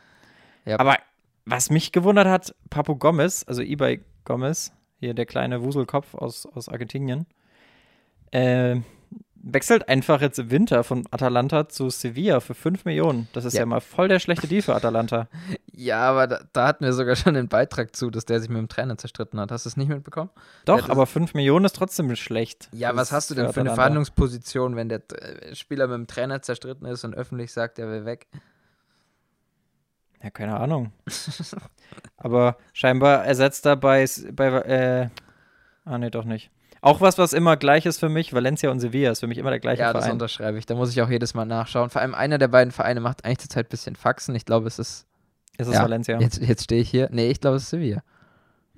Ja. 0.64 0.81
Aber 0.81 0.96
was 1.44 1.70
mich 1.70 1.92
gewundert 1.92 2.26
hat, 2.26 2.55
Papu 2.70 2.96
Gomez, 2.96 3.44
also 3.46 3.62
Ibai 3.62 4.00
Gomez, 4.24 4.72
hier 4.98 5.14
der 5.14 5.26
kleine 5.26 5.62
Wuselkopf 5.62 6.14
aus, 6.14 6.46
aus 6.46 6.68
Argentinien, 6.68 7.26
äh, 8.33 8.76
wechselt 9.42 9.88
einfach 9.88 10.20
jetzt 10.20 10.38
im 10.38 10.51
Winter 10.51 10.83
von 10.85 11.07
Atalanta 11.11 11.68
zu 11.68 11.90
Sevilla 11.90 12.40
für 12.40 12.55
5 12.55 12.85
Millionen. 12.85 13.29
Das 13.33 13.44
ist 13.44 13.55
ja. 13.55 13.61
Ja. 13.61 13.66
mal 13.66 13.81
voll 13.81 14.09
der 14.09 14.18
schlechte 14.18 14.46
Deal 14.49 14.62
für 14.62 14.75
Atalanta. 14.75 15.29
Ja, 15.79 16.09
aber 16.09 16.27
da, 16.27 16.40
da 16.55 16.68
hatten 16.68 16.87
wir 16.87 16.94
sogar 16.94 17.16
schon 17.16 17.37
einen 17.37 17.49
Beitrag 17.49 17.94
zu, 17.94 18.09
dass 18.09 18.25
der 18.25 18.40
sich 18.40 18.49
mit 18.49 18.57
dem 18.57 18.68
Trainer 18.68 18.96
zerstritten 18.96 19.38
hat. 19.38 19.53
Hast 19.53 19.66
du 19.66 19.68
es 19.68 19.77
nicht 19.77 19.88
mitbekommen? 19.88 20.31
Doch, 20.64 20.88
aber 20.88 21.07
5 21.07 21.35
Millionen 21.35 21.66
ist 21.66 21.77
trotzdem 21.77 22.16
schlecht. 22.16 22.70
Ja, 22.72 22.92
Das 22.92 22.96
was 22.96 23.12
hast 23.12 23.31
du 23.31 23.35
denn 23.35 23.49
für 23.49 23.53
für 23.53 23.61
eine. 23.61 23.75
Verhandlungsposition, 23.75 24.75
wenn 24.75 24.88
der 24.88 25.03
äh, 25.12 25.55
Spieler 25.55 25.87
mit 25.88 25.96
dem 25.99 26.07
Trainer 26.07 26.40
zerstritten 26.40 26.87
ist 26.87 27.05
und 27.05 27.14
öffentlich 27.14 27.53
sagt, 27.53 27.79
er 27.79 27.90
will 27.90 28.07
weg? 28.07 28.27
Ja, 30.22 30.31
keine 30.31 30.57
Ahnung. 30.59 30.92
Aber 32.16 32.57
scheinbar 32.72 33.27
ersetzt 33.27 33.66
er 33.66 33.77
bei, 33.77 34.07
bei 34.33 34.46
äh, 34.46 35.09
ah 35.85 35.99
nee, 35.99 36.09
doch 36.09 36.25
nicht. 36.25 36.51
Auch 36.81 37.01
was, 37.01 37.19
was 37.19 37.33
immer 37.33 37.57
gleich 37.57 37.87
ist 37.87 37.99
für 37.99 38.09
mich, 38.09 38.33
Valencia 38.33 38.71
und 38.71 38.81
Sevilla 38.81 39.11
ist 39.11 39.21
für 39.21 39.27
mich 39.27 39.39
immer 39.39 39.51
der 39.51 39.61
gleiche 39.61 39.83
Ja, 39.83 39.93
das 39.93 40.05
Verein. 40.05 40.12
unterschreibe 40.15 40.59
ich. 40.59 40.67
Da 40.67 40.75
muss 40.75 40.91
ich 40.91 41.03
auch 41.03 41.11
jedes 41.11 41.35
Mal 41.35 41.45
nachschauen. 41.47 41.91
Vor 41.91 42.01
allem 42.03 42.15
einer 42.15 42.39
der 42.39 42.49
beiden 42.49 42.73
Vereine 42.73 43.01
macht 43.01 43.25
eigentlich 43.25 43.39
zurzeit 43.39 43.67
ein 43.67 43.71
bisschen 43.71 43.97
Faxen. 43.97 44.35
Ich 44.35 44.45
glaube, 44.45 44.67
es 44.67 44.79
ist. 44.79 45.07
Ist 45.59 45.69
es 45.69 45.75
ja, 45.75 45.83
Valencia? 45.83 46.21
Jetzt, 46.21 46.41
jetzt 46.43 46.65
stehe 46.65 46.83
ich 46.83 46.91
hier. 46.91 47.09
Nee, 47.11 47.31
ich 47.31 47.41
glaube, 47.41 47.57
es 47.57 47.62
ist 47.65 47.71
Sevilla. 47.71 48.03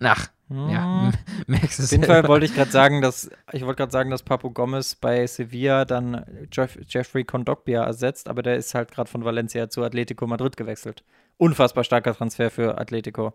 Ach, 0.01 0.29
ja, 0.49 1.11
Hm. 1.11 1.13
merkst 1.49 1.79
du 1.79 1.83
Auf 1.83 1.91
jeden 1.91 2.05
Fall 2.05 2.27
wollte 2.29 2.47
ich 2.47 2.55
gerade 2.55 2.71
sagen, 2.71 3.03
dass 3.03 3.31
ich 3.53 3.63
wollte 3.65 3.79
gerade 3.79 3.93
sagen, 3.93 4.11
dass 4.11 4.23
Papu 4.23 4.51
Gomez 4.51 4.95
bei 4.95 5.27
Sevilla 5.27 5.85
dann 5.85 6.25
Jeff, 6.53 6.79
Jeffrey 6.87 7.25
Kondogbia 7.25 7.85
ersetzt, 7.85 8.29
aber 8.29 8.43
der 8.43 8.57
ist 8.57 8.75
halt 8.75 8.91
gerade 8.93 9.11
von 9.11 9.25
Valencia 9.25 9.69
zu 9.69 9.83
Atletico 9.83 10.27
Madrid 10.27 10.57
gewechselt. 10.57 11.03
Unfassbar 11.37 11.85
starker 11.85 12.15
Transfer 12.15 12.51
für 12.51 12.79
Atletico. 12.79 13.35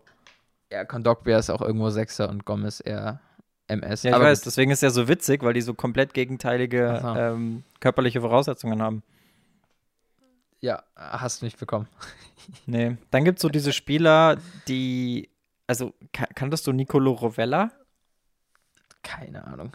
Ja, 0.72 0.84
Kondogbia 0.84 1.38
ist 1.38 1.50
auch 1.50 1.60
irgendwo 1.62 1.90
Sechser 1.90 2.28
und 2.30 2.44
Gomez 2.46 2.82
eher 2.84 3.20
MS. 3.68 4.02
Ja, 4.02 4.10
ich 4.10 4.16
Aber 4.16 4.24
weiß, 4.24 4.40
gut. 4.40 4.46
deswegen 4.46 4.70
ist 4.70 4.82
er 4.82 4.90
so 4.90 5.08
witzig, 5.08 5.42
weil 5.42 5.54
die 5.54 5.62
so 5.62 5.74
komplett 5.74 6.14
gegenteilige 6.14 6.98
so. 7.00 7.08
ähm, 7.08 7.62
körperliche 7.80 8.20
Voraussetzungen 8.20 8.82
haben. 8.82 9.02
Ja, 10.60 10.82
hast 10.96 11.42
du 11.42 11.46
nicht 11.46 11.58
bekommen. 11.58 11.88
Nee. 12.66 12.98
Dann 13.10 13.24
gibt 13.24 13.38
es 13.38 13.42
so 13.42 13.48
diese 13.48 13.72
Spieler, 13.72 14.36
die. 14.68 15.30
Also, 15.66 15.94
ka 16.12 16.26
kanntest 16.34 16.66
du 16.66 16.72
Nicolo 16.72 17.12
Rovella? 17.12 17.70
Keine 19.02 19.46
Ahnung. 19.46 19.74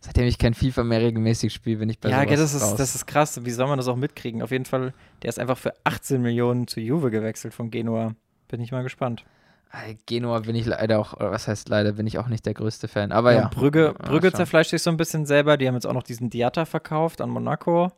Seitdem 0.00 0.24
ich 0.24 0.38
kein 0.38 0.54
FIFA 0.54 0.84
mehr 0.84 1.02
regelmäßig 1.02 1.52
spiele, 1.52 1.76
bin 1.80 1.90
ich 1.90 2.00
bei 2.00 2.08
ja, 2.08 2.24
das 2.24 2.54
ist, 2.54 2.62
raus. 2.62 2.76
das 2.76 2.94
ist 2.94 3.06
krass. 3.06 3.44
Wie 3.44 3.50
soll 3.50 3.66
man 3.68 3.76
das 3.76 3.86
auch 3.86 3.96
mitkriegen? 3.96 4.40
Auf 4.40 4.50
jeden 4.50 4.64
Fall, 4.64 4.94
der 5.22 5.28
ist 5.28 5.38
einfach 5.38 5.58
für 5.58 5.74
18 5.84 6.22
Millionen 6.22 6.66
zu 6.66 6.80
Juve 6.80 7.10
gewechselt 7.10 7.52
von 7.52 7.70
Genua. 7.70 8.14
Bin 8.48 8.62
ich 8.62 8.72
mal 8.72 8.82
gespannt. 8.82 9.26
Äh, 9.72 9.94
Genua 10.06 10.40
bin 10.40 10.56
ich 10.56 10.66
leider 10.66 10.98
auch, 10.98 11.14
was 11.18 11.46
heißt 11.46 11.68
leider, 11.68 11.92
bin 11.92 12.06
ich 12.06 12.18
auch 12.18 12.26
nicht 12.26 12.44
der 12.46 12.54
größte 12.54 12.88
Fan. 12.88 13.12
Aber 13.12 13.32
ja. 13.32 13.48
Brügge, 13.48 13.94
Mal 13.98 14.08
Brügge 14.08 14.28
schauen. 14.30 14.36
zerfleischt 14.36 14.70
sich 14.70 14.82
so 14.82 14.90
ein 14.90 14.96
bisschen 14.96 15.26
selber. 15.26 15.56
Die 15.56 15.68
haben 15.68 15.74
jetzt 15.74 15.86
auch 15.86 15.92
noch 15.92 16.02
diesen 16.02 16.28
Diatta 16.30 16.64
verkauft 16.64 17.20
an 17.20 17.30
Monaco. 17.30 17.92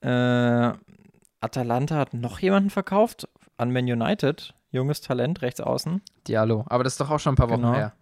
Äh, 0.00 0.72
Atalanta 1.40 1.96
hat 1.96 2.14
noch 2.14 2.38
jemanden 2.40 2.70
verkauft 2.70 3.28
an 3.56 3.70
Man 3.72 3.84
United. 3.84 4.54
Junges 4.70 5.00
Talent, 5.00 5.42
rechts 5.42 5.60
außen. 5.60 6.02
Diallo. 6.26 6.64
Aber 6.68 6.82
das 6.82 6.94
ist 6.94 7.00
doch 7.00 7.10
auch 7.10 7.20
schon 7.20 7.34
ein 7.34 7.36
paar 7.36 7.48
Wochen 7.50 7.62
Genau. 7.62 7.74
her. 7.74 7.92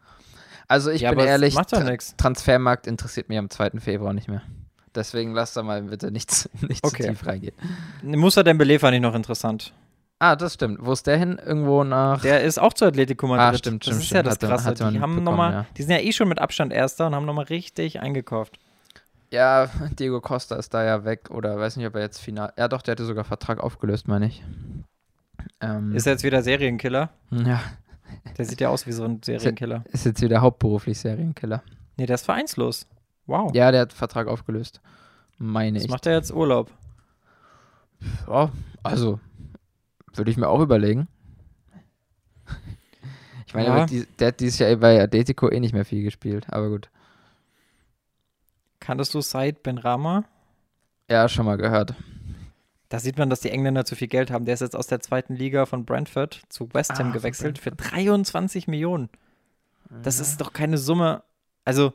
Also 0.69 0.91
ich 0.91 1.03
Ja, 1.03 1.11
bin 1.11 1.21
ehrlich, 1.21 1.55
Tra. 1.55 1.65
Transfermarkt 2.17 2.87
interessiert 2.87 3.29
mich 3.29 3.37
am 3.37 3.51
2. 3.51 3.73
Februar 3.81 4.15
nicht 4.15 4.29
mehr. 4.29 4.41
Deswegen 4.95 5.33
lasst 5.35 5.57
da 5.57 5.63
mal 5.63 5.83
bitte 5.83 6.11
nicht, 6.11 6.31
zu- 6.31 6.49
nicht 6.67 6.85
Okay. 6.85 7.03
zu 7.03 7.09
tief 7.11 7.27
reingehen. 7.27 7.55
Musa 8.03 8.43
Dembele 8.43 8.79
fand 8.79 8.95
ich 8.95 9.03
noch 9.03 9.15
interessant. 9.15 9.75
Ah, 10.25 10.37
das 10.37 10.55
stimmt. 10.55 10.79
Wo 10.81 10.93
ist 10.93 11.05
der 11.09 11.17
hin? 11.17 11.41
Irgendwo 11.45 11.83
nach. 11.83 12.21
Der 12.23 12.43
ist 12.43 12.59
auch 12.61 12.73
zu 12.73 12.85
Atletico 12.85 13.27
Madrid. 13.27 13.45
Ah, 13.55 13.59
stimmt, 13.59 13.83
das 13.87 13.89
stimmt, 13.97 14.03
ist 14.05 14.11
ja 14.13 14.21
stimmt. 14.21 14.27
das 14.53 14.65
Hatte- 14.65 14.75
Krasse. 14.77 14.85
man 14.85 14.95
die 14.95 15.01
haben 15.01 15.25
noch 15.25 15.37
mal, 15.37 15.53
ja. 15.53 15.67
die 15.77 15.83
sind 15.83 15.91
ja 15.91 15.99
eh 16.01 16.13
schon 16.13 16.29
mit 16.29 16.39
Abstand 16.39 16.73
Erster 16.73 17.09
und 17.09 17.15
haben 17.17 17.27
nochmal 17.27 17.47
richtig 17.47 17.99
eingekauft. 18.01 18.59
ja, 19.33 19.69
Diego 19.99 20.21
Costa 20.21 20.55
ist 20.57 20.73
da 20.75 20.85
ja 20.85 21.05
weg. 21.05 21.31
Oder 21.31 21.59
weiß 21.59 21.77
nicht, 21.77 21.87
ob 21.89 21.97
er 21.97 22.03
jetzt 22.03 22.21
final. 22.21 22.53
Ja, 22.57 22.69
doch, 22.69 22.83
der 22.83 22.93
hatte 22.93 23.05
sogar 23.05 23.25
Vertrag 23.25 23.59
aufgelöst, 23.59 24.07
meine 24.07 24.27
ich. 24.27 24.45
Ähm, 25.61 25.95
Ist 25.97 26.07
er 26.07 26.13
jetzt 26.13 26.23
wieder 26.23 26.41
Serienkiller? 26.43 27.11
ja, 27.33 27.61
Der 28.39 28.45
sieht 28.45 28.61
ja 28.61 28.69
aus 28.69 28.87
wie 28.87 28.93
so 28.93 29.03
ein 29.05 29.21
Serienkiller. 29.25 29.83
ist 29.91 30.05
jetzt 30.07 30.23
wieder 30.23 30.41
hauptberuflich 30.41 30.99
Serienkiller. 31.01 31.63
Nee, 31.97 32.07
der 32.07 32.15
ist 32.15 32.25
vereinslos. 32.27 32.87
Wow. 33.27 33.51
Ja, 33.55 33.73
der 33.73 33.81
hat 33.83 33.93
Vertrag 33.93 34.29
aufgelöst. 34.29 34.81
Meine 35.39 35.79
Was 35.79 35.85
ich. 35.85 35.91
macht 35.91 36.07
er 36.07 36.13
jetzt 36.15 36.33
Urlaub? 36.33 36.71
Ja, 38.29 38.51
also, 38.85 39.19
würde 40.15 40.31
ich 40.31 40.37
mir 40.37 40.49
auch 40.49 40.61
überlegen. 40.61 41.09
Ich 43.47 43.55
meine, 43.55 43.69
Ja. 43.69 43.87
der 44.19 44.29
hat 44.29 44.41
dieses 44.41 44.59
Jahr 44.61 44.75
bei 44.77 45.03
Atletico 45.03 45.51
eh 45.51 45.61
nicht 45.61 45.75
mehr 45.75 45.85
viel 45.85 46.03
gespielt, 46.03 46.47
aber 46.49 46.71
gut. 46.71 46.89
Kanntest 48.81 49.13
du 49.13 49.21
Said 49.21 49.63
Benrama? 49.63 50.25
Ja, 51.11 51.29
schon 51.29 51.45
mal 51.45 51.57
gehört. 51.59 51.95
Da 52.89 52.99
sieht 52.99 53.19
man, 53.19 53.29
dass 53.29 53.41
die 53.41 53.51
Engländer 53.51 53.85
zu 53.85 53.95
viel 53.95 54.09
Geld 54.09 54.31
haben. 54.31 54.45
Der 54.47 54.55
ist 54.55 54.61
jetzt 54.61 54.75
aus 54.77 54.87
der 54.87 55.01
zweiten 55.01 55.35
Liga 55.35 55.67
von 55.67 55.85
Brentford 55.85 56.43
zu 56.49 56.73
West 56.73 56.99
Ham 56.99 57.11
Ah, 57.11 57.13
gewechselt 57.13 57.59
für 57.59 57.71
Brentford. 57.73 57.93
23 57.93 58.69
Millionen. 58.69 59.11
Das 60.03 60.19
ist 60.19 60.41
doch 60.41 60.53
keine 60.55 60.79
Summe. 60.79 61.23
Also, 61.67 61.93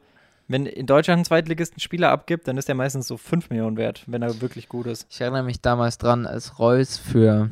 wenn 0.48 0.66
in 0.68 0.86
Deutschland 0.86 1.22
ein 1.22 1.26
Zweitligisten 1.26 1.80
Spieler 1.80 2.12
abgibt, 2.12 2.48
dann 2.48 2.58
ist 2.58 2.68
der 2.68 2.76
meistens 2.76 3.08
so 3.08 3.18
5 3.18 3.50
Millionen 3.50 3.78
wert, 3.78 4.04
wenn 4.06 4.22
er 4.22 4.40
wirklich 4.42 4.70
gut 4.70 4.86
ist. 4.86 5.08
Ich 5.10 5.20
erinnere 5.22 5.44
mich 5.44 5.60
damals 5.62 5.98
dran, 5.98 6.28
als 6.28 6.60
Reus 6.60 6.98
für 7.00 7.50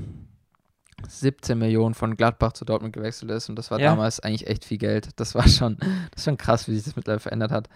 17 1.07 1.57
Millionen 1.57 1.93
von 1.95 2.15
Gladbach 2.17 2.53
zu 2.53 2.65
Dortmund 2.65 2.93
gewechselt 2.93 3.31
ist 3.31 3.49
und 3.49 3.55
das 3.57 3.71
war 3.71 3.79
Ja. 3.79 3.91
damals 3.91 4.19
eigentlich 4.19 4.47
echt 4.47 4.65
viel 4.65 4.77
Geld. 4.77 5.09
Das 5.17 5.35
war 5.35 5.47
schon, 5.47 5.77
das 6.11 6.21
ist 6.21 6.25
schon 6.25 6.37
krass, 6.37 6.67
wie 6.67 6.75
sich 6.75 6.83
das 6.85 6.95
mittlerweile 6.95 7.19
verändert 7.19 7.51
hat. 7.51 7.69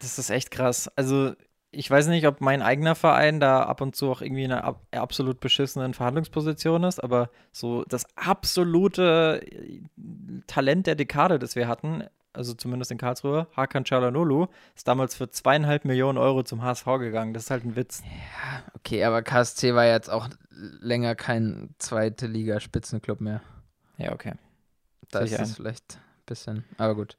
Das 0.00 0.18
ist 0.18 0.30
echt 0.30 0.50
krass. 0.50 0.90
Also, 0.96 1.32
ich 1.72 1.88
weiß 1.88 2.08
nicht, 2.08 2.26
ob 2.26 2.40
mein 2.40 2.62
eigener 2.62 2.94
Verein 2.96 3.38
da 3.38 3.62
ab 3.62 3.80
und 3.80 3.94
zu 3.94 4.10
auch 4.10 4.22
irgendwie 4.22 4.42
in 4.44 4.50
einer 4.52 4.64
ab 4.64 4.82
absolut 4.92 5.38
beschissenen 5.40 5.94
Verhandlungsposition 5.94 6.82
ist, 6.84 7.02
aber 7.02 7.30
so 7.52 7.84
das 7.84 8.06
absolute 8.16 9.40
äh, 9.46 9.80
Talent 10.46 10.86
der 10.86 10.96
Dekade, 10.96 11.38
das 11.38 11.54
wir 11.56 11.68
hatten, 11.68 12.02
also 12.32 12.54
zumindest 12.54 12.90
in 12.90 12.98
Karlsruhe, 12.98 13.46
Hakan 13.56 13.84
Çalhanoğlu, 13.84 14.48
ist 14.76 14.86
damals 14.86 15.14
für 15.14 15.30
zweieinhalb 15.30 15.84
Millionen 15.84 16.18
Euro 16.18 16.42
zum 16.42 16.62
HSV 16.62 16.84
gegangen. 16.98 17.34
Das 17.34 17.44
ist 17.44 17.50
halt 17.50 17.64
ein 17.64 17.76
Witz. 17.76 18.02
Okay, 18.74 19.04
aber 19.04 19.22
KSC 19.22 19.74
war 19.74 19.84
jetzt 19.86 20.08
auch 20.10 20.28
länger 20.50 21.14
kein 21.14 21.74
zweite 21.78 22.26
Liga 22.26 22.60
Spitzenclub 22.60 23.20
mehr. 23.20 23.40
Ja, 23.98 24.12
okay. 24.12 24.34
Da 25.10 25.20
ist 25.20 25.32
es 25.38 25.56
vielleicht 25.56 25.94
ein 25.96 26.22
bisschen, 26.26 26.64
aber 26.78 26.94
gut. 26.94 27.16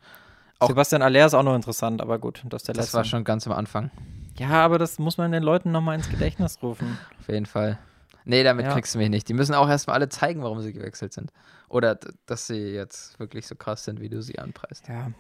Auch- 0.60 0.68
Sebastian 0.68 1.02
Aller 1.02 1.26
ist 1.26 1.34
auch 1.34 1.44
noch 1.44 1.56
interessant, 1.56 2.02
aber 2.02 2.20
gut, 2.20 2.44
das 2.48 2.64
der 2.64 2.74
Das 2.74 2.86
letzte. 2.86 2.98
war 2.98 3.04
schon 3.04 3.24
ganz 3.24 3.46
am 3.48 3.54
Anfang, 3.54 3.90
ja, 4.38 4.50
aber 4.64 4.78
das 4.78 4.98
muss 5.00 5.18
man 5.18 5.32
den 5.32 5.44
Leuten 5.44 5.72
nochmal 5.72 5.96
ins 5.96 6.10
Gedächtnis 6.10 6.60
rufen. 6.64 6.98
auf 7.20 7.28
jeden 7.28 7.46
Fall. 7.48 7.78
Nee, 8.26 8.44
damit 8.44 8.66
Ja. 8.66 8.74
kriegst 8.74 8.94
du 8.94 9.00
mich 9.00 9.10
nicht. 9.10 9.28
Die 9.30 9.34
müssen 9.34 9.56
auch 9.56 9.68
erstmal 9.70 9.96
alle 9.96 10.10
zeigen, 10.10 10.44
warum 10.44 10.62
sie 10.62 10.74
gewechselt 10.74 11.14
sind. 11.14 11.32
Oder 11.70 11.98
dass 12.26 12.48
sie 12.48 12.72
jetzt 12.74 13.20
wirklich 13.20 13.48
so 13.48 13.56
krass 13.56 13.84
sind, 13.84 14.00
wie 14.00 14.10
du 14.10 14.22
sie 14.22 14.38
anpreist. 14.40 14.88
Ja. 14.88 15.12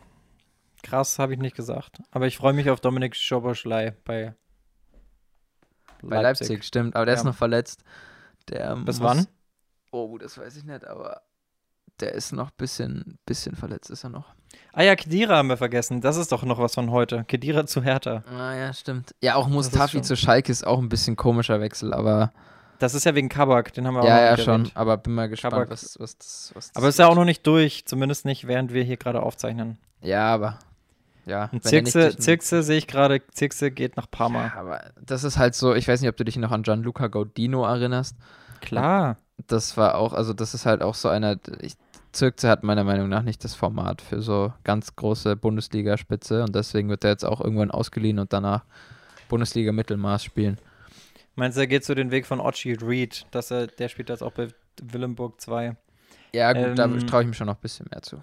Krass, 0.83 1.19
habe 1.19 1.33
ich 1.33 1.39
nicht 1.39 1.55
gesagt. 1.55 1.99
Aber 2.11 2.27
ich 2.27 2.37
freue 2.37 2.53
mich 2.53 2.69
auf 2.69 2.79
Dominik 2.79 3.15
Schoboschlei 3.15 3.95
bei 4.03 4.33
Bei 6.03 6.21
Leipzig, 6.21 6.63
stimmt. 6.63 6.95
Aber 6.95 7.05
der 7.05 7.13
ist 7.15 7.21
Ja. 7.21 7.25
noch 7.29 7.35
verletzt. 7.35 7.83
Der 8.49 8.75
Bis 8.77 8.99
muss- 8.99 9.07
wann? 9.17 9.27
Oh, 9.91 10.17
das 10.17 10.37
weiß 10.37 10.55
ich 10.57 10.63
nicht, 10.63 10.85
aber 10.87 11.21
der 11.99 12.13
ist 12.13 12.31
noch 12.31 12.47
ein 12.49 12.57
bisschen, 12.57 13.19
bisschen 13.25 13.55
verletzt, 13.55 13.91
ist 13.91 14.03
er 14.03 14.09
noch. 14.09 14.33
Ah 14.73 14.81
ja, 14.81 14.95
Kedira 14.95 15.37
haben 15.37 15.49
wir 15.49 15.57
vergessen. 15.57 16.01
Das 16.01 16.17
ist 16.17 16.31
doch 16.31 16.43
noch 16.43 16.57
was 16.57 16.73
von 16.73 16.89
heute. 16.89 17.23
Kedira 17.25 17.67
zu 17.67 17.83
Hertha. 17.83 18.23
Ah 18.27 18.55
ja, 18.55 18.73
stimmt. 18.73 19.13
Ja, 19.21 19.35
auch 19.35 19.47
ist 19.47 19.53
Mustafi 19.53 20.01
zu 20.01 20.15
Schalke 20.17 20.51
ist 20.51 20.65
auch 20.65 20.79
ein 20.79 20.89
bisschen 20.89 21.15
komischer 21.15 21.61
Wechsel, 21.61 21.93
aber 21.93 22.33
Das 22.81 22.95
ist 22.95 23.03
ja 23.05 23.13
wegen 23.13 23.29
Kabak, 23.29 23.73
den 23.73 23.85
haben 23.85 23.93
wir 23.93 24.01
auch 24.01 24.07
ja, 24.07 24.21
ja, 24.21 24.37
schon. 24.37 24.61
erwähnt. 24.61 24.71
Aber 24.73 24.97
bin 24.97 25.13
mal 25.13 25.29
gespannt, 25.29 25.53
Kabak- 25.53 25.69
was, 25.69 25.99
was, 25.99 26.17
das, 26.17 26.51
was 26.55 26.67
das 26.71 26.75
Aber 26.75 26.87
ist 26.87 26.97
ja 26.97 27.07
auch 27.07 27.13
noch 27.15 27.25
nicht 27.25 27.45
durch, 27.45 27.85
zumindest 27.85 28.25
nicht, 28.25 28.47
während 28.47 28.73
wir 28.73 28.81
hier 28.81 28.97
gerade 28.97 29.21
aufzeichnen. 29.21 29.77
Ja, 30.01 30.33
aber. 30.33 30.57
Ja, 31.27 31.49
Und 31.51 31.63
Zirkse, 31.63 32.17
Zirkse 32.17 32.63
sehe 32.63 32.79
ich 32.79 32.87
gerade, 32.87 33.21
Zirkse 33.33 33.69
geht 33.69 33.97
nach 33.97 34.09
Parma. 34.09 34.47
Ja, 34.47 34.53
aber 34.55 34.81
das 34.99 35.23
ist 35.23 35.37
halt 35.37 35.53
so, 35.53 35.75
ich 35.75 35.87
weiß 35.87 36.01
nicht, 36.01 36.09
ob 36.09 36.17
du 36.17 36.25
dich 36.25 36.37
noch 36.37 36.49
an 36.49 36.63
Gianluca 36.63 37.05
Gaudino 37.05 37.63
erinnerst. 37.63 38.15
Klar. 38.61 39.17
Das 39.45 39.77
war 39.77 39.93
auch, 39.93 40.13
also 40.13 40.33
das 40.33 40.55
ist 40.55 40.65
halt 40.65 40.81
auch 40.81 40.95
so 40.95 41.07
einer, 41.07 41.37
ich, 41.59 41.75
Zirkze 42.13 42.49
hat 42.49 42.63
meiner 42.63 42.83
Meinung 42.83 43.09
nach 43.09 43.21
nicht 43.21 43.43
das 43.43 43.53
Format 43.53 44.01
für 44.01 44.23
so 44.23 44.53
ganz 44.63 44.95
große 44.95 45.35
Bundesligaspitze 45.35 46.41
und 46.43 46.55
deswegen 46.55 46.89
wird 46.89 47.03
er 47.03 47.11
jetzt 47.11 47.25
auch 47.25 47.41
irgendwann 47.41 47.69
ausgeliehen 47.69 48.17
und 48.17 48.33
danach 48.33 48.63
Bundesliga-Mittelmaß 49.29 50.23
spielen. 50.23 50.57
Meinst 51.35 51.57
du, 51.57 51.61
er 51.61 51.67
geht 51.67 51.85
so 51.85 51.95
den 51.95 52.11
Weg 52.11 52.25
von 52.25 52.39
Ochi 52.39 52.73
Reed, 52.73 53.25
dass 53.31 53.51
er, 53.51 53.67
der 53.67 53.89
spielt 53.89 54.09
jetzt 54.09 54.21
auch 54.21 54.33
bei 54.33 54.49
Willenburg 54.81 55.39
2. 55.41 55.75
Ja, 56.33 56.53
gut, 56.53 56.77
da 56.77 56.85
Ähm, 56.85 57.07
traue 57.07 57.21
ich 57.21 57.27
mir 57.27 57.33
schon 57.33 57.47
noch 57.47 57.55
ein 57.55 57.61
bisschen 57.61 57.87
mehr 57.91 58.01
zu. 58.01 58.21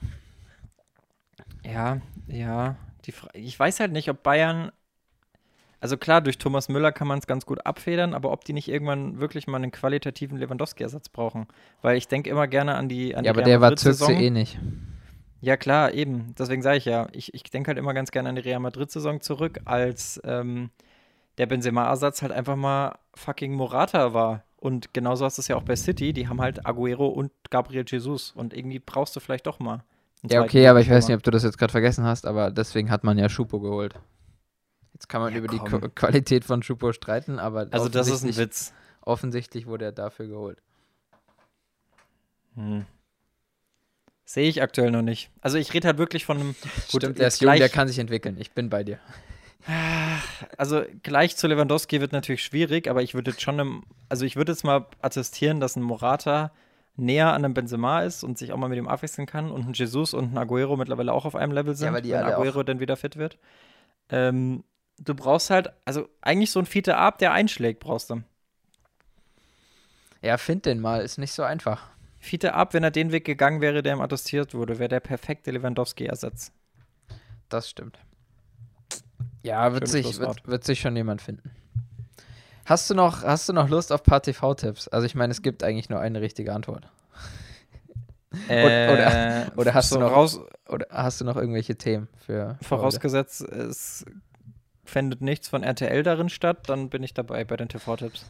Ja, 1.64 2.00
ja. 2.26 2.76
Die 3.04 3.12
Fra 3.12 3.28
ich 3.32 3.58
weiß 3.58 3.80
halt 3.80 3.92
nicht, 3.92 4.08
ob 4.10 4.22
Bayern. 4.22 4.72
Also 5.80 5.96
klar, 5.96 6.20
durch 6.20 6.38
Thomas 6.38 6.68
Müller 6.68 6.90
kann 6.90 7.06
man 7.06 7.20
es 7.20 7.26
ganz 7.28 7.46
gut 7.46 7.64
abfedern, 7.64 8.12
aber 8.12 8.32
ob 8.32 8.44
die 8.44 8.52
nicht 8.52 8.68
irgendwann 8.68 9.20
wirklich 9.20 9.46
mal 9.46 9.58
einen 9.58 9.70
qualitativen 9.70 10.36
Lewandowski-Ersatz 10.38 11.08
brauchen. 11.08 11.46
Weil 11.82 11.96
ich 11.96 12.08
denke 12.08 12.30
immer 12.30 12.48
gerne 12.48 12.74
an 12.74 12.88
die 12.88 13.14
an 13.14 13.24
Ja, 13.24 13.32
die 13.32 13.38
aber 13.38 13.42
der 13.42 13.60
war. 13.60 13.76
Zirkse 13.76 14.12
eh 14.12 14.30
nicht. 14.30 14.58
Ja, 15.40 15.56
klar, 15.56 15.94
eben. 15.94 16.34
Deswegen 16.36 16.62
sage 16.62 16.78
ich 16.78 16.84
ja, 16.84 17.06
ich, 17.12 17.32
ich 17.32 17.44
denke 17.44 17.68
halt 17.68 17.78
immer 17.78 17.94
ganz 17.94 18.10
gerne 18.10 18.28
an 18.28 18.34
die 18.34 18.40
Real 18.42 18.58
Madrid-Saison 18.58 19.20
zurück, 19.20 19.60
als 19.66 20.20
ähm, 20.24 20.70
der 21.38 21.46
Benzema-Ersatz 21.46 22.22
halt 22.22 22.32
einfach 22.32 22.56
mal 22.56 22.98
fucking 23.14 23.52
Morata 23.54 24.12
war. 24.12 24.44
Und 24.56 24.92
genauso 24.92 25.24
hast 25.24 25.38
du 25.38 25.40
es 25.42 25.48
ja 25.48 25.56
auch 25.56 25.62
bei 25.62 25.76
City, 25.76 26.12
die 26.12 26.28
haben 26.28 26.40
halt 26.40 26.66
Aguero 26.66 27.06
und 27.06 27.30
Gabriel 27.50 27.84
Jesus. 27.86 28.32
Und 28.32 28.52
irgendwie 28.52 28.80
brauchst 28.80 29.14
du 29.14 29.20
vielleicht 29.20 29.46
doch 29.46 29.60
mal. 29.60 29.84
Ja, 30.28 30.42
okay, 30.42 30.66
aber 30.66 30.80
ich 30.80 30.90
weiß 30.90 31.06
nicht, 31.06 31.16
ob 31.16 31.22
du 31.22 31.30
das 31.30 31.44
jetzt 31.44 31.58
gerade 31.58 31.70
vergessen 31.70 32.04
hast, 32.04 32.26
aber 32.26 32.50
deswegen 32.50 32.90
hat 32.90 33.04
man 33.04 33.16
ja 33.18 33.28
Schupo 33.28 33.60
geholt. 33.60 33.94
Jetzt 34.94 35.08
kann 35.08 35.20
man 35.20 35.32
Ja, 35.32 35.38
über 35.38 35.46
die 35.46 35.58
komm. 35.58 35.80
Qu 35.80 35.88
Qualität 35.94 36.44
von 36.44 36.60
Schupo 36.64 36.92
streiten, 36.92 37.38
aber 37.38 37.68
Also, 37.70 37.88
das 37.88 38.08
ist 38.08 38.24
ein 38.24 38.30
offensichtlich- 38.30 38.36
Witz. 38.38 38.72
offensichtlich 39.02 39.66
wurde 39.68 39.84
er 39.84 39.92
dafür 39.92 40.26
geholt. 40.26 40.60
Hm. 42.56 42.84
Sehe 44.24 44.48
ich 44.48 44.60
aktuell 44.60 44.90
noch 44.90 45.02
nicht. 45.02 45.30
Also, 45.40 45.56
ich 45.56 45.72
rede 45.72 45.86
halt 45.86 45.98
wirklich 45.98 46.24
von 46.26 46.38
einem. 46.38 46.54
Gut, 46.90 47.02
Stimmt, 47.02 47.18
der 47.20 47.28
ist 47.28 47.40
jung, 47.40 47.54
der 47.54 47.68
kann 47.68 47.86
sich 47.86 48.00
entwickeln. 48.00 48.36
Ich 48.40 48.50
bin 48.50 48.68
bei 48.68 48.82
dir. 48.82 48.98
Also 50.56 50.82
gleich 51.02 51.36
zu 51.36 51.46
Lewandowski 51.46 52.00
wird 52.00 52.12
natürlich 52.12 52.42
schwierig, 52.42 52.88
aber 52.88 53.02
ich 53.02 53.14
würde 53.14 53.32
jetzt 53.32 53.42
schon, 53.42 53.58
im, 53.58 53.82
also 54.08 54.24
ich 54.24 54.36
würde 54.36 54.52
jetzt 54.52 54.64
mal 54.64 54.86
attestieren, 55.02 55.60
dass 55.60 55.76
ein 55.76 55.82
Morata 55.82 56.52
näher 56.96 57.28
an 57.28 57.44
einem 57.44 57.54
Benzema 57.54 58.02
ist 58.02 58.24
und 58.24 58.38
sich 58.38 58.52
auch 58.52 58.56
mal 58.56 58.68
mit 58.68 58.78
ihm 58.78 58.88
abwechseln 58.88 59.26
kann 59.26 59.50
und 59.50 59.68
ein 59.68 59.72
Jesus 59.72 60.14
und 60.14 60.32
ein 60.32 60.38
Aguero 60.38 60.76
mittlerweile 60.76 61.12
auch 61.12 61.24
auf 61.26 61.34
einem 61.36 61.52
Level 61.52 61.74
sind, 61.74 61.92
weil 61.92 62.02
die 62.02 62.10
wenn 62.10 62.18
alle 62.24 62.36
auch- 62.36 62.40
Aguero 62.40 62.62
dann 62.62 62.80
wieder 62.80 62.96
fit 62.96 63.16
wird. 63.16 63.38
Ähm, 64.08 64.64
du 64.98 65.14
brauchst 65.14 65.50
halt, 65.50 65.72
also 65.84 66.08
eigentlich 66.22 66.50
so 66.50 66.60
ein 66.60 66.66
Fiete 66.66 66.96
Ab, 66.96 67.18
der 67.18 67.32
einschlägt, 67.32 67.80
brauchst 67.80 68.10
du. 68.10 68.22
Ja, 70.22 70.38
find 70.38 70.66
den 70.66 70.80
mal, 70.80 71.00
ist 71.02 71.18
nicht 71.18 71.32
so 71.32 71.42
einfach. 71.44 71.88
Fiete 72.18 72.54
Ab, 72.54 72.74
wenn 72.74 72.82
er 72.82 72.90
den 72.90 73.12
Weg 73.12 73.24
gegangen 73.24 73.60
wäre, 73.60 73.82
der 73.82 73.94
ihm 73.94 74.00
attestiert 74.00 74.54
wurde, 74.54 74.78
wäre 74.80 74.88
der 74.88 75.00
perfekte 75.00 75.52
Lewandowski-Ersatz. 75.52 76.52
Das 77.48 77.70
stimmt. 77.70 77.98
Ja, 79.42 79.72
wird 79.72 79.88
sich, 79.88 80.18
wird, 80.18 80.46
wird 80.46 80.64
sich 80.64 80.80
schon 80.80 80.96
jemand 80.96 81.22
finden. 81.22 81.50
Hast 82.64 82.90
du 82.90 82.94
noch, 82.94 83.22
hast 83.22 83.48
du 83.48 83.52
noch 83.52 83.68
Lust 83.68 83.92
auf 83.92 84.00
ein 84.02 84.04
paar 84.04 84.20
TV-Tipps? 84.22 84.88
Also 84.88 85.06
ich 85.06 85.14
meine, 85.14 85.30
es 85.30 85.40
gibt 85.42 85.62
eigentlich 85.64 85.88
nur 85.88 86.00
eine 86.00 86.20
richtige 86.20 86.52
Antwort. 86.52 86.88
Äh, 88.48 89.46
oder 89.56 89.72
hast 89.72 89.88
so 89.88 89.96
du 89.96 90.02
noch- 90.02 90.12
raus, 90.12 90.38
Oder 90.68 90.86
hast 90.90 91.18
du 91.20 91.24
noch 91.24 91.36
irgendwelche 91.36 91.76
Themen 91.76 92.08
für, 92.26 92.56
für 92.60 92.64
Vorausgesetzt, 92.64 93.40
es 93.40 94.04
findet 94.84 95.22
nichts 95.22 95.48
von 95.48 95.62
RTL 95.62 96.02
darin 96.02 96.28
statt, 96.28 96.68
dann 96.68 96.90
bin 96.90 97.02
ich 97.02 97.14
dabei 97.14 97.44
bei 97.44 97.56
den 97.56 97.68
TV-Tipps. 97.70 98.26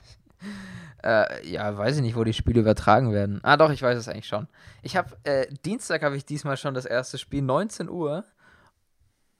Äh, 1.02 1.48
ja, 1.48 1.76
weiß 1.76 1.96
ich 1.96 2.02
nicht, 2.02 2.14
wo 2.16 2.22
die 2.22 2.32
Spiele 2.32 2.60
übertragen 2.60 3.12
werden. 3.12 3.40
Ah, 3.42 3.56
doch, 3.56 3.70
ich 3.70 3.82
weiß 3.82 3.98
es 3.98 4.08
eigentlich 4.08 4.26
schon. 4.28 4.46
Ich 4.82 4.96
habe, 4.96 5.16
äh, 5.24 5.46
Dienstag 5.64 6.02
habe 6.02 6.16
ich 6.16 6.24
diesmal 6.24 6.56
schon 6.56 6.74
das 6.74 6.84
erste 6.84 7.18
Spiel, 7.18 7.42
19 7.42 7.88
Uhr. 7.88 8.24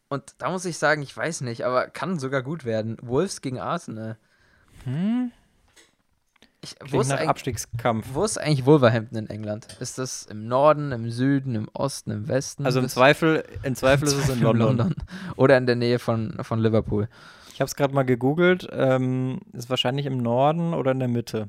Und 0.08 0.34
da 0.38 0.50
muss 0.50 0.64
ich 0.64 0.78
sagen, 0.78 1.02
ich 1.02 1.14
weiß 1.16 1.42
nicht, 1.42 1.64
aber 1.64 1.88
kann 1.88 2.18
sogar 2.18 2.42
gut 2.42 2.64
werden. 2.64 2.96
Wolves 3.02 3.40
gegen 3.40 3.58
Arsenal. 3.58 4.16
Hm? 4.84 5.32
Ich, 6.60 6.74
wo, 6.90 7.00
ist 7.00 7.12
Abstiegskampf. 7.12 8.06
wo 8.14 8.24
ist 8.24 8.36
eigentlich 8.36 8.66
Wolverhampton 8.66 9.16
in 9.16 9.30
England? 9.30 9.68
Ist 9.80 9.98
das 9.98 10.26
im 10.26 10.48
Norden, 10.48 10.90
im 10.90 11.08
Süden, 11.10 11.54
im 11.54 11.68
Osten, 11.72 12.10
im 12.10 12.28
Westen? 12.28 12.66
Also 12.66 12.80
im 12.80 12.88
Zweifel, 12.88 13.44
im 13.62 13.76
Zweifel 13.76 14.08
ist 14.08 14.14
es 14.14 14.28
in 14.28 14.40
Zweifel 14.40 14.58
London. 14.58 14.94
Oder 15.36 15.56
in 15.56 15.66
der 15.66 15.76
Nähe 15.76 16.00
von, 16.00 16.36
von 16.40 16.58
Liverpool. 16.58 17.08
Ich 17.52 17.60
habe 17.60 17.68
es 17.68 17.76
gerade 17.76 17.94
mal 17.94 18.04
gegoogelt. 18.04 18.68
Ähm, 18.72 19.40
ist 19.52 19.70
wahrscheinlich 19.70 20.06
im 20.06 20.18
Norden 20.18 20.74
oder 20.74 20.90
in 20.90 20.98
der 20.98 21.08
Mitte. 21.08 21.48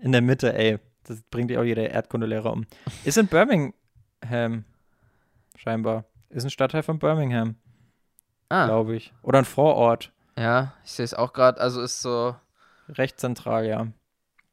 In 0.00 0.12
der 0.12 0.22
Mitte, 0.22 0.52
ey. 0.54 0.78
Das 1.04 1.22
bringt 1.30 1.50
ja 1.50 1.60
auch 1.60 1.64
jeder 1.64 1.88
Erdkundelehrer 1.88 2.52
um. 2.52 2.66
Ist 3.04 3.18
in 3.18 3.26
Birmingham. 3.28 4.64
Scheinbar. 5.56 6.04
Ist 6.28 6.44
ein 6.44 6.50
Stadtteil 6.50 6.82
von 6.82 6.98
Birmingham, 6.98 7.56
Ah, 8.54 8.66
glaube 8.66 8.94
ich. 8.94 9.12
Oder 9.22 9.40
ein 9.40 9.44
Vorort. 9.44 10.12
ja, 10.36 10.74
ich 10.84 10.92
sehe 10.92 11.04
es 11.04 11.14
auch 11.14 11.32
gerade. 11.32 11.60
Also 11.60 11.80
ist 11.82 12.02
so, 12.02 12.36
Recht 12.88 13.18
zentral, 13.18 13.66
ja. 13.66 13.86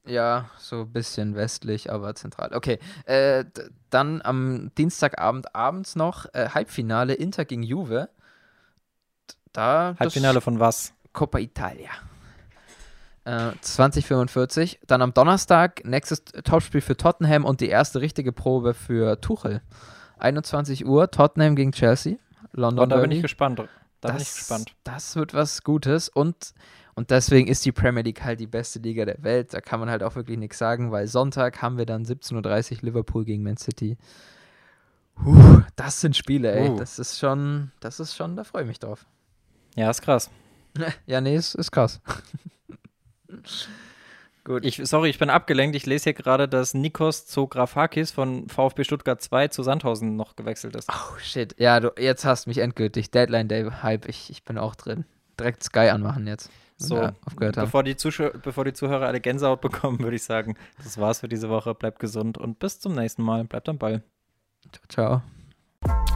ja, 0.06 0.50
so 0.58 0.82
ein 0.82 0.92
bisschen 0.92 1.36
westlich, 1.36 1.92
aber 1.92 2.16
zentral. 2.16 2.54
Okay, 2.54 2.80
äh, 3.06 3.46
dann 3.90 4.22
am 4.22 4.72
Dienstagabend 4.78 5.54
abends 5.54 5.96
noch 5.96 6.34
äh, 6.34 6.50
Halbfinale 6.50 7.14
Inter 7.14 7.46
gegen 7.46 7.64
Juve. 7.64 8.10
Da 9.52 9.96
Halbfinale 10.00 10.40
von 10.40 10.60
was? 10.60 10.94
Coppa 11.12 11.40
Italia. 11.40 11.90
Äh, 13.26 13.52
2045. 13.60 14.80
Dann 14.88 15.02
am 15.02 15.14
Donnerstag 15.14 15.84
nächstes 15.84 16.24
Topspiel 16.24 16.82
für 16.82 16.96
Tottenham 16.96 17.44
und 17.44 17.60
die 17.60 17.68
erste 17.68 18.00
richtige 18.00 18.32
Probe 18.32 18.74
für 18.74 19.20
Tuchel. 19.20 19.62
21 20.20 20.86
Uhr, 20.86 21.12
Tottenham 21.12 21.56
gegen 21.56 21.74
Chelsea. 21.74 22.16
London 22.54 22.84
Und 22.84 22.90
da 22.90 22.98
bin 22.98 23.12
ich 23.12 23.22
gespannt. 23.22 23.62
Da 24.02 24.10
das, 24.10 24.18
bin 24.18 24.24
ich 24.24 24.34
gespannt. 24.34 24.76
Das 24.84 25.16
wird 25.16 25.34
was 25.34 25.64
Gutes. 25.64 26.10
Und 26.10 26.54
Und 26.96 27.10
deswegen 27.10 27.48
ist 27.48 27.64
die 27.66 27.72
Premier 27.72 28.04
League 28.04 28.24
halt 28.24 28.40
die 28.40 28.48
beste 28.48 28.80
Liga 28.80 29.06
der 29.06 29.24
Welt. 29.24 29.54
Da 29.54 29.62
kann 29.62 29.80
man 29.80 29.90
halt 29.90 30.04
auch 30.04 30.16
wirklich 30.16 30.38
nichts 30.38 30.58
sagen, 30.58 30.92
weil 30.92 31.08
Sonntag 31.08 31.62
haben 31.62 31.78
wir 31.78 31.86
dann 31.86 32.04
17.30 32.04 32.74
Uhr 32.74 32.78
Liverpool 32.82 33.24
gegen 33.24 33.44
Man 33.44 33.58
City. 33.58 33.98
Puh, 35.16 35.62
das 35.76 36.02
sind 36.02 36.18
Spiele, 36.18 36.52
ey. 36.52 36.70
Uh. 36.70 36.78
Das 36.78 37.00
ist 37.00 37.20
schon, 37.20 37.72
das 37.80 38.00
ist 38.00 38.16
schon, 38.16 38.36
da 38.36 38.44
freue 38.44 38.64
ich 38.64 38.68
mich 38.68 38.80
drauf. 38.80 39.06
Ja, 39.76 39.90
ist 39.90 40.02
krass. 40.02 40.30
Ja, 41.06 41.20
nee, 41.20 41.36
ist, 41.36 41.56
ist 41.56 41.72
krass. 41.72 42.00
Gut. 44.44 44.66
Ich, 44.66 44.82
sorry, 44.84 45.10
ich 45.10 45.20
bin 45.20 45.30
abgelenkt. 45.30 45.76
Ich 45.76 45.86
lese 45.86 46.06
hier 46.06 46.14
gerade, 46.14 46.48
dass 46.48 46.74
Nikos 46.74 47.28
Zografakis 47.28 48.12
von 48.12 48.50
VfB 48.50 48.84
Stuttgart 48.84 49.22
2 49.22 49.50
zu 49.50 49.62
Sandhausen 49.62 50.16
noch 50.16 50.36
gewechselt 50.36 50.76
ist. 50.76 50.90
Oh, 50.90 51.18
shit. 51.20 51.56
Ja, 51.60 51.80
du, 51.80 51.92
jetzt 52.00 52.26
hast 52.26 52.48
mich 52.48 52.58
endgültig. 52.58 53.12
Deadline 53.12 53.48
Day 53.48 53.70
Hype. 53.84 54.08
Ich, 54.08 54.32
ich 54.32 54.44
bin 54.44 54.58
auch 54.58 54.74
drin. 54.76 55.06
Direkt 55.40 55.64
Sky 55.64 55.90
anmachen 55.90 56.26
jetzt. 56.26 56.50
So, 56.78 56.96
wir 56.96 57.16
aufgehört 57.26 57.58
haben. 57.58 57.66
bevor 57.66 57.84
die, 57.84 57.96
bevor 58.42 58.66
die 58.66 58.74
Zuhörer 58.74 59.06
alle 59.06 59.22
Gänsehaut 59.22 59.62
bekommen, 59.62 60.00
würde 60.00 60.16
ich 60.16 60.24
sagen, 60.24 60.56
das 60.84 60.98
war's 60.98 61.20
für 61.20 61.28
diese 61.28 61.50
Woche. 61.50 61.76
Bleibt 61.76 62.00
gesund 62.00 62.40
und 62.40 62.58
bis 62.58 62.80
zum 62.80 62.96
nächsten 62.96 63.22
Mal. 63.22 63.44
Bleibt 63.44 63.70
am 63.70 63.78
Ball. 63.78 64.02
Ciao, 64.90 65.22
ciao. 65.86 66.11